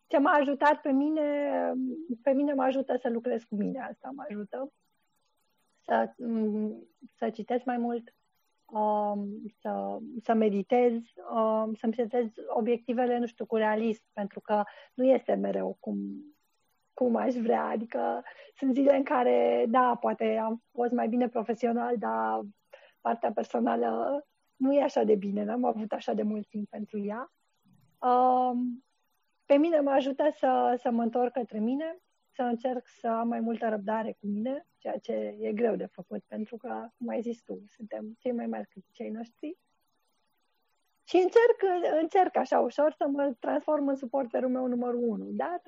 ce 0.08 0.18
m-a 0.18 0.32
ajutat 0.32 0.82
pe 0.82 0.92
mine, 0.92 1.52
pe 2.22 2.32
mine 2.32 2.54
mă 2.54 2.64
ajută 2.64 2.98
să 2.98 3.10
lucrez 3.10 3.44
cu 3.44 3.56
mine, 3.56 3.80
asta 3.80 4.12
mă 4.16 4.24
ajută 4.30 4.74
să, 5.82 6.14
mm, 6.18 6.88
să 7.16 7.30
citesc 7.30 7.66
mai 7.66 7.78
mult, 7.78 8.14
um, 8.66 9.28
să, 9.60 9.98
să 10.24 10.34
meditez, 10.34 10.94
um, 11.32 11.74
să-mi 11.74 11.94
setez 11.94 12.26
obiectivele, 12.48 13.18
nu 13.18 13.26
știu, 13.26 13.46
cu 13.46 13.56
realism, 13.56 14.04
pentru 14.14 14.40
că 14.40 14.64
nu 14.94 15.06
este 15.06 15.34
mereu 15.34 15.78
cum, 15.80 15.98
cum 16.96 17.16
aș 17.16 17.34
vrea. 17.34 17.66
Adică 17.66 18.24
sunt 18.56 18.74
zile 18.74 18.96
în 18.96 19.04
care, 19.04 19.66
da, 19.68 19.98
poate 20.00 20.38
am 20.38 20.64
fost 20.72 20.92
mai 20.92 21.08
bine 21.08 21.30
profesional, 21.30 21.98
dar 21.98 22.42
partea 23.02 23.32
personală 23.32 24.22
nu 24.56 24.74
e 24.74 24.84
așa 24.84 25.04
de 25.04 25.16
bine, 25.16 25.44
n-am 25.44 25.64
avut 25.64 25.92
așa 25.92 26.14
de 26.14 26.24
mult 26.24 26.48
timp 26.48 26.70
pentru 26.70 27.00
ea. 27.00 27.32
Um, 28.10 28.86
pe 29.46 29.56
mine 29.56 29.80
mă 29.80 29.90
ajută 29.90 30.30
să, 30.38 30.78
să 30.82 30.90
mă 30.92 31.02
întorc 31.02 31.32
către 31.32 31.60
mine, 31.60 31.98
să 32.36 32.42
încerc 32.42 32.88
să 32.88 33.08
am 33.08 33.28
mai 33.28 33.40
multă 33.40 33.70
răbdare 33.70 34.12
cu 34.20 34.28
mine, 34.28 34.68
ceea 34.78 34.98
ce 34.98 35.14
e 35.40 35.54
greu 35.54 35.76
de 35.76 35.86
făcut, 35.86 36.24
pentru 36.28 36.58
că, 36.58 36.88
cum 36.98 37.08
ai 37.08 37.22
zis 37.22 37.42
tu, 37.42 37.64
suntem 37.68 38.16
cei 38.20 38.32
mai 38.32 38.46
mari 38.46 38.68
cei 38.92 39.10
noștri. 39.10 39.58
Și 41.04 41.16
încerc, 41.16 41.88
încerc 42.02 42.36
așa 42.36 42.60
ușor 42.60 42.94
să 42.98 43.08
mă 43.08 43.36
transform 43.40 43.88
în 43.88 43.96
suporterul 43.96 44.50
meu 44.50 44.68
numărul 44.68 45.04
unu, 45.04 45.26
dar... 45.32 45.62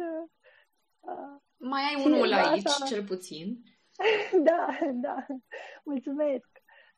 Uh, 1.00 1.42
mai 1.58 1.82
ai 1.82 2.04
unul 2.06 2.34
aici, 2.34 2.66
asta... 2.66 2.86
cel 2.86 3.04
puțin. 3.04 3.64
da, 4.50 4.78
da. 4.94 5.26
Mulțumesc. 5.84 6.50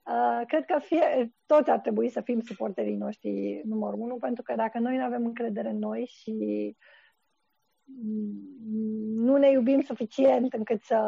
Uh, 0.04 0.42
cred 0.48 0.66
că 0.66 0.80
fie, 0.80 1.34
toți 1.46 1.70
ar 1.70 1.80
trebui 1.80 2.10
să 2.10 2.22
fim 2.22 2.42
suporterii 2.42 2.96
noștri 2.96 3.62
numărul 3.66 4.00
unu, 4.00 4.18
pentru 4.18 4.44
că 4.44 4.56
dacă 4.56 4.80
noi 4.80 4.98
nu 4.98 5.04
avem 5.04 5.26
încredere 5.26 5.70
în 5.70 5.78
noi 5.78 6.06
și 6.06 6.34
nu 9.16 9.38
ne 9.38 9.50
iubim 9.50 9.82
suficient 9.82 10.54
încât 10.54 10.82
să, 10.82 11.02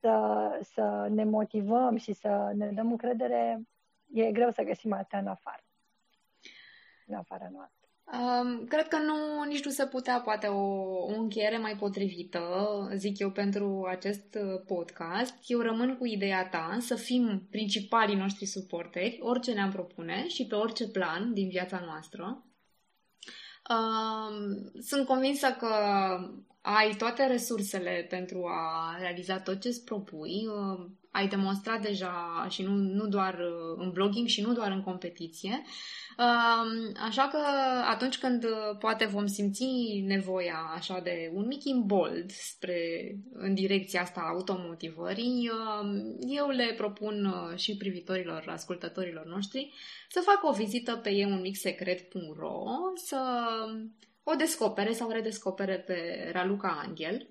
să, 0.00 0.58
să 0.62 1.08
ne 1.10 1.24
motivăm 1.24 1.96
și 1.96 2.12
să 2.12 2.52
ne 2.54 2.70
dăm 2.70 2.90
încredere, 2.90 3.62
e 4.12 4.32
greu 4.32 4.50
să 4.50 4.62
găsim 4.62 4.92
alta 4.92 5.18
în 5.18 5.26
afară. 5.26 5.64
În 7.06 7.14
afara 7.14 7.48
noastră. 7.52 7.75
Um, 8.12 8.64
cred 8.66 8.88
că 8.88 8.98
nu, 8.98 9.42
nici 9.48 9.64
nu 9.64 9.70
se 9.70 9.86
putea 9.86 10.20
poate 10.20 10.46
o, 10.46 10.62
o 11.06 11.14
încheiere 11.18 11.58
mai 11.58 11.76
potrivită, 11.76 12.40
zic 12.94 13.18
eu, 13.18 13.30
pentru 13.30 13.86
acest 13.88 14.38
uh, 14.40 14.60
podcast. 14.66 15.34
Eu 15.46 15.60
rămân 15.60 15.96
cu 15.96 16.06
ideea 16.06 16.48
ta 16.48 16.76
să 16.80 16.94
fim 16.94 17.46
principalii 17.50 18.16
noștri 18.16 18.46
suporteri, 18.46 19.18
orice 19.20 19.52
ne-am 19.52 19.70
propune 19.70 20.28
și 20.28 20.46
pe 20.46 20.54
orice 20.54 20.88
plan 20.88 21.32
din 21.32 21.48
viața 21.48 21.82
noastră. 21.86 22.44
Um, 23.70 24.70
sunt 24.80 25.06
convinsă 25.06 25.46
că 25.58 25.68
ai 26.60 26.94
toate 26.98 27.26
resursele 27.26 28.06
pentru 28.08 28.46
a 28.46 28.96
realiza 28.98 29.40
tot 29.40 29.60
ce 29.60 29.68
îți 29.68 29.84
propui. 29.84 30.46
Uh, 30.46 30.86
ai 31.10 31.28
demonstrat 31.28 31.82
deja 31.82 32.46
și 32.50 32.62
nu, 32.62 32.70
nu 32.72 33.06
doar 33.06 33.34
uh, 33.34 33.76
în 33.76 33.90
blogging 33.90 34.26
și 34.26 34.40
nu 34.40 34.52
doar 34.52 34.70
în 34.70 34.82
competiție. 34.82 35.62
Așa 37.00 37.28
că 37.28 37.38
atunci 37.90 38.18
când 38.18 38.44
uh, 38.44 38.78
poate 38.78 39.04
vom 39.04 39.26
simți 39.26 39.64
nevoia 40.06 40.72
așa 40.74 41.00
de 41.00 41.30
un 41.34 41.46
mic 41.46 41.64
imbold 41.64 42.30
spre, 42.30 42.78
în 43.32 43.54
direcția 43.54 44.00
asta 44.00 44.20
automotivării, 44.20 45.50
eu 46.28 46.48
le 46.48 46.74
propun 46.76 47.24
uh, 47.24 47.58
și 47.58 47.76
privitorilor, 47.76 48.44
ascultătorilor 48.46 49.26
noștri 49.26 49.72
să 50.08 50.20
facă 50.20 50.46
o 50.46 50.52
vizită 50.52 50.96
pe 50.96 51.10
eunmixsecret.ro, 51.10 52.64
să 52.94 53.18
o 54.22 54.34
descopere 54.34 54.92
sau 54.92 55.10
redescopere 55.10 55.78
pe 55.78 56.30
Raluca 56.32 56.82
Angel, 56.86 57.30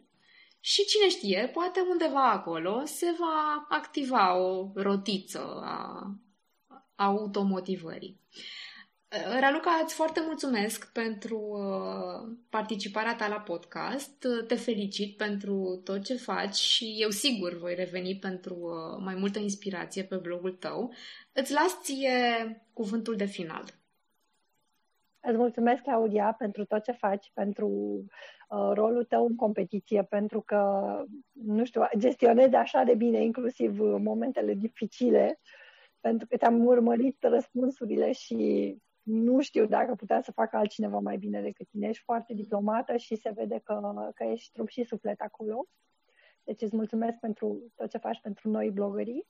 și 0.60 0.86
cine 0.86 1.10
știe, 1.10 1.50
poate 1.54 1.80
undeva 1.90 2.32
acolo 2.32 2.82
se 2.86 3.16
va 3.20 3.66
activa 3.70 4.38
o 4.38 4.72
rotiță 4.74 5.62
a 5.64 6.08
automotivării. 6.96 8.20
Raluca, 9.40 9.82
îți 9.84 9.96
foarte 9.96 10.22
mulțumesc 10.26 10.92
pentru 10.92 11.38
uh, 11.38 12.36
participarea 12.50 13.16
ta 13.16 13.28
la 13.28 13.40
podcast. 13.40 14.28
Te 14.48 14.56
felicit 14.56 15.18
pentru 15.18 15.82
tot 15.84 16.04
ce 16.04 16.16
faci 16.16 16.56
și 16.56 16.96
eu 17.00 17.10
sigur 17.10 17.58
voi 17.58 17.76
reveni 17.76 18.16
pentru 18.16 18.56
uh, 18.56 19.02
mai 19.04 19.16
multă 19.16 19.40
inspirație 19.40 20.04
pe 20.04 20.16
blogul 20.16 20.52
tău. 20.52 20.94
Îți 21.32 21.54
las 21.54 21.82
ție 21.82 22.18
cuvântul 22.74 23.16
de 23.16 23.26
final. 23.26 23.64
Îți 25.20 25.38
mulțumesc, 25.38 25.82
Claudia, 25.82 26.36
pentru 26.38 26.66
tot 26.66 26.84
ce 26.84 26.92
faci, 26.92 27.32
pentru 27.34 27.68
uh, 27.68 28.72
rolul 28.74 29.04
tău 29.04 29.26
în 29.26 29.36
competiție, 29.36 30.04
pentru 30.04 30.42
că, 30.42 30.86
nu 31.32 31.66
știu, 31.66 31.82
gestionezi 31.98 32.56
așa 32.56 32.84
de 32.84 32.96
bine, 32.96 33.24
inclusiv 33.24 33.80
momentele 33.80 34.54
dificile, 34.54 35.40
pentru 36.00 36.28
că 36.28 36.38
te-am 36.38 36.66
urmărit 36.66 37.18
răspunsurile 37.20 38.12
și 38.12 38.78
nu 39.06 39.42
știu 39.42 39.66
dacă 39.66 39.96
putea 39.96 40.22
să 40.22 40.32
facă 40.32 40.58
altcineva 40.58 41.00
mai 41.00 41.18
bine 41.18 41.42
decât 41.42 41.68
tine. 41.68 41.88
Ești 41.88 42.04
foarte 42.04 42.34
diplomată 42.34 42.98
și 42.98 43.16
se 43.16 43.30
vede 43.30 43.60
că, 43.64 44.10
că 44.16 44.24
ești 44.24 44.52
trup 44.52 44.68
și 44.68 44.84
suflet 44.84 45.22
acolo. 45.22 45.68
Deci 46.44 46.62
îți 46.62 46.76
mulțumesc 46.76 47.18
pentru 47.18 47.72
tot 47.76 47.90
ce 47.90 47.98
faci 47.98 48.20
pentru 48.22 48.50
noi 48.50 48.72
blogării. 48.72 49.28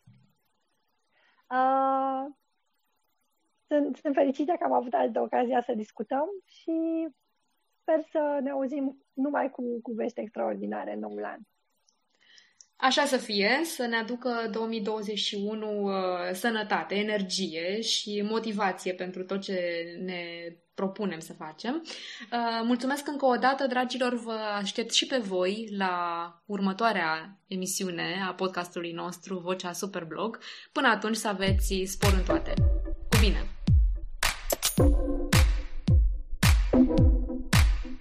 Uh, 1.50 2.26
sunt, 3.68 3.96
sunt 3.96 4.14
fericită 4.14 4.52
că 4.52 4.64
am 4.64 4.74
avut 4.74 4.94
altă 4.94 5.22
ocazia 5.22 5.62
să 5.62 5.74
discutăm 5.74 6.30
și 6.46 7.08
sper 7.82 8.02
să 8.02 8.40
ne 8.42 8.50
auzim 8.50 9.06
numai 9.14 9.50
cu, 9.50 9.80
cu 9.82 9.92
vești 9.92 10.20
extraordinare 10.20 10.94
în 10.94 11.00
noul 11.00 11.24
an. 11.24 11.40
Așa 12.78 13.06
să 13.06 13.18
fie, 13.18 13.62
să 13.64 13.86
ne 13.86 13.96
aducă 13.96 14.50
2021 14.52 15.84
uh, 15.84 15.92
sănătate, 16.34 16.96
energie 16.96 17.82
și 17.82 18.22
motivație 18.30 18.94
pentru 18.94 19.24
tot 19.24 19.42
ce 19.42 19.86
ne 20.04 20.24
propunem 20.74 21.20
să 21.20 21.34
facem. 21.34 21.84
Uh, 21.84 22.62
mulțumesc 22.64 23.08
încă 23.08 23.26
o 23.26 23.36
dată, 23.36 23.68
dragilor, 23.68 24.14
vă 24.14 24.38
aștept 24.56 24.94
și 24.94 25.06
pe 25.06 25.18
voi 25.18 25.68
la 25.78 25.98
următoarea 26.46 27.40
emisiune 27.48 28.24
a 28.28 28.34
podcastului 28.34 28.92
nostru 28.92 29.40
Vocea 29.40 29.72
Superblog. 29.72 30.40
Până 30.72 30.88
atunci 30.88 31.16
să 31.16 31.28
aveți 31.28 31.84
spor 31.86 32.14
în 32.14 32.24
toate. 32.24 32.54
Cu 33.10 33.18
bine! 33.20 33.55